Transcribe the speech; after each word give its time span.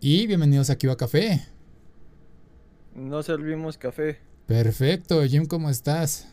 y 0.00 0.26
bienvenidos 0.26 0.70
a 0.70 0.76
Café. 0.96 1.42
No 2.94 3.22
servimos 3.22 3.76
café. 3.76 4.18
Perfecto, 4.46 5.22
Jim, 5.24 5.46
¿cómo 5.46 5.70
estás? 5.70 6.26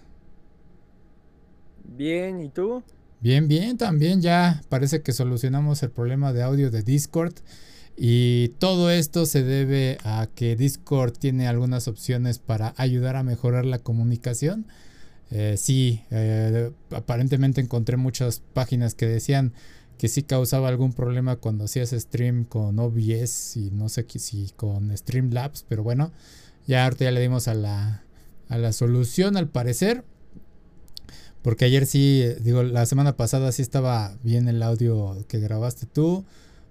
Bien, 1.84 2.40
¿y 2.42 2.50
tú? 2.50 2.84
Bien, 3.20 3.48
bien, 3.48 3.78
también 3.78 4.22
ya 4.22 4.62
parece 4.70 5.02
que 5.02 5.12
solucionamos 5.12 5.84
el 5.84 5.92
problema 5.92 6.34
de 6.34 6.44
audio 6.44 6.72
de 6.72 6.82
Discord. 6.82 7.34
Y 7.98 8.50
todo 8.60 8.90
esto 8.92 9.26
se 9.26 9.44
debe 9.44 9.98
a 10.04 10.28
que 10.34 10.56
Discord 10.56 11.14
tiene 11.18 11.48
algunas 11.48 11.88
opciones 11.88 12.40
para 12.40 12.74
ayudar 12.78 13.16
a 13.16 13.24
mejorar 13.24 13.66
la 13.66 13.80
comunicación. 13.80 14.66
Eh, 15.30 15.56
sí, 15.58 16.04
eh, 16.12 16.72
aparentemente 16.92 17.60
encontré 17.60 17.98
muchas 17.98 18.42
páginas 18.54 18.96
que 18.96 19.08
decían 19.08 19.54
que 19.98 20.08
sí 20.08 20.24
causaba 20.24 20.68
algún 20.68 20.94
problema 20.94 21.36
cuando 21.38 21.66
hacías 21.66 21.92
stream 21.92 22.46
con 22.46 22.80
OBS 22.80 23.58
y 23.58 23.72
no 23.72 23.90
sé 23.90 24.06
si 24.18 24.52
con 24.56 24.96
Streamlabs, 24.96 25.66
pero 25.68 25.84
bueno, 25.84 26.12
ya 26.68 26.84
ahorita 26.86 27.06
ya 27.06 27.12
le 27.12 27.22
dimos 27.22 27.48
a 27.48 27.54
la, 27.54 28.04
a 28.50 28.58
la 28.58 28.74
solución 28.74 29.38
al 29.38 29.48
parecer. 29.48 30.04
Porque 31.42 31.66
ayer 31.66 31.86
sí, 31.86 32.26
digo, 32.42 32.64
la 32.64 32.86
semana 32.86 33.16
pasada 33.16 33.52
sí 33.52 33.62
estaba 33.62 34.18
bien 34.24 34.50
el 34.50 34.62
audio 34.62 35.26
que 35.28 35.40
grabaste 35.40 35.86
tú. 35.86 36.26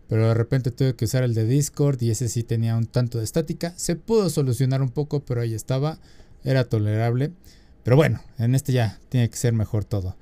Pero 0.09 0.29
de 0.29 0.34
repente 0.34 0.70
tuve 0.70 0.95
que 0.95 1.06
usar 1.06 1.24
el 1.24 1.34
de 1.34 1.46
Discord 1.46 2.01
y 2.02 2.10
ese 2.10 2.29
sí 2.29 2.43
tenía 2.43 2.77
un 2.77 2.87
tanto 2.87 3.18
de 3.18 3.24
estática. 3.24 3.73
Se 3.77 3.96
pudo 3.96 4.30
solucionar 4.30 4.82
un 4.82 4.90
poco, 4.90 5.20
pero 5.20 5.40
ahí 5.40 5.54
estaba. 5.54 5.98
Era 6.45 6.65
tolerable. 6.65 7.32
Pero 7.82 7.96
bueno, 7.96 8.20
en 8.38 8.54
este 8.54 8.73
ya 8.73 9.01
tiene 9.09 9.29
que 9.29 9.37
ser 9.37 9.52
mejor 9.52 9.84
todo. 9.84 10.16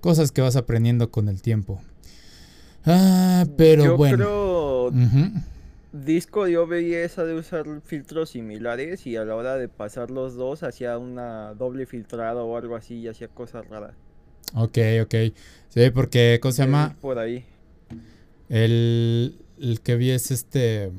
Cosas 0.00 0.32
que 0.32 0.40
vas 0.40 0.56
aprendiendo 0.56 1.10
con 1.10 1.28
el 1.28 1.42
tiempo. 1.42 1.80
Ah, 2.88 3.44
pero 3.56 3.84
yo 3.84 3.96
bueno. 3.96 4.16
Creo... 4.16 4.92
Disco 5.92 6.46
yo 6.48 6.66
veía 6.66 7.02
esa 7.02 7.24
de 7.24 7.34
usar 7.34 7.64
filtros 7.84 8.30
similares 8.30 9.06
y 9.06 9.16
a 9.16 9.24
la 9.24 9.34
hora 9.34 9.56
de 9.56 9.68
pasar 9.68 10.10
los 10.10 10.34
dos 10.34 10.62
hacía 10.62 10.98
una 10.98 11.54
doble 11.54 11.86
filtrado 11.86 12.46
o 12.46 12.56
algo 12.56 12.76
así 12.76 12.96
y 12.96 13.08
hacía 13.08 13.28
cosas 13.28 13.66
raras. 13.68 13.94
Ok, 14.54 14.78
ok. 15.02 15.14
Sí, 15.68 15.90
porque, 15.94 16.38
¿cómo 16.42 16.52
se 16.52 16.62
llama? 16.62 16.96
Por 17.00 17.18
ahí. 17.18 17.44
El, 18.48 19.38
que 19.82 19.96
vi 19.96 20.10
es 20.10 20.30
este. 20.30 20.90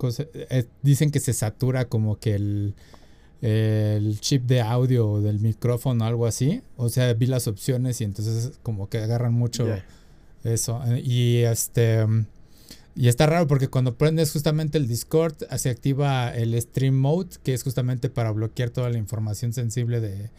Eh, 0.00 0.64
dicen 0.82 1.10
que 1.10 1.20
se 1.20 1.32
satura 1.32 1.86
como 1.86 2.18
que 2.18 2.34
el, 2.34 2.74
el 3.40 4.20
chip 4.20 4.44
de 4.44 4.60
audio 4.60 5.20
del 5.20 5.40
micrófono 5.40 6.04
o 6.04 6.08
algo 6.08 6.26
así. 6.26 6.62
O 6.76 6.88
sea, 6.88 7.12
vi 7.14 7.26
las 7.26 7.48
opciones 7.48 8.00
y 8.00 8.04
entonces 8.04 8.58
como 8.62 8.88
que 8.88 8.98
agarran 8.98 9.32
mucho 9.32 9.66
eso. 10.44 10.80
Y 11.02 11.38
este. 11.38 12.06
Y 12.94 13.06
está 13.06 13.26
raro 13.26 13.46
porque 13.46 13.68
cuando 13.68 13.96
prendes 13.96 14.32
justamente 14.32 14.76
el 14.76 14.88
Discord 14.88 15.34
se 15.56 15.70
activa 15.70 16.30
el 16.34 16.60
Stream 16.60 16.96
Mode, 16.96 17.36
que 17.44 17.54
es 17.54 17.62
justamente 17.62 18.10
para 18.10 18.32
bloquear 18.32 18.70
toda 18.70 18.90
la 18.90 18.98
información 18.98 19.52
sensible 19.52 20.00
de 20.00 20.30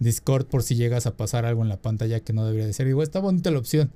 Discord 0.00 0.46
por 0.46 0.64
si 0.64 0.74
llegas 0.74 1.06
a 1.06 1.16
pasar 1.16 1.44
algo 1.44 1.62
en 1.62 1.68
la 1.68 1.76
pantalla 1.76 2.18
que 2.18 2.32
no 2.32 2.44
debería 2.44 2.66
de 2.66 2.72
ser. 2.72 2.86
Digo, 2.86 3.04
está 3.04 3.20
bonita 3.20 3.52
la 3.52 3.58
opción. 3.58 3.92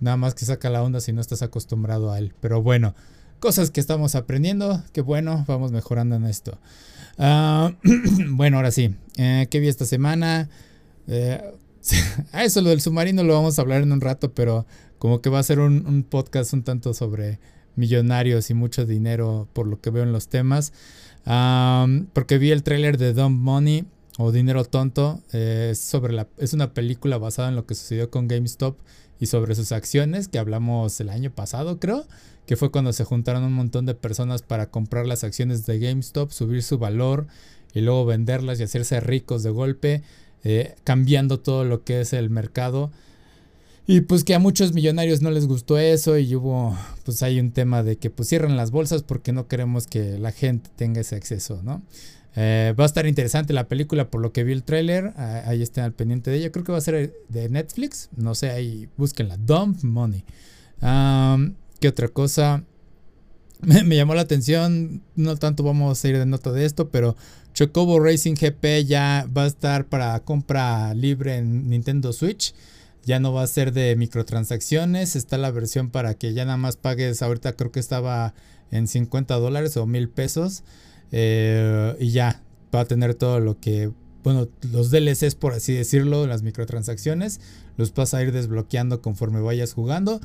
Nada 0.00 0.18
más 0.18 0.34
que 0.34 0.44
saca 0.44 0.68
la 0.68 0.82
onda 0.82 1.00
si 1.00 1.12
no 1.12 1.20
estás 1.22 1.40
acostumbrado 1.40 2.12
a 2.12 2.18
él. 2.18 2.34
Pero 2.40 2.62
bueno, 2.62 2.94
cosas 3.40 3.70
que 3.70 3.80
estamos 3.80 4.14
aprendiendo. 4.14 4.82
Que 4.92 5.00
bueno, 5.00 5.44
vamos 5.48 5.72
mejorando 5.72 6.16
en 6.16 6.26
esto. 6.26 6.58
Ah, 7.18 7.72
bueno, 8.28 8.58
ahora 8.58 8.70
sí. 8.70 8.94
Eh, 9.16 9.46
¿Qué 9.50 9.60
vi 9.60 9.68
esta 9.68 9.86
semana? 9.86 10.48
Eh, 11.06 11.40
eso, 12.34 12.60
lo 12.60 12.70
del 12.70 12.80
submarino 12.80 13.22
lo 13.22 13.34
vamos 13.34 13.58
a 13.58 13.62
hablar 13.62 13.82
en 13.82 13.92
un 13.92 14.00
rato, 14.00 14.32
pero 14.32 14.66
como 14.98 15.20
que 15.20 15.30
va 15.30 15.38
a 15.38 15.42
ser 15.42 15.60
un, 15.60 16.04
podcast 16.08 16.52
un 16.52 16.62
tanto 16.62 16.94
sobre 16.94 17.38
millonarios 17.74 18.50
y 18.50 18.54
mucho 18.54 18.86
dinero 18.86 19.48
por 19.52 19.66
lo 19.66 19.80
que 19.80 19.90
veo 19.90 20.02
en 20.02 20.12
los 20.12 20.28
temas. 20.28 20.72
porque 21.24 22.38
vi 22.38 22.50
el 22.50 22.62
tráiler 22.62 22.98
de 22.98 23.12
Dumb 23.12 23.38
Money 23.38 23.86
o 24.18 24.32
Dinero 24.32 24.64
Tonto. 24.64 25.20
Eh, 25.32 25.74
sobre 25.76 26.12
la, 26.12 26.28
es 26.38 26.52
una 26.52 26.72
película 26.72 27.18
basada 27.18 27.48
en 27.48 27.56
lo 27.56 27.66
que 27.66 27.74
sucedió 27.74 28.10
con 28.10 28.28
GameStop 28.28 28.76
y 29.18 29.26
sobre 29.26 29.54
sus 29.54 29.72
acciones 29.72 30.28
que 30.28 30.38
hablamos 30.38 31.00
el 31.00 31.08
año 31.08 31.30
pasado, 31.30 31.78
creo, 31.78 32.06
que 32.46 32.56
fue 32.56 32.70
cuando 32.70 32.92
se 32.92 33.04
juntaron 33.04 33.44
un 33.44 33.52
montón 33.52 33.86
de 33.86 33.94
personas 33.94 34.42
para 34.42 34.70
comprar 34.70 35.06
las 35.06 35.24
acciones 35.24 35.66
de 35.66 35.78
GameStop, 35.78 36.30
subir 36.30 36.62
su 36.62 36.78
valor 36.78 37.26
y 37.74 37.80
luego 37.80 38.04
venderlas 38.04 38.60
y 38.60 38.62
hacerse 38.62 39.00
ricos 39.00 39.42
de 39.42 39.50
golpe, 39.50 40.02
eh, 40.44 40.76
cambiando 40.84 41.40
todo 41.40 41.64
lo 41.64 41.82
que 41.82 42.00
es 42.00 42.12
el 42.12 42.30
mercado. 42.30 42.90
Y 43.86 44.00
pues 44.00 44.24
que 44.24 44.34
a 44.34 44.40
muchos 44.40 44.72
millonarios 44.72 45.22
no 45.22 45.30
les 45.30 45.46
gustó 45.46 45.78
eso 45.78 46.18
y 46.18 46.34
hubo, 46.34 46.76
pues 47.04 47.22
hay 47.22 47.38
un 47.38 47.52
tema 47.52 47.84
de 47.84 47.96
que 47.96 48.10
pues 48.10 48.28
cierran 48.28 48.56
las 48.56 48.72
bolsas 48.72 49.02
porque 49.04 49.32
no 49.32 49.46
queremos 49.46 49.86
que 49.86 50.18
la 50.18 50.32
gente 50.32 50.70
tenga 50.74 51.00
ese 51.00 51.14
acceso, 51.14 51.60
¿no? 51.62 51.82
Eh, 52.38 52.74
va 52.78 52.84
a 52.84 52.86
estar 52.86 53.06
interesante 53.06 53.54
la 53.54 53.66
película 53.66 54.10
por 54.10 54.20
lo 54.20 54.32
que 54.32 54.44
vi 54.44 54.52
el 54.52 54.62
tráiler. 54.62 55.14
Ah, 55.16 55.42
ahí 55.46 55.62
estén 55.62 55.84
al 55.84 55.92
pendiente 55.92 56.30
de 56.30 56.36
ella. 56.36 56.52
Creo 56.52 56.64
que 56.64 56.72
va 56.72 56.78
a 56.78 56.82
ser 56.82 57.14
de 57.28 57.48
Netflix. 57.48 58.10
No 58.14 58.34
sé, 58.34 58.50
ahí 58.50 58.88
búsquenla. 58.96 59.38
Dump 59.38 59.82
Money. 59.82 60.22
¿Qué 61.80 61.88
otra 61.88 62.08
cosa? 62.08 62.64
Me, 63.62 63.96
llamó 63.96 64.14
la 64.14 64.22
atención. 64.22 65.02
No 65.14 65.36
tanto 65.36 65.62
vamos 65.62 66.04
a 66.04 66.08
ir 66.08 66.18
de 66.18 66.26
nota 66.26 66.52
de 66.52 66.66
esto, 66.66 66.90
pero 66.90 67.16
Chocobo 67.54 68.00
Racing 68.00 68.34
GP 68.34 68.84
ya 68.84 69.26
va 69.34 69.44
a 69.44 69.46
estar 69.46 69.86
para 69.86 70.20
compra 70.20 70.92
libre 70.92 71.36
en 71.36 71.70
Nintendo 71.70 72.12
Switch. 72.12 72.52
Ya 73.06 73.20
no 73.20 73.32
va 73.32 73.42
a 73.42 73.46
ser 73.46 73.72
de 73.72 73.96
microtransacciones. 73.96 75.16
Está 75.16 75.38
la 75.38 75.50
versión 75.50 75.90
para 75.90 76.14
que 76.14 76.34
ya 76.34 76.44
nada 76.44 76.58
más 76.58 76.76
pagues. 76.76 77.22
Ahorita 77.22 77.54
creo 77.54 77.72
que 77.72 77.80
estaba 77.80 78.34
en 78.70 78.88
50 78.88 79.34
dólares 79.36 79.76
o 79.76 79.86
mil 79.86 80.10
pesos. 80.10 80.64
Eh, 81.12 81.96
y 82.00 82.10
ya, 82.10 82.42
va 82.74 82.80
a 82.80 82.84
tener 82.84 83.14
todo 83.14 83.40
lo 83.40 83.58
que, 83.60 83.90
bueno, 84.22 84.48
los 84.72 84.90
DLCs 84.90 85.36
por 85.36 85.52
así 85.52 85.72
decirlo, 85.72 86.26
las 86.26 86.42
microtransacciones, 86.42 87.40
los 87.76 87.94
vas 87.94 88.12
a 88.12 88.22
ir 88.22 88.32
desbloqueando 88.32 89.00
conforme 89.00 89.40
vayas 89.40 89.72
jugando. 89.72 90.20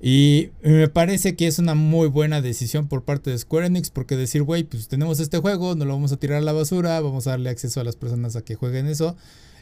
Y 0.00 0.50
me 0.62 0.88
parece 0.88 1.36
que 1.36 1.46
es 1.46 1.58
una 1.58 1.74
muy 1.74 2.08
buena 2.08 2.42
decisión 2.42 2.86
por 2.86 3.04
parte 3.04 3.30
de 3.30 3.38
Square 3.38 3.66
Enix 3.66 3.88
porque 3.88 4.14
decir, 4.14 4.42
güey, 4.42 4.62
pues 4.64 4.88
tenemos 4.88 5.20
este 5.20 5.38
juego, 5.38 5.74
no 5.74 5.86
lo 5.86 5.94
vamos 5.94 6.12
a 6.12 6.18
tirar 6.18 6.38
a 6.38 6.42
la 6.42 6.52
basura, 6.52 7.00
vamos 7.00 7.26
a 7.26 7.30
darle 7.30 7.48
acceso 7.48 7.80
a 7.80 7.84
las 7.84 7.96
personas 7.96 8.36
a 8.36 8.42
que 8.42 8.56
jueguen 8.56 8.86
eso. 8.86 9.16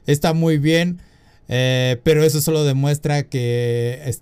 Está 0.07 0.35
muy 0.35 0.59
bien, 0.59 1.01
eh, 1.49 2.01
pero 2.03 2.23
eso 2.23 2.41
solo 2.41 2.65
demuestra 2.65 3.25
que, 3.25 4.15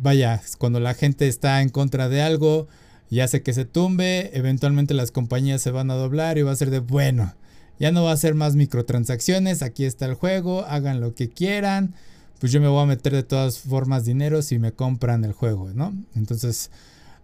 vaya, 0.00 0.42
cuando 0.58 0.80
la 0.80 0.94
gente 0.94 1.28
está 1.28 1.62
en 1.62 1.68
contra 1.68 2.08
de 2.08 2.22
algo, 2.22 2.68
y 3.10 3.20
hace 3.20 3.42
que 3.42 3.52
se 3.52 3.64
tumbe, 3.64 4.30
eventualmente 4.36 4.94
las 4.94 5.10
compañías 5.10 5.62
se 5.62 5.70
van 5.70 5.90
a 5.90 5.94
doblar 5.94 6.38
y 6.38 6.42
va 6.42 6.52
a 6.52 6.56
ser 6.56 6.70
de 6.70 6.80
bueno, 6.80 7.34
ya 7.80 7.90
no 7.90 8.04
va 8.04 8.12
a 8.12 8.16
ser 8.16 8.34
más 8.34 8.54
microtransacciones, 8.54 9.62
aquí 9.62 9.84
está 9.84 10.06
el 10.06 10.14
juego, 10.14 10.64
hagan 10.66 11.00
lo 11.00 11.14
que 11.14 11.30
quieran, 11.30 11.94
pues 12.38 12.52
yo 12.52 12.60
me 12.60 12.68
voy 12.68 12.82
a 12.82 12.86
meter 12.86 13.14
de 13.14 13.22
todas 13.22 13.58
formas 13.58 14.04
dinero 14.04 14.42
si 14.42 14.58
me 14.58 14.72
compran 14.72 15.24
el 15.24 15.32
juego, 15.32 15.70
¿no? 15.74 15.94
Entonces, 16.14 16.70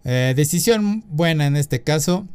eh, 0.03 0.33
decisión 0.35 1.03
buena 1.09 1.47
en 1.47 1.55
este 1.55 1.81
caso. 1.81 2.27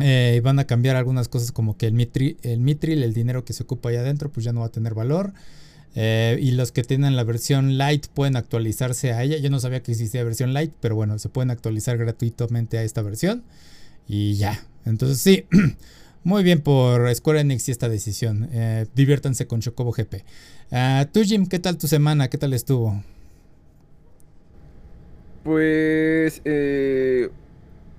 Eh, 0.00 0.40
van 0.44 0.60
a 0.60 0.64
cambiar 0.64 0.94
algunas 0.94 1.26
cosas 1.26 1.50
como 1.50 1.76
que 1.76 1.86
el, 1.86 1.92
mitri, 1.92 2.36
el 2.42 2.60
mitril, 2.60 3.02
el 3.02 3.14
dinero 3.14 3.44
que 3.44 3.52
se 3.52 3.64
ocupa 3.64 3.88
ahí 3.88 3.96
adentro, 3.96 4.30
pues 4.30 4.44
ya 4.44 4.52
no 4.52 4.60
va 4.60 4.66
a 4.66 4.70
tener 4.70 4.94
valor. 4.94 5.32
Eh, 5.94 6.38
y 6.40 6.52
los 6.52 6.72
que 6.72 6.84
tienen 6.84 7.16
la 7.16 7.24
versión 7.24 7.78
light 7.78 8.06
pueden 8.08 8.36
actualizarse 8.36 9.12
a 9.12 9.22
ella. 9.22 9.38
Yo 9.38 9.50
no 9.50 9.60
sabía 9.60 9.82
que 9.82 9.92
existía 9.92 10.22
versión 10.24 10.52
light, 10.52 10.72
pero 10.80 10.94
bueno, 10.94 11.18
se 11.18 11.28
pueden 11.28 11.50
actualizar 11.50 11.98
gratuitamente 11.98 12.78
a 12.78 12.82
esta 12.82 13.02
versión. 13.02 13.42
Y 14.06 14.34
ya. 14.34 14.64
Entonces 14.84 15.18
sí, 15.18 15.46
muy 16.24 16.42
bien 16.42 16.60
por 16.60 17.12
Square 17.14 17.40
Enix 17.40 17.68
y 17.68 17.72
esta 17.72 17.88
decisión. 17.88 18.48
Eh, 18.52 18.86
diviértanse 18.94 19.46
con 19.46 19.60
Chocobo 19.60 19.92
GP. 19.92 20.24
Uh, 20.70 21.06
tú 21.12 21.22
Jim, 21.24 21.46
¿qué 21.46 21.58
tal 21.58 21.78
tu 21.78 21.88
semana? 21.88 22.28
¿Qué 22.28 22.38
tal 22.38 22.52
estuvo? 22.52 23.02
Pues 25.42 26.42
eh, 26.44 27.30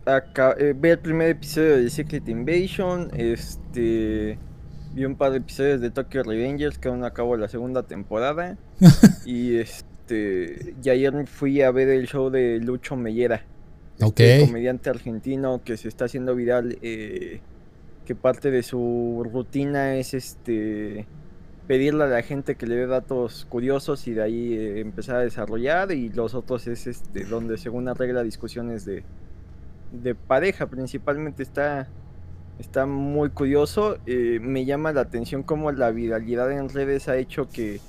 acá, 0.05 0.55
ve 0.75 0.91
el 0.91 0.99
primer 0.99 1.29
episodio 1.29 1.77
de 1.77 1.89
Secret 1.89 2.29
Invasion. 2.29 3.09
Este 3.15 4.37
vi 4.93 5.05
un 5.05 5.15
par 5.15 5.31
de 5.31 5.37
episodios 5.37 5.81
de 5.81 5.91
Tokyo 5.91 6.23
Revengers 6.23 6.77
que 6.77 6.89
aún 6.89 7.03
acabo 7.03 7.37
la 7.37 7.47
segunda 7.47 7.83
temporada. 7.83 8.57
y 9.25 9.57
este 9.57 10.75
y 10.83 10.89
ayer 10.89 11.27
fui 11.27 11.61
a 11.61 11.71
ver 11.71 11.89
el 11.89 12.07
show 12.07 12.29
de 12.29 12.59
Lucho 12.59 12.95
Mellera. 12.95 13.45
Este 13.99 14.45
comediante 14.45 14.89
argentino 14.89 15.61
que 15.63 15.77
se 15.77 15.87
está 15.87 16.05
haciendo 16.05 16.35
viral. 16.35 16.77
Eh, 16.81 17.41
que 18.05 18.15
parte 18.15 18.49
de 18.49 18.63
su 18.63 19.27
rutina 19.31 19.95
es 19.97 20.15
este 20.15 21.05
pedirle 21.67 22.05
a 22.05 22.07
la 22.07 22.23
gente 22.23 22.55
que 22.55 22.65
le 22.65 22.75
dé 22.75 22.87
datos 22.87 23.45
curiosos 23.47 24.07
y 24.07 24.13
de 24.13 24.23
ahí 24.23 24.53
eh, 24.53 24.79
empezar 24.79 25.17
a 25.17 25.19
desarrollar. 25.19 25.91
Y 25.91 26.09
los 26.09 26.33
otros 26.33 26.65
es 26.67 26.87
este 26.87 27.25
donde 27.25 27.57
según 27.57 27.87
arregla 27.87 28.23
discusiones 28.23 28.85
de, 28.85 29.03
de 29.91 30.15
pareja. 30.15 30.67
Principalmente 30.67 31.43
está 31.43 31.87
Está 32.59 32.85
muy 32.85 33.29
curioso. 33.29 33.97
Eh, 34.05 34.39
me 34.41 34.65
llama 34.65 34.91
la 34.91 35.01
atención 35.01 35.43
cómo 35.43 35.71
la 35.71 35.91
viralidad 35.91 36.51
en 36.51 36.69
redes 36.69 37.07
ha 37.07 37.17
hecho 37.17 37.47
que... 37.49 37.79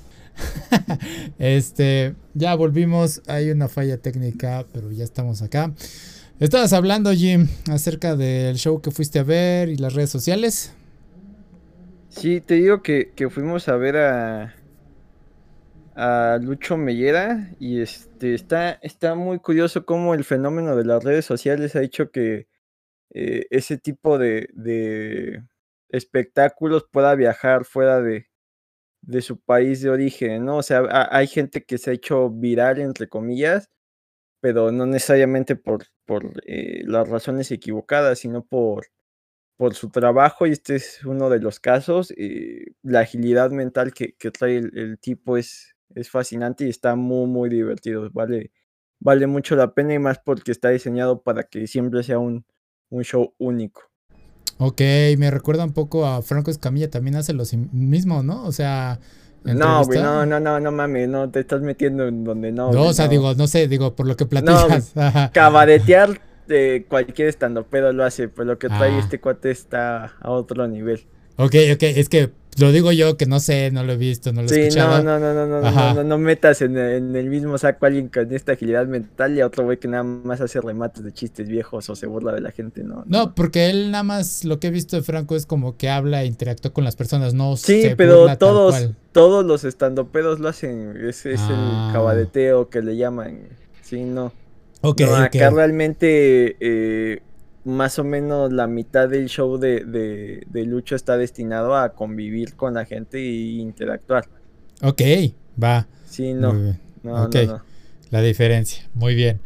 este, 1.39 2.15
ya 2.33 2.55
volvimos. 2.55 3.21
Hay 3.27 3.51
una 3.51 3.67
falla 3.67 3.97
técnica, 3.97 4.65
pero 4.71 4.91
ya 4.91 5.03
estamos 5.03 5.41
acá. 5.41 5.73
Estabas 6.39 6.73
hablando, 6.73 7.11
Jim, 7.11 7.47
acerca 7.69 8.15
del 8.15 8.55
show 8.55 8.81
que 8.81 8.91
fuiste 8.91 9.19
a 9.19 9.23
ver 9.23 9.69
y 9.69 9.75
las 9.75 9.93
redes 9.93 10.09
sociales. 10.09 10.73
Sí, 12.09 12.41
te 12.41 12.55
digo 12.55 12.81
que, 12.81 13.11
fuimos 13.29 13.67
a 13.67 13.75
ver 13.75 13.97
a, 13.97 14.55
a 15.95 16.39
Lucho 16.41 16.77
Mellera 16.77 17.51
y 17.59 17.81
este 17.81 18.33
está, 18.33 18.71
está 18.81 19.15
muy 19.15 19.39
curioso 19.39 19.85
cómo 19.85 20.13
el 20.13 20.23
fenómeno 20.23 20.75
de 20.75 20.85
las 20.85 21.03
redes 21.03 21.25
sociales 21.25 21.75
ha 21.75 21.83
hecho 21.83 22.09
que 22.09 22.47
eh, 23.13 23.45
ese 23.51 23.77
tipo 23.77 24.17
de, 24.17 24.49
de, 24.53 25.43
espectáculos 25.89 26.87
pueda 26.91 27.15
viajar 27.15 27.65
fuera 27.65 28.01
de, 28.01 28.27
de 29.01 29.21
su 29.21 29.39
país 29.41 29.81
de 29.81 29.89
origen, 29.91 30.45
¿no? 30.45 30.57
O 30.57 30.63
sea, 30.63 30.83
hay 31.11 31.27
gente 31.27 31.63
que 31.65 31.77
se 31.77 31.91
ha 31.91 31.93
hecho 31.93 32.29
viral, 32.29 32.79
entre 32.79 33.09
comillas, 33.09 33.69
pero 34.41 34.71
no 34.71 34.85
necesariamente 34.87 35.55
por, 35.55 35.85
por 36.05 36.25
eh, 36.47 36.83
las 36.85 37.09
razones 37.09 37.51
equivocadas, 37.51 38.19
sino 38.19 38.45
por, 38.45 38.87
por 39.57 39.75
su 39.75 39.89
trabajo, 39.91 40.47
y 40.47 40.51
este 40.51 40.75
es 40.77 41.05
uno 41.05 41.29
de 41.29 41.39
los 41.39 41.59
casos. 41.59 42.13
Eh, 42.17 42.73
la 42.83 43.01
agilidad 43.01 43.51
mental 43.51 43.93
que, 43.93 44.15
que 44.15 44.31
trae 44.31 44.57
el, 44.57 44.99
tipo 44.99 45.37
es, 45.37 45.75
es 45.95 46.09
fascinante 46.11 46.65
y 46.65 46.69
está 46.69 46.95
muy, 46.95 47.27
muy 47.27 47.49
divertido. 47.49 48.09
Vale, 48.11 48.51
vale 48.99 49.27
mucho 49.27 49.55
la 49.55 49.73
pena 49.75 49.93
y 49.95 49.99
más 49.99 50.19
porque 50.19 50.51
está 50.51 50.69
diseñado 50.69 51.23
para 51.23 51.43
que 51.43 51.67
siempre 51.67 52.03
sea 52.03 52.19
un, 52.19 52.45
un 52.91 53.03
show 53.03 53.33
único. 53.39 53.81
Ok, 54.59 54.81
me 55.17 55.31
recuerda 55.31 55.63
un 55.63 55.73
poco 55.73 56.05
a 56.05 56.21
Franco 56.21 56.51
Escamilla, 56.51 56.89
también 56.89 57.15
hace 57.15 57.33
lo 57.33 57.43
mismo, 57.71 58.21
¿no? 58.21 58.45
O 58.45 58.51
sea... 58.51 58.99
No, 59.43 59.83
güey, 59.85 59.99
no, 59.99 60.23
no, 60.27 60.39
no, 60.39 60.59
no 60.59 60.71
mames, 60.71 61.09
no 61.09 61.31
te 61.31 61.39
estás 61.39 61.61
metiendo 61.61 62.07
en 62.07 62.23
donde 62.23 62.51
no. 62.51 62.71
No, 62.71 62.83
o 62.83 62.93
sea, 62.93 63.07
digo, 63.07 63.33
no 63.33 63.47
sé, 63.47 63.67
digo, 63.67 63.95
por 63.95 64.05
lo 64.05 64.15
que 64.15 64.27
platicas. 64.27 64.93
No, 64.95 65.31
cabaretear 65.33 66.21
de 66.47 66.85
cualquier 66.87 67.27
estando 67.27 67.63
pedo 67.63 67.91
lo 67.91 68.03
hace, 68.03 68.27
pues 68.27 68.47
lo 68.47 68.59
que 68.59 68.67
trae 68.67 68.91
ah. 68.91 68.99
este 68.99 69.19
cuate 69.19 69.49
está 69.49 70.13
a 70.19 70.29
otro 70.29 70.67
nivel. 70.67 71.07
Ok, 71.41 71.55
ok, 71.73 71.83
es 71.83 72.07
que 72.07 72.29
lo 72.59 72.71
digo 72.71 72.91
yo 72.91 73.17
que 73.17 73.25
no 73.25 73.39
sé, 73.39 73.71
no 73.71 73.83
lo 73.83 73.93
he 73.93 73.97
visto, 73.97 74.33
no 74.33 74.43
lo 74.43 74.49
he 74.49 74.67
escuchado. 74.67 75.01
No, 75.03 75.19
no, 75.19 75.33
no, 75.33 75.47
no, 75.47 75.61
no, 75.61 75.93
no, 75.93 76.03
no, 76.03 76.17
metas 76.17 76.61
en, 76.61 76.77
el 76.77 77.29
mismo 77.29 77.57
saco 77.57 77.85
a 77.85 77.87
alguien 77.87 78.09
con 78.09 78.31
esta 78.33 78.51
agilidad 78.53 78.85
mental 78.85 79.35
y 79.35 79.41
a 79.41 79.47
otro 79.47 79.63
güey 79.63 79.77
que 79.77 79.87
nada 79.87 80.03
más 80.03 80.41
hace 80.41 80.59
remates 80.61 81.03
de 81.03 81.11
chistes 81.13 81.47
viejos 81.47 81.89
o 81.89 81.95
se 81.95 82.05
burla 82.07 82.33
de 82.33 82.41
la 82.41 82.51
gente, 82.51 82.83
¿no? 82.83 83.03
No, 83.07 83.33
porque 83.33 83.69
él 83.69 83.89
nada 83.89 84.03
más 84.03 84.43
lo 84.43 84.59
que 84.59 84.67
he 84.67 84.71
visto 84.71 84.97
de 84.97 85.01
Franco 85.01 85.35
es 85.35 85.45
como 85.45 85.77
que 85.77 85.89
habla 85.89 86.23
e 86.23 86.25
interactúa 86.27 86.71
con 86.73 86.83
las 86.83 86.95
personas, 86.95 87.33
no 87.33 87.55
Sí, 87.57 87.93
pero 87.97 88.37
todos, 88.37 88.91
todos 89.11 89.45
los 89.45 89.63
estandopedos 89.63 90.39
lo 90.39 90.49
hacen, 90.49 90.95
es, 90.97 91.25
es 91.25 91.41
el 91.41 91.55
ah. 91.57 91.89
cabadeteo 91.93 92.69
que 92.69 92.81
le 92.81 92.97
llaman, 92.97 93.47
sí, 93.81 94.03
no. 94.03 94.33
Ok, 94.81 95.01
no, 95.01 95.15
acá 95.15 95.49
realmente 95.51 96.57
eh, 96.59 97.21
más 97.63 97.99
o 97.99 98.03
menos 98.03 98.51
la 98.51 98.67
mitad 98.67 99.07
del 99.09 99.27
show 99.27 99.57
de, 99.57 100.45
Lucho 100.53 100.95
está 100.95 101.17
destinado 101.17 101.75
a 101.75 101.93
convivir 101.93 102.55
con 102.55 102.73
la 102.73 102.85
gente 102.85 103.19
e 103.19 103.57
interactuar. 103.57 104.27
Ok, 104.81 105.01
va. 105.61 105.87
Sí, 106.09 106.33
no. 106.33 106.53
no, 107.03 107.29
La 108.09 108.21
diferencia. 108.21 108.89
Muy 108.93 109.15
bien. 109.15 109.39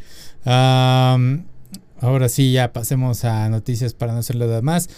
ahora 0.45 2.29
sí, 2.29 2.51
ya 2.51 2.71
pasemos 2.73 3.25
a 3.25 3.49
noticias 3.49 3.93
para 3.93 4.13
no 4.13 4.19
hacerlo 4.19 4.47
de 4.47 4.61
más. 4.61 4.89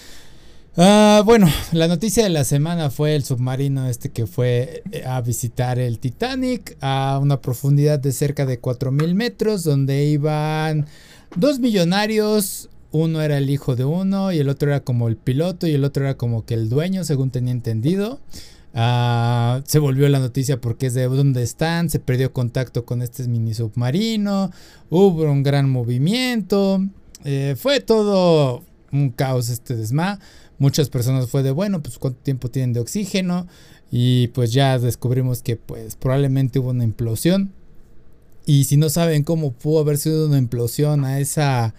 Ah, 0.79 1.23
bueno, 1.25 1.47
la 1.71 1.87
noticia 1.87 2.23
de 2.23 2.29
la 2.29 2.43
semana 2.43 2.91
fue 2.91 3.15
el 3.15 3.23
submarino 3.23 3.89
este 3.89 4.09
que 4.09 4.27
fue 4.27 4.83
eh, 4.91 5.03
a 5.07 5.19
visitar 5.21 5.79
el 5.79 5.97
Titanic 5.97 6.77
a 6.81 7.17
una 7.19 7.41
profundidad 7.41 7.97
de 7.97 8.11
cerca 8.11 8.45
de 8.45 8.61
4.000 8.61 9.15
metros, 9.15 9.63
donde 9.63 10.05
iban 10.05 10.85
dos 11.35 11.57
millonarios, 11.57 12.69
uno 12.97 13.21
era 13.21 13.37
el 13.37 13.49
hijo 13.49 13.75
de 13.75 13.85
uno 13.85 14.31
y 14.31 14.39
el 14.39 14.49
otro 14.49 14.69
era 14.69 14.81
como 14.81 15.07
el 15.07 15.17
piloto 15.17 15.67
y 15.67 15.73
el 15.73 15.83
otro 15.83 16.03
era 16.03 16.17
como 16.17 16.45
que 16.45 16.53
el 16.53 16.69
dueño, 16.69 17.03
según 17.03 17.31
tenía 17.31 17.51
entendido. 17.51 18.19
Ah, 18.73 19.61
se 19.65 19.79
volvió 19.79 20.07
la 20.09 20.19
noticia 20.19 20.61
porque 20.61 20.87
es 20.87 20.93
de 20.93 21.05
dónde 21.05 21.41
están, 21.41 21.89
se 21.89 21.99
perdió 21.99 22.33
contacto 22.33 22.85
con 22.85 23.01
este 23.01 23.27
mini 23.27 23.53
submarino, 23.53 24.51
hubo 24.89 25.23
un 25.23 25.41
gran 25.41 25.69
movimiento, 25.69 26.85
eh, 27.23 27.55
fue 27.57 27.79
todo 27.79 28.63
un 28.91 29.09
caos 29.09 29.49
este 29.49 29.75
desma. 29.75 30.19
Muchas 30.59 30.89
personas 30.89 31.29
fue 31.29 31.43
de, 31.43 31.51
bueno, 31.51 31.81
pues 31.81 31.97
cuánto 31.97 32.19
tiempo 32.21 32.49
tienen 32.49 32.73
de 32.73 32.79
oxígeno 32.79 33.47
y 33.91 34.27
pues 34.29 34.51
ya 34.51 34.77
descubrimos 34.79 35.41
que 35.41 35.55
pues 35.55 35.95
probablemente 35.95 36.59
hubo 36.59 36.69
una 36.69 36.83
implosión. 36.83 37.51
Y 38.45 38.63
si 38.63 38.77
no 38.77 38.89
saben 38.89 39.23
cómo 39.23 39.51
pudo 39.51 39.79
haber 39.79 39.97
sido 39.97 40.27
una 40.27 40.37
implosión 40.37 41.03
a 41.03 41.19
esa 41.19 41.73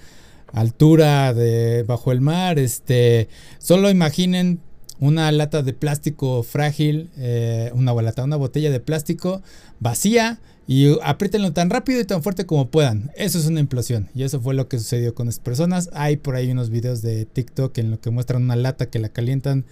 altura 0.53 1.35
de 1.35 1.83
bajo 1.85 2.13
el 2.13 2.21
mar. 2.21 2.59
Este, 2.59 3.29
solo 3.59 3.91
imaginen 3.91 4.61
una 5.01 5.31
lata 5.33 5.63
de 5.63 5.73
plástico 5.73 6.43
frágil, 6.43 7.11
eh, 7.17 7.71
una 7.75 7.93
lata, 7.95 8.25
una 8.25 8.37
botella 8.37 8.71
de 8.71 8.81
plástico 8.81 9.43
vacía 9.81 10.41
y 10.67 10.99
apriétenlo 11.03 11.53
tan 11.53 11.71
rápido 11.71 12.01
y 12.01 12.05
tan 12.05 12.23
fuerte 12.23 12.47
como 12.47 12.69
puedan. 12.69 13.11
Eso 13.17 13.39
es 13.39 13.47
una 13.47 13.61
implosión 13.61 14.09
y 14.15 14.25
eso 14.25 14.41
fue 14.41 14.55
lo 14.55 14.69
que 14.69 14.79
sucedió 14.79 15.15
con 15.15 15.29
estas 15.29 15.45
personas. 15.45 15.91
Hay 15.93 16.17
por 16.17 16.37
ahí 16.37 16.51
unos 16.51 16.71
videos 16.71 17.01
de 17.01 17.25
TikTok 17.25 17.79
en 17.79 17.91
lo 17.91 18.01
que 18.01 18.11
muestran 18.11 18.43
una 18.43 18.57
lata 18.57 18.91
que 18.91 18.99
la 18.99 19.09
calientan 19.09 19.65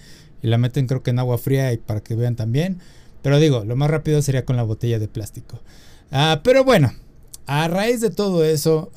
y 0.43 0.49
la 0.49 0.59
meten 0.59 0.87
creo 0.87 1.03
que 1.03 1.11
en 1.11 1.19
agua 1.19 1.39
fría 1.39 1.73
y 1.73 1.77
para 1.77 2.01
que 2.01 2.15
vean 2.15 2.37
también. 2.37 2.79
Pero 3.23 3.41
digo, 3.41 3.65
lo 3.65 3.77
más 3.77 3.91
rápido 3.91 4.23
sería 4.23 4.45
con 4.45 4.57
la 4.57 4.63
botella 4.63 4.99
de 4.99 5.09
plástico. 5.09 5.61
Ah, 6.13 6.41
pero 6.45 6.63
bueno, 6.63 6.93
a 7.47 7.69
raíz 7.69 8.01
de 8.01 8.11
todo 8.11 8.45
eso, 8.45 8.91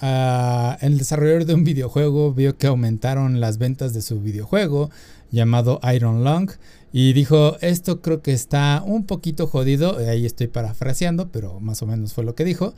el 0.82 0.98
desarrollador 0.98 1.46
de 1.46 1.54
un 1.54 1.64
videojuego 1.64 2.34
vio 2.34 2.58
que 2.58 2.68
aumentaron 2.68 3.40
las 3.40 3.58
ventas 3.58 3.94
de 3.94 4.02
su 4.02 4.22
videojuego 4.22 4.90
llamado 5.32 5.80
Iron 5.94 6.24
Long 6.24 6.50
y 6.92 7.14
dijo, 7.14 7.58
esto 7.62 8.02
creo 8.02 8.22
que 8.24 8.34
está 8.34 8.84
un 8.86 9.06
poquito 9.06 9.46
jodido, 9.46 9.98
ahí 9.98 10.26
estoy 10.26 10.48
parafraseando, 10.48 11.30
pero 11.32 11.60
más 11.60 11.84
o 11.84 11.86
menos 11.86 12.14
fue 12.14 12.24
lo 12.24 12.34
que 12.34 12.44
dijo. 12.44 12.74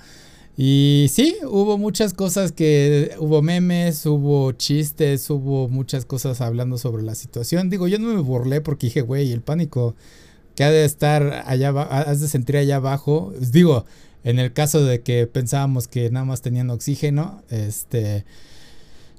Y 0.58 1.08
sí, 1.10 1.38
hubo 1.48 1.78
muchas 1.78 2.14
cosas 2.14 2.52
que 2.52 3.16
hubo 3.20 3.42
memes, 3.42 4.06
hubo 4.06 4.52
chistes, 4.52 5.30
hubo 5.30 5.70
muchas 5.70 6.04
cosas 6.04 6.42
hablando 6.42 6.78
sobre 6.78 7.04
la 7.04 7.16
situación. 7.16 7.70
Digo, 7.70 7.88
yo 7.88 7.98
no 8.00 8.14
me 8.14 8.20
burlé 8.20 8.60
porque 8.60 8.88
dije, 8.88 9.02
güey, 9.02 9.32
el 9.32 9.42
pánico 9.42 9.96
que 10.56 10.66
ha 10.66 10.70
de 10.70 10.84
estar 10.84 11.46
allá, 11.48 11.70
has 11.70 12.20
de 12.20 12.28
sentir 12.28 12.58
allá 12.58 12.76
abajo. 12.76 13.32
Digo, 13.40 13.86
en 14.24 14.40
el 14.40 14.54
caso 14.54 14.84
de 14.84 15.02
que 15.02 15.28
pensábamos 15.28 15.88
que 15.88 16.10
nada 16.10 16.26
más 16.26 16.42
tenían 16.42 16.70
oxígeno, 16.70 17.44
este... 17.50 18.26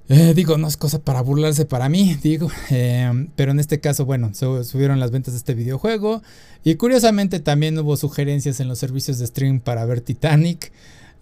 Eh, 0.08 0.34
digo, 0.34 0.58
no 0.58 0.66
es 0.66 0.76
cosa 0.76 1.02
para 1.02 1.22
burlarse 1.22 1.64
para 1.64 1.88
mí, 1.88 2.18
digo. 2.22 2.50
Em, 2.70 3.28
pero 3.34 3.52
en 3.52 3.60
este 3.60 3.80
caso, 3.80 4.04
bueno, 4.04 4.32
subieron 4.34 5.00
las 5.00 5.10
ventas 5.10 5.32
de 5.32 5.38
este 5.38 5.54
videojuego. 5.54 6.22
Y 6.64 6.74
curiosamente 6.74 7.40
también 7.40 7.78
hubo 7.78 7.96
sugerencias 7.96 8.60
en 8.60 8.68
los 8.68 8.78
servicios 8.78 9.18
de 9.18 9.26
stream 9.26 9.60
para 9.60 9.84
ver 9.86 10.00
Titanic. 10.00 10.72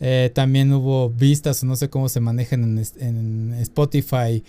Eh, 0.01 0.31
también 0.35 0.73
hubo 0.73 1.11
vistas, 1.11 1.63
o 1.63 1.67
no 1.67 1.77
sé 1.77 1.89
cómo 1.91 2.09
se 2.09 2.21
manejan 2.21 2.83
en, 2.99 3.55
Spotify. 3.61 4.43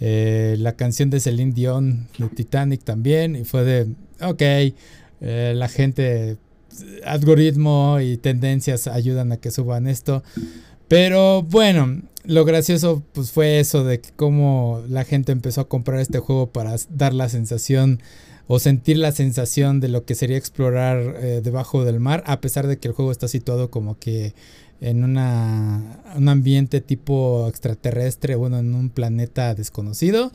Eh, 0.00 0.56
la 0.58 0.76
canción 0.76 1.10
de 1.10 1.18
Celine 1.18 1.52
Dion 1.52 2.06
de 2.18 2.28
Titanic 2.28 2.84
también. 2.84 3.34
Y 3.34 3.44
fue 3.44 3.64
de, 3.64 3.88
ok, 4.20 4.42
la 5.20 5.68
gente 5.68 6.36
algoritmo 7.04 7.98
y 8.00 8.16
tendencias 8.16 8.86
ayudan 8.86 9.32
a 9.32 9.36
que 9.36 9.50
suban 9.50 9.86
esto. 9.86 10.22
Pero 10.88 11.42
bueno, 11.42 12.02
lo 12.24 12.44
gracioso 12.44 13.02
pues 13.12 13.30
fue 13.30 13.60
eso 13.60 13.84
de 13.84 14.00
que 14.00 14.10
cómo 14.16 14.82
la 14.88 15.04
gente 15.04 15.32
empezó 15.32 15.62
a 15.62 15.68
comprar 15.68 16.00
este 16.00 16.18
juego 16.18 16.50
para 16.50 16.76
dar 16.90 17.14
la 17.14 17.28
sensación 17.28 18.00
o 18.46 18.58
sentir 18.58 18.96
la 18.96 19.12
sensación 19.12 19.80
de 19.80 19.88
lo 19.88 20.04
que 20.04 20.14
sería 20.14 20.38
explorar 20.38 21.16
eh, 21.18 21.40
debajo 21.44 21.84
del 21.84 22.00
mar, 22.00 22.24
a 22.26 22.40
pesar 22.40 22.66
de 22.66 22.78
que 22.78 22.88
el 22.88 22.94
juego 22.94 23.12
está 23.12 23.28
situado 23.28 23.70
como 23.70 23.98
que 23.98 24.34
en 24.80 25.04
una, 25.04 26.00
un 26.16 26.28
ambiente 26.28 26.80
tipo 26.80 27.46
extraterrestre, 27.48 28.36
bueno, 28.36 28.58
en 28.58 28.74
un 28.74 28.88
planeta 28.88 29.54
desconocido. 29.54 30.32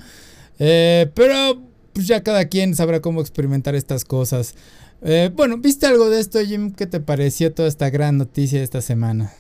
Eh, 0.60 1.10
pero 1.16 1.60
pues 1.94 2.08
ya 2.08 2.22
cada 2.22 2.46
quien 2.46 2.76
sabrá 2.76 3.02
cómo 3.02 3.22
experimentar 3.22 3.76
estas 3.76 4.06
cosas. 4.06 4.56
Eh, 5.06 5.30
bueno, 5.36 5.58
¿viste 5.58 5.86
algo 5.86 6.10
de 6.10 6.20
esto, 6.20 6.40
Jim? 6.40 6.72
¿Qué 6.72 6.88
te 6.88 7.02
pareció 7.02 7.54
toda 7.54 7.68
esta 7.68 7.90
gran 7.90 8.18
noticia 8.18 8.60
de 8.60 8.64
esta 8.64 8.82
semana? 8.82 9.34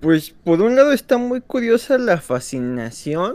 Pues 0.00 0.34
por 0.44 0.62
un 0.62 0.76
lado 0.76 0.92
está 0.92 1.18
muy 1.18 1.40
curiosa 1.40 1.98
la 1.98 2.20
fascinación 2.20 3.34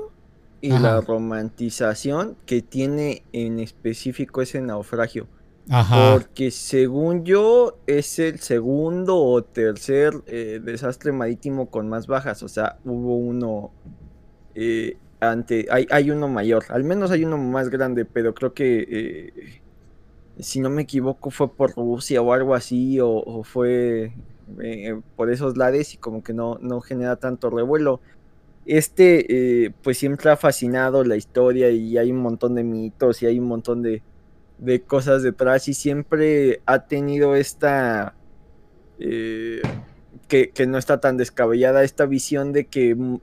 y 0.62 0.70
la 0.70 1.01
romantización 1.01 2.38
que 2.46 2.62
tiene 2.62 3.24
en 3.34 3.60
específico 3.60 4.42
ese 4.42 4.62
naufragio. 4.62 5.28
Ajá. 5.70 6.13
Porque 6.13 6.51
según 6.51 7.25
yo 7.25 7.78
es 7.88 8.20
el 8.20 8.40
segundo 8.40 9.18
o 9.18 9.44
tercer 9.44 10.13
eh, 10.28 10.62
desastre 10.63 11.12
marítimo 11.12 11.70
con 11.70 11.90
más 11.90 12.08
bajas. 12.08 12.44
O 12.44 12.48
sea, 12.48 12.78
hubo 12.86 13.18
uno 13.18 13.72
eh, 14.56 14.98
ante... 15.20 15.68
Hay, 15.70 15.88
hay, 15.90 16.12
uno 16.12 16.28
mayor. 16.28 16.63
Al 16.70 16.84
menos 16.84 17.12
hay 17.12 17.25
uno 17.25 17.38
más 17.38 17.70
grande, 17.70 18.06
pero 18.06 18.34
creo 18.34 18.54
que 18.54 19.61
si 20.40 20.60
no 20.60 20.70
me 20.70 20.84
equivoco, 20.84 21.30
fue 21.32 21.54
por 21.54 21.76
Rusia 21.76 22.22
o 22.22 22.34
algo 22.34 22.56
así, 22.56 23.00
o, 23.02 23.44
fue 23.44 24.14
eh, 24.62 25.02
por 25.16 25.30
esos 25.32 25.58
lares 25.58 25.94
y 25.94 25.98
como 25.98 26.24
que 26.24 26.34
no, 26.34 26.58
no 26.62 26.82
genera 26.82 27.16
tanto 27.18 27.50
revuelo. 27.50 28.02
este, 28.66 29.66
eh, 29.66 29.74
pues 29.84 29.98
siempre 29.98 30.30
ha 30.32 30.38
fascinado 30.38 31.04
la 31.04 31.16
historia 31.16 31.70
y 31.72 31.98
hay 31.98 32.12
un 32.12 32.20
montón 32.20 32.56
de 32.56 32.64
mitos 32.64 33.22
y 33.24 33.26
hay 33.28 33.40
un 33.40 33.48
montón 33.48 33.82
de, 33.82 34.04
de 34.60 34.82
cosas 34.82 35.24
detrás 35.24 35.68
y 35.68 35.74
siempre 35.74 36.62
ha 36.66 36.88
tenido 36.88 37.36
esta... 37.36 38.16
Eh, 39.00 39.62
que, 40.28 40.52
no 40.68 40.78
está 40.78 41.02
tan 41.02 41.18
descabellada 41.18 41.84
esta 41.84 42.06
visión 42.06 42.54
de 42.54 42.66
que 42.68 42.96
mm, 42.96 43.20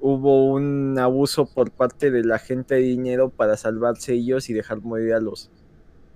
hubo 0.00 0.46
un 0.52 0.96
abuso 0.98 1.46
por 1.46 1.72
parte 1.72 2.12
de 2.12 2.22
la 2.22 2.38
gente 2.38 2.76
de 2.76 2.82
dinero 2.82 3.30
para 3.30 3.56
salvarse 3.56 4.12
ellos 4.12 4.48
y 4.48 4.52
dejar 4.52 4.80
morir 4.80 5.14
a 5.14 5.20
los, 5.20 5.50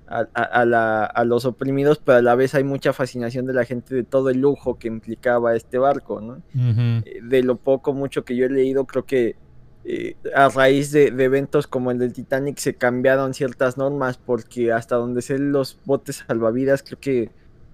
a, 0.09 1.25
los 1.25 1.45
oprimidos, 1.45 1.99
pero 1.99 2.19
a 2.19 2.23
la 2.23 2.35
vez 2.35 2.55
hay 2.55 2.65
mucha 2.65 2.93
fascinación 2.93 3.47
de 3.47 3.53
la 3.53 3.65
gente 3.65 3.95
de 3.95 4.05
todo 4.05 4.31
el 4.31 4.41
lujo 4.41 4.79
que 4.79 4.89
implicaba 4.89 5.57
este 5.57 5.79
barco, 5.79 6.21
¿no? 6.21 6.43
Eh, 6.55 7.21
de 7.23 7.43
lo 7.43 7.57
poco, 7.57 7.93
mucho 7.93 8.25
que 8.25 8.37
yo 8.37 8.47
he 8.47 8.51
leído, 8.51 8.87
creo 8.87 9.05
que 9.05 9.37
eh, 9.85 10.17
a 10.35 10.49
raíz 10.49 10.91
de, 10.93 11.07
eventos 11.07 11.67
como 11.67 11.91
el 11.91 11.99
del 11.99 12.13
Titanic 12.13 12.59
se 12.59 12.75
cambiaron 12.75 13.35
ciertas 13.35 13.77
normas, 13.77 14.19
porque 14.19 14.73
hasta 14.73 14.97
donde 14.97 15.23
se 15.23 15.39
los 15.39 15.79
botes 15.85 16.25
salvavidas, 16.27 16.83
creo 16.83 17.01
que 17.01 17.31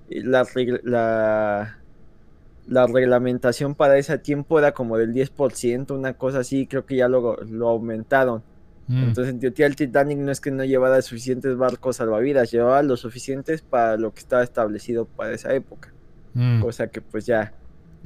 la, 0.08 0.46
la 0.82 1.82
la 2.66 2.86
reglamentación 2.86 3.74
para 3.74 3.98
ese 3.98 4.18
tiempo 4.18 4.58
era 4.58 4.72
como 4.72 4.96
del 4.96 5.12
10%, 5.12 5.90
una 5.92 6.14
cosa 6.14 6.40
así, 6.40 6.66
creo 6.66 6.86
que 6.86 6.96
ya 6.96 7.08
lo, 7.08 7.36
lo 7.44 7.68
aumentaron. 7.68 8.42
Mm. 8.88 9.04
Entonces, 9.04 9.34
en 9.34 9.40
teoría, 9.40 9.66
el 9.66 9.76
Titanic 9.76 10.18
no 10.18 10.32
es 10.32 10.40
que 10.40 10.50
no 10.50 10.64
llevara 10.64 11.00
suficientes 11.02 11.56
barcos 11.56 11.96
salvavidas, 11.96 12.50
llevaba 12.50 12.82
lo 12.82 12.96
suficientes 12.96 13.62
para 13.62 13.96
lo 13.96 14.12
que 14.12 14.20
estaba 14.20 14.42
establecido 14.42 15.04
para 15.04 15.32
esa 15.32 15.54
época. 15.54 15.92
Mm. 16.34 16.60
Cosa 16.60 16.88
que 16.88 17.00
pues 17.00 17.26
ya, 17.26 17.52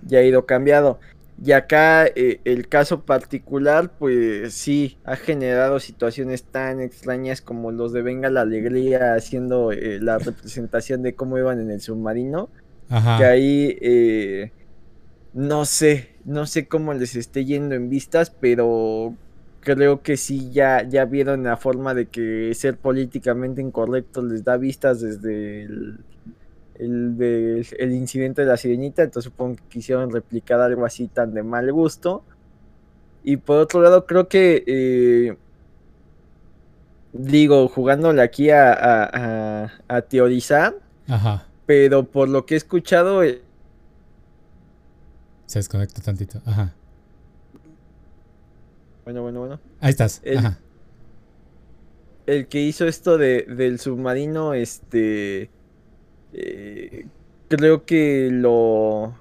ya 0.06 0.18
ha 0.18 0.22
ido 0.22 0.46
cambiado. 0.46 1.00
Y 1.44 1.52
acá 1.52 2.06
eh, 2.06 2.40
el 2.44 2.68
caso 2.68 3.02
particular, 3.02 3.92
pues 3.98 4.54
sí, 4.54 4.96
ha 5.04 5.16
generado 5.16 5.80
situaciones 5.80 6.44
tan 6.44 6.80
extrañas 6.80 7.42
como 7.42 7.72
los 7.72 7.92
de 7.92 8.00
Venga 8.00 8.30
la 8.30 8.40
Alegría 8.40 9.14
haciendo 9.14 9.70
eh, 9.70 9.98
la 10.00 10.18
representación 10.18 11.02
de 11.02 11.14
cómo 11.14 11.36
iban 11.36 11.60
en 11.60 11.70
el 11.70 11.80
submarino. 11.80 12.48
Que 12.88 13.24
ahí 13.24 13.76
eh, 13.80 14.52
no 15.34 15.64
sé, 15.64 16.14
no 16.24 16.46
sé 16.46 16.68
cómo 16.68 16.94
les 16.94 17.16
esté 17.16 17.44
yendo 17.44 17.74
en 17.74 17.90
vistas, 17.90 18.30
pero 18.30 19.14
creo 19.66 20.00
que 20.00 20.16
sí 20.16 20.50
ya, 20.50 20.88
ya 20.88 21.04
vieron 21.04 21.42
la 21.42 21.56
forma 21.56 21.92
de 21.92 22.06
que 22.06 22.54
ser 22.54 22.78
políticamente 22.78 23.60
incorrecto 23.60 24.22
les 24.22 24.44
da 24.44 24.56
vistas 24.56 25.00
desde 25.00 25.64
el, 25.64 25.98
el, 26.78 27.92
incidente 27.92 28.42
de 28.42 28.48
la 28.48 28.56
sirenita, 28.56 29.02
entonces 29.02 29.30
supongo 29.30 29.56
que 29.56 29.64
quisieron 29.68 30.10
replicar 30.10 30.60
algo 30.60 30.86
así 30.86 31.08
tan 31.08 31.34
de 31.34 31.42
mal 31.42 31.70
gusto. 31.72 32.22
Y 33.24 33.38
por 33.38 33.58
otro 33.58 33.82
lado, 33.82 34.06
creo 34.06 34.28
que, 34.28 34.62
eh, 34.66 35.36
digo, 37.12 37.66
jugándole 37.66 38.22
aquí 38.22 38.50
a, 38.50 38.72
a, 38.72 39.72
a 39.88 40.02
teorizar, 40.02 40.76
Ajá 41.08 41.46
pero 41.66 42.04
por 42.04 42.28
lo 42.28 42.46
que 42.46 42.54
he 42.54 42.56
escuchado... 42.56 43.22
Eh, 43.22 43.42
Se 45.46 45.58
desconecta 45.58 46.00
tantito, 46.00 46.40
ajá. 46.46 46.72
Bueno, 49.06 49.22
bueno, 49.22 49.38
bueno. 49.38 49.60
Ahí 49.78 49.90
estás, 49.90 50.20
el, 50.24 50.38
ajá. 50.38 50.58
El 52.26 52.48
que 52.48 52.60
hizo 52.60 52.88
esto 52.88 53.18
de, 53.18 53.42
del 53.42 53.78
submarino, 53.78 54.52
este... 54.52 55.48
Eh, 56.32 57.06
creo 57.46 57.86
que 57.86 58.30
lo... 58.32 59.14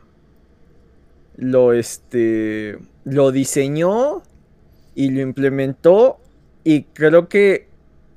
Lo, 1.37 1.71
este... 1.73 2.79
Lo 3.03 3.31
diseñó 3.31 4.23
y 4.95 5.11
lo 5.11 5.21
implementó 5.21 6.17
y 6.63 6.85
creo 6.85 7.29
que 7.29 7.67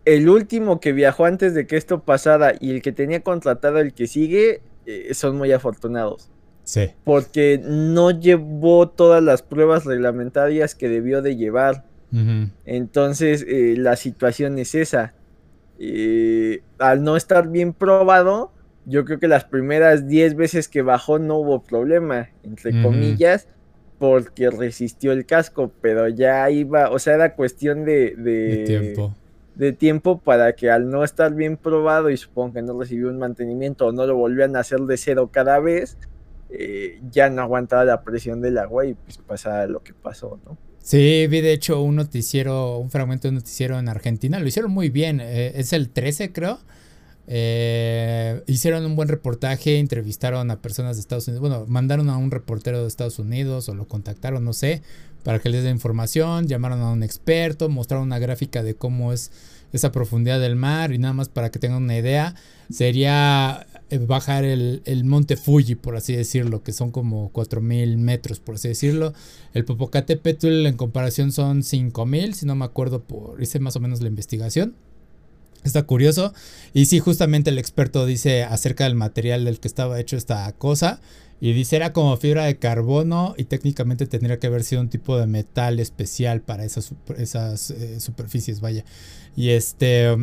el 0.07 0.31
último 0.31 0.81
que 0.81 0.93
viajó 0.93 1.27
antes 1.27 1.53
de 1.53 1.67
que 1.67 1.77
esto 1.77 2.03
pasara 2.03 2.55
y 2.59 2.71
el 2.71 2.81
que 2.81 2.93
tenía 2.93 3.21
contratado 3.21 3.79
el 3.81 3.93
que 3.93 4.07
sigue 4.07 4.63
eh, 4.87 5.13
son 5.13 5.37
muy 5.37 5.53
afortunados. 5.53 6.31
Sí. 6.69 6.91
Porque 7.03 7.59
no 7.65 8.11
llevó 8.11 8.91
todas 8.91 9.23
las 9.23 9.41
pruebas 9.41 9.87
reglamentarias 9.87 10.75
que 10.75 10.91
debió 10.91 11.23
de 11.23 11.35
llevar. 11.35 11.87
Entonces 12.67 13.43
eh, 13.49 13.77
la 13.79 13.97
situación 13.97 14.59
es 14.59 14.75
esa. 14.75 15.15
Eh, 15.79 16.61
al 16.79 17.03
no 17.05 17.17
estar 17.17 17.49
bien 17.49 17.73
probado, 17.73 18.53
yo 18.85 19.07
creo 19.07 19.19
que 19.19 19.29
las 19.29 19.45
primeras 19.45 20.09
10 20.09 20.35
veces 20.35 20.69
que 20.69 20.83
bajó 20.83 21.19
no 21.19 21.37
hubo 21.37 21.63
problema, 21.63 22.29
entre 22.43 22.83
comillas, 22.83 23.49
porque 23.99 24.51
resistió 24.51 25.13
el 25.13 25.25
casco, 25.25 25.73
pero 25.81 26.07
ya 26.09 26.51
iba, 26.51 26.91
o 26.91 26.99
sea, 26.99 27.15
era 27.15 27.35
cuestión 27.35 27.87
de, 27.87 28.15
de 28.15 28.65
tiempo 28.67 29.15
de 29.55 29.73
tiempo 29.73 30.21
para 30.21 30.53
que 30.53 30.71
al 30.71 30.89
no 30.89 31.03
estar 31.03 31.35
bien 31.35 31.57
probado 31.57 32.11
y 32.11 32.17
supongo 32.17 32.53
que 32.53 32.63
no 32.63 32.79
recibió 32.79 33.09
un 33.09 33.19
mantenimiento 33.19 33.87
o 33.87 33.93
no 33.93 34.07
lo 34.07 34.15
volvían 34.15 34.55
a 34.55 34.61
hacer 34.61 34.81
de 34.83 34.97
cero 34.97 35.31
cada 35.33 35.59
vez, 35.59 35.99
eh, 36.51 37.01
ya 37.11 37.29
no 37.29 37.43
aguantaba 37.43 37.85
la 37.85 38.03
presión 38.03 38.41
del 38.41 38.59
agua 38.59 38.87
y 38.87 38.95
pues 38.95 39.19
pasa 39.19 39.67
lo 39.67 39.83
que 39.83 39.93
pasó, 39.93 40.39
¿no? 40.45 40.57
Sí, 40.81 41.27
vi 41.27 41.43
de 41.43 41.53
hecho 41.53 41.83
un 41.83 41.97
noticiero, 41.97 42.79
un 42.79 42.91
fragmento 42.91 43.29
de 43.29 43.33
noticiero 43.33 43.79
en 43.79 43.89
Argentina, 43.89 44.41
lo 44.41 44.47
hicieron 44.47 44.71
muy 44.71 44.89
bien, 44.89 45.21
eh, 45.21 45.53
es 45.57 45.73
el 45.73 45.91
13 45.91 46.33
creo. 46.33 46.59
Eh, 47.31 48.43
hicieron 48.47 48.87
un 48.87 48.97
buen 48.97 49.09
reportaje, 49.09 49.79
entrevistaron 49.79 50.51
a 50.51 50.63
personas 50.63 50.97
de 50.97 51.03
Estados 51.03 51.29
Unidos, 51.29 51.43
bueno, 51.43 51.67
mandaron 51.69 52.09
a 52.09 52.17
un 52.17 52.31
reportero 52.31 52.81
de 52.81 52.89
Estados 52.89 53.19
Unidos 53.19 53.69
o 53.69 53.75
lo 53.75 53.87
contactaron, 53.87 54.43
no 54.47 54.55
sé, 54.55 54.81
para 55.25 55.39
que 55.39 55.51
les 55.51 55.63
dé 55.63 55.69
información, 55.69 56.47
llamaron 56.47 56.81
a 56.81 56.91
un 56.91 57.03
experto, 57.03 57.69
mostraron 57.69 58.07
una 58.07 58.19
gráfica 58.19 58.63
de 58.63 58.75
cómo 58.75 59.13
es 59.13 59.31
esa 59.75 59.93
profundidad 59.93 60.41
del 60.41 60.57
mar 60.57 60.93
y 60.93 60.99
nada 60.99 61.13
más 61.13 61.29
para 61.29 61.51
que 61.51 61.59
tengan 61.59 61.83
una 61.83 61.99
idea, 61.99 62.35
sería 62.71 63.67
bajar 64.07 64.45
el, 64.45 64.83
monte 65.05 65.37
Fuji, 65.37 65.75
por 65.75 65.97
así 65.97 66.15
decirlo, 66.15 66.63
que 66.63 66.73
son 66.73 66.91
como 66.91 67.31
4000 67.31 67.97
metros, 67.97 68.41
por 68.41 68.57
así 68.57 68.69
decirlo. 68.69 69.15
El 69.55 69.65
Popocatépetl 69.65 70.67
en 70.67 70.77
comparación 70.77 71.33
son 71.33 71.63
5000, 71.63 72.35
si 72.35 72.47
no 72.47 72.55
me 72.55 72.65
acuerdo, 72.65 73.03
por 73.03 73.43
hice 73.43 73.61
más 73.61 73.77
o 73.77 73.81
menos 73.81 74.01
la 74.03 74.09
investigación. 74.09 74.75
Está 75.65 75.83
curioso. 75.85 76.33
Y 76.75 76.87
sí, 76.87 76.99
justamente 76.99 77.51
el 77.51 77.59
experto 77.59 78.07
dice 78.07 78.45
acerca 78.45 78.85
del 78.85 78.95
material 78.95 79.45
del 79.45 79.59
que 79.61 79.69
estaba 79.69 79.99
hecho 79.99 80.17
esta 80.17 80.51
cosa. 80.53 81.01
Y 81.41 81.53
dice, 81.53 81.77
era 81.77 81.93
como 81.93 82.17
fibra 82.17 82.45
de 82.45 82.59
carbono 82.59 83.35
y 83.37 83.45
técnicamente 83.45 84.07
tendría 84.07 84.39
que 84.39 84.49
haber 84.49 84.65
sido 84.65 84.81
un 84.81 84.89
tipo 84.89 85.17
de 85.19 85.27
metal 85.27 85.79
especial 85.79 86.41
para 86.43 86.65
esas, 86.65 86.93
esas 87.17 87.71
eh, 87.71 88.01
superficies, 88.01 88.61
vaya. 88.61 88.85
Y 89.37 89.51
este... 89.51 90.17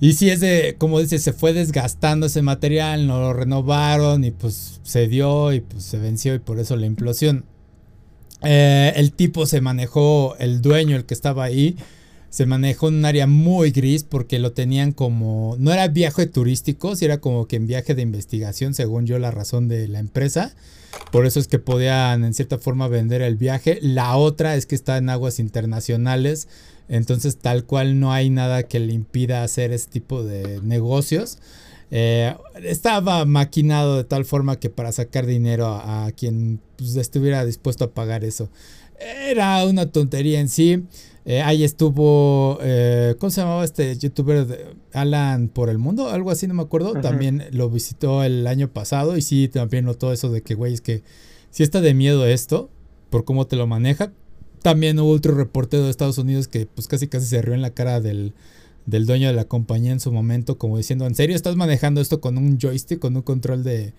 Y 0.00 0.12
si 0.12 0.30
es 0.30 0.40
de, 0.40 0.76
como 0.78 1.00
dice, 1.00 1.18
se 1.18 1.32
fue 1.32 1.52
desgastando 1.52 2.26
ese 2.26 2.42
material, 2.42 3.06
no 3.06 3.18
lo 3.18 3.32
renovaron 3.32 4.24
y 4.24 4.30
pues 4.30 4.80
se 4.82 5.08
dio 5.08 5.52
y 5.52 5.60
pues 5.60 5.84
se 5.84 5.98
venció 5.98 6.34
y 6.34 6.38
por 6.38 6.58
eso 6.58 6.76
la 6.76 6.86
implosión. 6.86 7.44
Eh, 8.42 8.92
el 8.96 9.12
tipo 9.12 9.46
se 9.46 9.60
manejó, 9.60 10.36
el 10.38 10.60
dueño, 10.60 10.96
el 10.96 11.06
que 11.06 11.14
estaba 11.14 11.44
ahí, 11.44 11.76
se 12.36 12.44
manejó 12.44 12.88
en 12.88 12.96
un 12.96 13.06
área 13.06 13.26
muy 13.26 13.70
gris 13.70 14.04
porque 14.04 14.38
lo 14.38 14.52
tenían 14.52 14.92
como, 14.92 15.56
no 15.58 15.72
era 15.72 15.88
viaje 15.88 16.26
turístico, 16.26 16.94
si 16.94 17.06
era 17.06 17.18
como 17.18 17.48
que 17.48 17.56
en 17.56 17.66
viaje 17.66 17.94
de 17.94 18.02
investigación, 18.02 18.74
según 18.74 19.06
yo 19.06 19.18
la 19.18 19.30
razón 19.30 19.68
de 19.68 19.88
la 19.88 20.00
empresa. 20.00 20.54
Por 21.10 21.24
eso 21.24 21.40
es 21.40 21.48
que 21.48 21.58
podían 21.58 22.24
en 22.24 22.34
cierta 22.34 22.58
forma 22.58 22.88
vender 22.88 23.22
el 23.22 23.36
viaje. 23.36 23.78
La 23.80 24.18
otra 24.18 24.54
es 24.54 24.66
que 24.66 24.74
está 24.74 24.98
en 24.98 25.08
aguas 25.08 25.38
internacionales, 25.38 26.46
entonces 26.90 27.38
tal 27.38 27.64
cual 27.64 28.00
no 28.00 28.12
hay 28.12 28.28
nada 28.28 28.64
que 28.64 28.80
le 28.80 28.92
impida 28.92 29.42
hacer 29.42 29.72
ese 29.72 29.88
tipo 29.88 30.22
de 30.22 30.60
negocios. 30.60 31.38
Eh, 31.90 32.36
estaba 32.62 33.24
maquinado 33.24 33.96
de 33.96 34.04
tal 34.04 34.26
forma 34.26 34.60
que 34.60 34.68
para 34.68 34.92
sacar 34.92 35.24
dinero 35.24 35.68
a, 35.68 36.12
quien 36.14 36.60
pues, 36.76 36.96
estuviera 36.96 37.46
dispuesto 37.46 37.84
a 37.84 37.92
pagar 37.92 38.24
eso. 38.24 38.50
Era 39.00 39.64
una 39.64 39.90
tontería 39.90 40.38
en 40.38 40.50
sí. 40.50 40.84
Eh, 41.28 41.42
ahí 41.42 41.64
estuvo, 41.64 42.58
eh, 42.62 43.16
¿cómo 43.18 43.30
se 43.30 43.40
llamaba 43.40 43.64
este 43.64 43.98
youtuber? 43.98 44.46
De 44.46 44.64
Alan 44.92 45.48
por 45.48 45.68
el 45.68 45.76
mundo, 45.76 46.08
algo 46.08 46.30
así, 46.30 46.46
no 46.46 46.54
me 46.54 46.62
acuerdo. 46.62 46.94
También 47.00 47.42
lo 47.50 47.68
visitó 47.68 48.22
el 48.22 48.46
año 48.46 48.68
pasado 48.72 49.16
y 49.16 49.22
sí, 49.22 49.48
también 49.48 49.84
notó 49.84 50.12
eso 50.12 50.30
de 50.30 50.42
que, 50.42 50.54
güey, 50.54 50.72
es 50.72 50.80
que 50.80 51.02
si 51.50 51.64
está 51.64 51.80
de 51.80 51.94
miedo 51.94 52.24
esto, 52.26 52.70
por 53.10 53.24
cómo 53.24 53.48
te 53.48 53.56
lo 53.56 53.66
maneja. 53.66 54.12
También 54.62 55.00
hubo 55.00 55.10
otro 55.10 55.34
reportero 55.34 55.82
de 55.82 55.90
Estados 55.90 56.18
Unidos 56.18 56.46
que 56.46 56.66
pues 56.66 56.86
casi 56.86 57.08
casi 57.08 57.26
se 57.26 57.42
rió 57.42 57.54
en 57.54 57.62
la 57.62 57.70
cara 57.70 58.00
del, 58.00 58.32
del 58.86 59.04
dueño 59.04 59.26
de 59.26 59.34
la 59.34 59.46
compañía 59.46 59.90
en 59.90 60.00
su 60.00 60.12
momento, 60.12 60.58
como 60.58 60.76
diciendo, 60.76 61.06
¿en 61.06 61.16
serio 61.16 61.34
estás 61.34 61.56
manejando 61.56 62.00
esto 62.00 62.20
con 62.20 62.38
un 62.38 62.58
joystick, 62.58 63.00
con 63.00 63.16
un 63.16 63.22
control 63.22 63.64
de, 63.64 63.94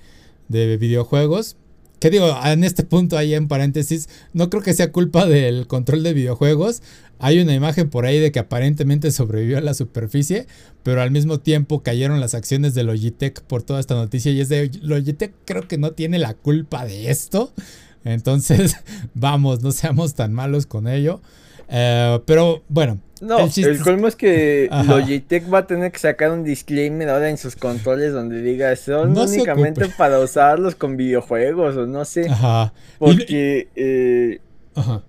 de 0.48 0.78
videojuegos? 0.78 1.58
Que 2.00 2.12
digo, 2.12 2.28
en 2.46 2.64
este 2.64 2.84
punto 2.84 3.18
ahí 3.18 3.34
en 3.34 3.48
paréntesis, 3.48 4.08
no 4.34 4.50
creo 4.50 4.62
que 4.62 4.74
sea 4.74 4.92
culpa 4.92 5.26
del 5.26 5.66
control 5.66 6.04
de 6.04 6.14
videojuegos. 6.14 6.84
Hay 7.20 7.40
una 7.40 7.54
imagen 7.54 7.90
por 7.90 8.06
ahí 8.06 8.20
de 8.20 8.32
que 8.32 8.40
aparentemente 8.40 9.12
sobrevivió 9.12 9.58
a 9.58 9.62
la 9.62 9.74
superficie, 9.74 10.48
pero 10.84 11.02
al 11.02 11.12
mismo 11.12 11.40
tiempo 11.40 11.84
cayeron 11.84 12.20
las 12.20 12.34
acciones 12.34 12.74
de 12.74 12.84
Logitech 12.84 13.42
por 13.42 13.64
toda 13.64 13.80
esta 13.80 13.96
noticia. 13.96 14.32
Y 14.32 14.42
es 14.42 14.50
de 14.50 14.72
Logitech 14.82 15.34
creo 15.46 15.68
que 15.68 15.78
no 15.78 15.92
tiene 15.92 16.20
la 16.20 16.34
culpa 16.34 16.86
de 16.86 17.10
esto. 17.10 17.54
Entonces, 18.04 18.78
vamos, 19.14 19.62
no 19.62 19.72
seamos 19.72 20.14
tan 20.14 20.34
malos 20.34 20.66
con 20.66 20.88
ello. 20.88 21.22
Eh, 21.70 22.20
pero 22.26 22.64
bueno. 22.70 23.00
No, 23.20 23.40
el, 23.40 23.66
el 23.66 23.80
colmo 23.80 24.08
es 24.08 24.16
que 24.16 24.70
Logitech 24.86 25.52
va 25.52 25.60
a 25.60 25.68
tener 25.68 25.92
que 25.92 25.98
sacar 25.98 26.32
un 26.32 26.44
disclaimer 26.44 27.10
ahora 27.10 27.32
en 27.32 27.38
sus 27.40 27.56
controles 27.56 28.14
donde 28.14 28.44
diga 28.44 28.76
son 28.76 29.18
únicamente 29.18 29.90
para 29.98 30.20
usarlos 30.20 30.76
con 30.76 30.98
videojuegos 30.98 31.76
o 31.78 31.88
no 31.88 32.06
sé. 32.06 32.30
Ajá. 32.30 32.74
Porque 33.00 33.70
eh, 33.76 34.40
Ajá. 34.76 35.02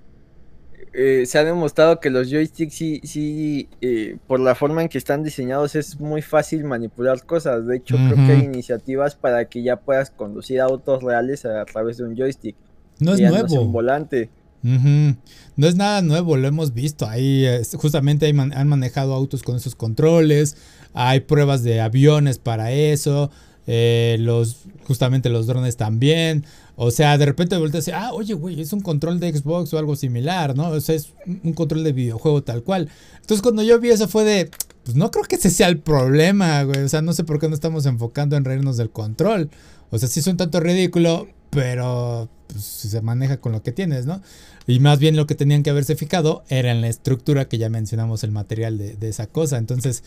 Eh, 0.92 1.24
se 1.26 1.38
ha 1.38 1.44
demostrado 1.44 2.00
que 2.00 2.10
los 2.10 2.30
joysticks 2.30 2.74
sí, 2.74 3.00
sí 3.04 3.68
eh, 3.80 4.16
por 4.26 4.40
la 4.40 4.54
forma 4.54 4.82
en 4.82 4.88
que 4.88 4.98
están 4.98 5.22
diseñados 5.22 5.74
es 5.74 6.00
muy 6.00 6.22
fácil 6.22 6.64
manipular 6.64 7.24
cosas. 7.24 7.66
De 7.66 7.76
hecho, 7.76 7.96
creo 7.96 8.16
que 8.26 8.32
hay 8.32 8.44
iniciativas 8.44 9.14
para 9.14 9.44
que 9.46 9.62
ya 9.62 9.76
puedas 9.76 10.10
conducir 10.10 10.60
autos 10.60 11.02
reales 11.02 11.44
a, 11.44 11.64
través 11.64 11.98
de 11.98 12.04
un 12.04 12.16
joystick. 12.16 12.56
No 13.00 13.14
es 13.14 13.20
nuevo. 13.20 13.60
un 13.60 13.72
volante. 13.72 14.30
No 14.62 15.66
es 15.66 15.76
nada 15.76 16.02
nuevo, 16.02 16.36
lo 16.36 16.48
hemos 16.48 16.74
visto. 16.74 17.06
Ahí 17.06 17.46
justamente 17.74 18.28
han 18.28 18.68
manejado 18.68 19.14
autos 19.14 19.42
con 19.42 19.56
esos 19.56 19.74
controles. 19.74 20.56
Hay 20.94 21.20
pruebas 21.20 21.62
de 21.62 21.80
aviones 21.80 22.38
para 22.38 22.72
eso. 22.72 23.30
Eh, 23.66 24.16
los, 24.20 24.64
justamente 24.84 25.28
los 25.28 25.46
drones 25.46 25.76
también. 25.76 26.44
O 26.80 26.92
sea, 26.92 27.18
de 27.18 27.26
repente 27.26 27.56
volteas 27.56 27.88
y 27.88 27.90
ah, 27.90 28.12
oye, 28.12 28.34
güey, 28.34 28.60
es 28.60 28.72
un 28.72 28.80
control 28.80 29.18
de 29.18 29.36
Xbox 29.36 29.74
o 29.74 29.78
algo 29.78 29.96
similar, 29.96 30.54
¿no? 30.56 30.68
O 30.68 30.80
sea, 30.80 30.94
es 30.94 31.12
un 31.26 31.52
control 31.52 31.82
de 31.82 31.92
videojuego 31.92 32.44
tal 32.44 32.62
cual. 32.62 32.88
Entonces, 33.16 33.42
cuando 33.42 33.64
yo 33.64 33.80
vi 33.80 33.90
eso 33.90 34.06
fue 34.06 34.22
de, 34.22 34.48
pues 34.84 34.96
no 34.96 35.10
creo 35.10 35.24
que 35.24 35.34
ese 35.34 35.50
sea 35.50 35.66
el 35.66 35.80
problema, 35.80 36.62
güey. 36.62 36.84
O 36.84 36.88
sea, 36.88 37.02
no 37.02 37.12
sé 37.14 37.24
por 37.24 37.40
qué 37.40 37.48
no 37.48 37.54
estamos 37.56 37.84
enfocando 37.84 38.36
en 38.36 38.44
reírnos 38.44 38.76
del 38.76 38.90
control. 38.90 39.50
O 39.90 39.98
sea, 39.98 40.08
sí 40.08 40.20
es 40.20 40.28
un 40.28 40.36
tanto 40.36 40.60
ridículo, 40.60 41.26
pero 41.50 42.28
pues, 42.46 42.62
se 42.62 43.00
maneja 43.02 43.38
con 43.38 43.50
lo 43.50 43.64
que 43.64 43.72
tienes, 43.72 44.06
¿no? 44.06 44.22
Y 44.68 44.78
más 44.78 45.00
bien 45.00 45.16
lo 45.16 45.26
que 45.26 45.34
tenían 45.34 45.64
que 45.64 45.70
haberse 45.70 45.96
fijado 45.96 46.44
era 46.48 46.70
en 46.70 46.80
la 46.80 46.86
estructura 46.86 47.48
que 47.48 47.58
ya 47.58 47.68
mencionamos, 47.70 48.22
el 48.22 48.30
material 48.30 48.78
de, 48.78 48.94
de 48.94 49.08
esa 49.08 49.26
cosa. 49.26 49.58
Entonces, 49.58 50.04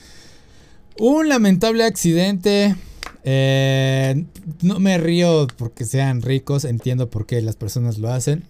un 0.97 1.27
lamentable 1.27 1.83
accidente 1.83 2.77
eh, 3.23 4.25
no 4.61 4.79
me 4.79 4.97
río 4.97 5.47
porque 5.57 5.85
sean 5.85 6.21
ricos, 6.21 6.65
entiendo 6.65 7.09
por 7.09 7.25
qué 7.25 7.41
las 7.41 7.55
personas 7.55 7.97
lo 7.97 8.11
hacen. 8.11 8.43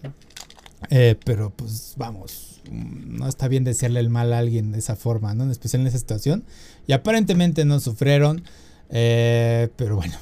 Eh, 0.90 1.16
pero 1.24 1.50
pues 1.50 1.94
vamos, 1.96 2.60
no 2.70 3.28
está 3.28 3.48
bien 3.48 3.64
decirle 3.64 4.00
el 4.00 4.10
mal 4.10 4.32
a 4.32 4.38
alguien 4.38 4.72
de 4.72 4.78
esa 4.78 4.96
forma, 4.96 5.34
¿no? 5.34 5.44
En 5.44 5.50
especial 5.50 5.82
en 5.82 5.88
esa 5.88 5.98
situación. 5.98 6.44
Y 6.86 6.92
aparentemente 6.92 7.64
no 7.64 7.80
sufrieron. 7.80 8.42
Eh, 8.90 9.68
pero 9.76 9.96
bueno, 9.96 10.16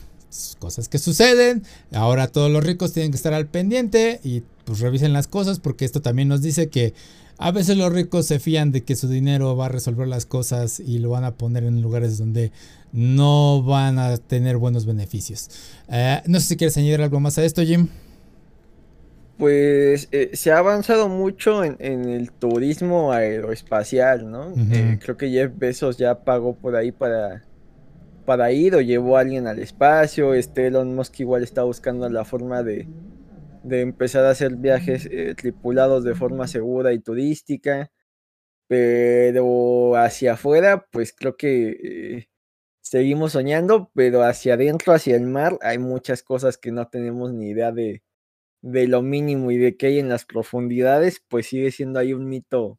cosas 0.58 0.88
que 0.88 0.98
suceden. 0.98 1.64
Ahora 1.92 2.28
todos 2.28 2.50
los 2.50 2.64
ricos 2.64 2.92
tienen 2.92 3.10
que 3.10 3.16
estar 3.16 3.34
al 3.34 3.46
pendiente 3.46 4.20
y 4.22 4.42
pues 4.64 4.80
revisen 4.80 5.12
las 5.12 5.26
cosas 5.26 5.58
porque 5.58 5.84
esto 5.84 6.00
también 6.00 6.28
nos 6.28 6.42
dice 6.42 6.68
que 6.68 6.94
a 7.42 7.52
veces 7.52 7.78
los 7.78 7.90
ricos 7.90 8.26
se 8.26 8.38
fían 8.38 8.70
de 8.70 8.84
que 8.84 8.94
su 8.94 9.08
dinero 9.08 9.56
va 9.56 9.66
a 9.66 9.68
resolver 9.70 10.06
las 10.06 10.26
cosas 10.26 10.78
y 10.78 10.98
lo 10.98 11.08
van 11.08 11.24
a 11.24 11.32
poner 11.32 11.64
en 11.64 11.80
lugares 11.80 12.18
donde 12.18 12.52
no 12.92 13.62
van 13.62 13.98
a 13.98 14.18
tener 14.18 14.58
buenos 14.58 14.84
beneficios. 14.84 15.48
Eh, 15.88 16.20
no 16.26 16.38
sé 16.38 16.48
si 16.48 16.56
quieres 16.58 16.76
añadir 16.76 17.00
algo 17.00 17.18
más 17.18 17.38
a 17.38 17.44
esto, 17.44 17.62
Jim. 17.62 17.88
Pues 19.38 20.08
eh, 20.12 20.32
se 20.34 20.52
ha 20.52 20.58
avanzado 20.58 21.08
mucho 21.08 21.64
en, 21.64 21.80
el 21.80 22.30
turismo 22.30 23.10
aeroespacial, 23.10 24.30
¿no? 24.30 24.52
Eh, 24.70 24.98
creo 25.02 25.16
que 25.16 25.30
Jeff 25.30 25.50
Bezos 25.56 25.96
ya 25.96 26.22
pagó 26.22 26.54
por 26.54 26.76
ahí 26.76 26.92
para, 26.92 27.42
para 28.26 28.52
ir 28.52 28.74
o 28.74 28.82
llevó 28.82 29.16
a 29.16 29.20
alguien 29.20 29.46
al 29.46 29.60
espacio. 29.60 30.34
Este 30.34 30.66
Elon 30.66 30.94
Musk 30.94 31.20
igual 31.20 31.42
está 31.42 31.62
buscando 31.62 32.06
la 32.10 32.26
forma 32.26 32.62
de, 32.62 32.86
de 33.62 33.82
empezar 33.82 34.24
a 34.24 34.30
hacer 34.30 34.56
viajes 34.56 35.08
tripulados 35.36 36.04
de 36.04 36.14
forma 36.14 36.46
segura 36.48 36.92
y 36.92 37.00
turística. 37.00 37.90
Pero 38.68 39.96
hacia 39.96 40.34
afuera, 40.34 40.86
pues 40.92 41.12
creo 41.12 41.36
que 41.36 42.28
seguimos 42.80 43.32
soñando, 43.32 43.90
pero 43.94 44.22
hacia 44.22 44.54
adentro, 44.54 44.92
hacia 44.92 45.16
el 45.16 45.26
mar, 45.26 45.58
hay 45.62 45.78
muchas 45.78 46.22
cosas 46.22 46.58
que 46.58 46.72
no 46.72 46.88
tenemos 46.88 47.32
ni 47.32 47.50
idea 47.50 47.72
de, 47.72 48.02
de 48.62 48.88
lo 48.88 49.02
mínimo 49.02 49.50
y 49.50 49.58
de 49.58 49.76
qué 49.76 49.88
hay 49.88 49.98
en 49.98 50.08
las 50.08 50.24
profundidades, 50.24 51.22
pues 51.28 51.46
sigue 51.46 51.70
siendo 51.70 51.98
ahí 51.98 52.12
un 52.12 52.28
mito 52.28 52.78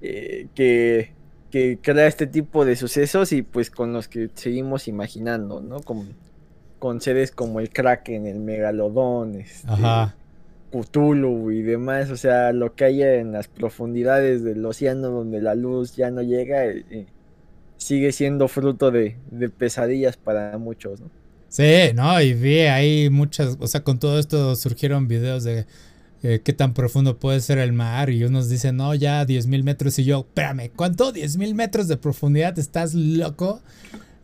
eh, 0.00 0.48
que, 0.54 1.14
que 1.50 1.78
crea 1.82 2.06
este 2.06 2.26
tipo 2.26 2.64
de 2.64 2.76
sucesos 2.76 3.32
y 3.32 3.42
pues 3.42 3.70
con 3.70 3.92
los 3.92 4.08
que 4.08 4.30
seguimos 4.34 4.88
imaginando, 4.88 5.60
¿no? 5.60 5.80
Con, 5.80 6.14
con 6.78 7.00
seres 7.00 7.30
como 7.30 7.60
el 7.60 7.70
Kraken, 7.70 8.26
el 8.26 8.38
Megalodón, 8.38 9.36
este, 9.36 9.68
Cthulhu 10.70 11.50
y 11.50 11.62
demás, 11.62 12.10
o 12.10 12.16
sea, 12.16 12.52
lo 12.52 12.74
que 12.74 12.84
hay 12.84 13.02
en 13.02 13.32
las 13.32 13.48
profundidades 13.48 14.44
del 14.44 14.64
océano 14.64 15.08
donde 15.08 15.40
la 15.40 15.54
luz 15.54 15.96
ya 15.96 16.10
no 16.10 16.22
llega. 16.22 16.66
Eh, 16.66 17.06
sigue 17.78 18.12
siendo 18.12 18.48
fruto 18.48 18.90
de, 18.90 19.16
pesadillas 19.56 20.16
para 20.16 20.58
muchos, 20.58 21.00
¿no? 21.00 21.10
Sí, 21.48 21.92
no, 21.94 22.20
y 22.20 22.34
vi 22.34 22.60
ahí 22.60 23.08
muchas, 23.08 23.56
o 23.58 23.66
sea, 23.66 23.82
con 23.82 23.98
todo 23.98 24.18
esto 24.18 24.54
surgieron 24.54 25.08
videos 25.08 25.44
de 25.44 25.64
eh, 26.22 26.42
qué 26.44 26.52
tan 26.52 26.74
profundo 26.74 27.18
puede 27.18 27.40
ser 27.40 27.56
el 27.56 27.72
mar 27.72 28.10
y 28.10 28.22
unos 28.24 28.50
dicen, 28.50 28.76
no, 28.76 28.94
ya 28.94 29.24
10.000 29.24 29.62
metros 29.62 29.98
y 29.98 30.04
yo, 30.04 30.26
espérame, 30.28 30.70
¿cuánto? 30.76 31.10
¿10.000 31.10 31.54
metros 31.54 31.88
de 31.88 31.96
profundidad? 31.96 32.58
¿Estás 32.58 32.92
loco? 32.92 33.62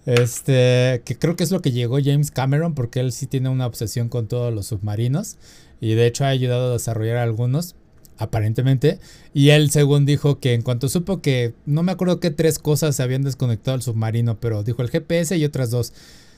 Este, 0.06 1.02
que 1.04 1.18
creo 1.18 1.36
que 1.36 1.44
es 1.44 1.50
lo 1.50 1.62
que 1.62 1.72
llegó 1.72 1.98
James 2.02 2.30
Cameron 2.30 2.74
porque 2.74 3.00
él 3.00 3.12
sí 3.12 3.26
tiene 3.26 3.48
una 3.48 3.66
obsesión 3.66 4.08
con 4.08 4.28
todos 4.28 4.52
los 4.52 4.66
submarinos 4.66 5.38
y 5.80 5.94
de 5.94 6.06
hecho 6.06 6.24
ha 6.24 6.28
ayudado 6.28 6.70
a 6.70 6.72
desarrollar 6.74 7.16
algunos 7.16 7.74
aparentemente. 8.18 8.98
Y 9.32 9.50
él, 9.50 9.70
según 9.70 10.06
dijo 10.06 10.38
que 10.40 10.54
en 10.54 10.62
cuanto 10.62 10.88
supo 10.88 11.20
que 11.20 11.54
no 11.66 11.82
me 11.82 11.92
acuerdo 11.92 12.20
qué 12.20 12.30
tres 12.30 12.58
cosas 12.58 12.96
se 12.96 13.02
habían 13.02 13.22
desconectado 13.22 13.74
al 13.74 13.82
submarino, 13.82 14.38
pero 14.40 14.62
dijo 14.62 14.82
el 14.82 14.90
GPS 14.90 15.36
y 15.36 15.44
otras 15.44 15.70
dos. 15.70 15.92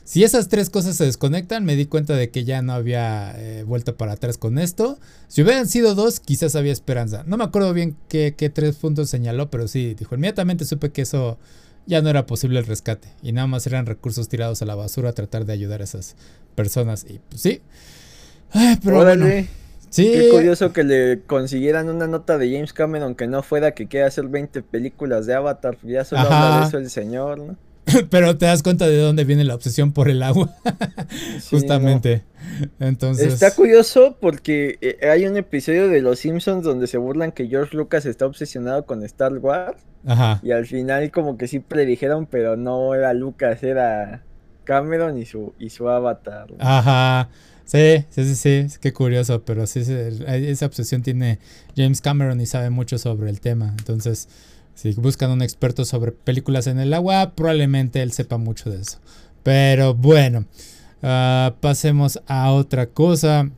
Si 0.05 0.23
esas 0.23 0.49
tres 0.49 0.71
cosas 0.71 0.95
se 0.95 1.05
desconectan, 1.05 1.65
me 1.65 1.75
di 1.75 1.87
cuenta 1.87 2.15
de 2.15 2.31
que 2.31 2.45
ya 2.45 2.63
no 2.63 2.75
había 2.75 3.35
eh, 3.37 3.65
vuelto 3.65 3.97
para 3.97 4.13
atrás 4.13 4.39
con 4.39 4.57
esto. 4.57 5.01
Si 5.27 5.43
hubieran 5.43 5.69
sido 5.69 5.97
dos, 5.97 6.21
quizás 6.21 6.55
había 6.55 6.73
esperanza. 6.73 7.25
No 7.27 7.37
me 7.37 7.43
acuerdo 7.43 7.73
bien 7.73 7.97
qué, 8.09 8.33
tres 8.55 8.77
puntos 8.77 9.11
señaló, 9.11 9.51
pero 9.51 9.67
sí, 9.67 9.95
dijo, 9.95 10.15
inmediatamente 10.15 10.65
supe 10.65 10.93
que 10.93 11.03
eso 11.03 11.39
ya 11.87 12.03
no 12.03 12.11
era 12.11 12.27
posible 12.27 12.59
el 12.59 12.67
rescate. 12.67 13.09
Y 13.23 13.33
nada 13.33 13.47
más 13.47 13.67
eran 13.67 13.87
recursos 13.87 14.29
tirados 14.29 14.63
a 14.63 14.67
la 14.67 14.75
basura 14.75 15.11
a 15.11 15.13
tratar 15.13 15.45
de 15.47 15.53
ayudar 15.53 15.81
a 15.81 15.85
esas 15.85 16.17
personas. 16.55 17.07
Y 17.09 17.21
pues 17.29 17.41
sí. 17.41 17.63
pero 18.85 19.05
bueno. 19.05 19.27
Sí. 19.89 20.11
Qué 20.13 20.29
curioso 20.31 20.73
que 20.73 20.85
le 20.85 21.23
consiguieran 21.27 21.89
una 21.89 22.07
nota 22.07 22.39
de 22.39 22.53
James 22.53 22.73
Cameron 22.73 23.15
que 23.15 23.27
no 23.27 23.43
fuera 23.43 23.73
que 23.73 23.87
quiera 23.87 24.09
hacer 24.09 24.27
20 24.27 24.63
películas 24.63 25.27
de 25.27 25.35
Avatar. 25.35 25.79
Ya 25.83 26.05
solo 26.05 26.23
habla 26.23 26.61
de 26.61 26.67
eso 26.67 26.79
el 26.79 26.91
señor, 26.91 27.39
¿no? 27.39 27.57
Pero 28.11 28.37
te 28.37 28.47
das 28.47 28.63
cuenta 28.63 28.87
de 28.87 28.99
dónde 28.99 29.25
viene 29.25 29.45
la 29.45 29.55
obsesión 29.55 29.93
por 29.93 30.09
el 30.09 30.23
agua. 30.23 30.55
Justamente. 31.51 32.25
Entonces. 32.79 33.33
Está 33.33 33.55
curioso 33.55 34.17
porque 34.21 34.79
eh, 34.81 35.09
hay 35.09 35.27
un 35.27 35.37
episodio 35.37 35.89
de 35.89 36.01
Los 36.01 36.21
Simpsons 36.21 36.65
donde 36.65 36.87
se 36.87 36.99
burlan 36.99 37.33
que 37.33 37.49
George 37.49 37.77
Lucas 37.77 38.07
está 38.07 38.27
obsesionado 38.27 38.87
con 38.87 39.03
Star 39.05 39.33
Wars. 39.39 39.83
Ajá. 40.07 40.41
Y 40.43 40.53
al 40.53 40.67
final 40.67 41.11
como 41.11 41.37
que 41.37 41.49
sí 41.49 41.59
predijeron, 41.59 42.27
pero 42.27 42.57
no 42.57 42.95
era 42.95 43.13
Lucas, 43.13 43.63
era 43.63 44.23
Cameron 44.65 45.19
y 45.19 45.27
su, 45.27 45.53
y 45.59 45.71
su 45.71 45.89
avatar. 45.89 46.49
Ajá. 46.59 47.29
Sí, 47.65 48.05
sí, 48.11 48.25
sí, 48.25 48.69
sí, 48.69 48.79
qué 48.81 48.93
curioso, 48.93 49.45
pero 49.45 49.67
sí, 49.67 49.83
esa 50.29 50.67
obsesión 50.67 51.03
tiene 51.03 51.41
James 51.77 52.01
Cameron 52.01 52.41
y 52.41 52.47
sabe 52.47 52.71
mucho 52.71 52.97
sobre 52.97 53.29
el 53.29 53.41
tema. 53.41 53.75
Entonces, 53.77 54.29
si 54.77 54.93
buscan 54.93 55.31
un 55.31 55.41
experto 55.41 55.87
sobre 55.87 56.13
películas 56.13 56.67
en 56.67 56.79
el 56.79 56.93
agua, 56.93 57.33
probablemente 57.35 58.03
él 58.03 58.13
sepa 58.13 58.37
mucho 58.37 58.71
de 58.71 58.83
eso. 58.83 58.99
Pero 59.43 59.95
bueno, 59.95 60.45
ah, 61.03 61.55
pasemos 61.61 62.21
a 62.27 62.53
otra 62.53 62.87
cosa. 62.87 63.51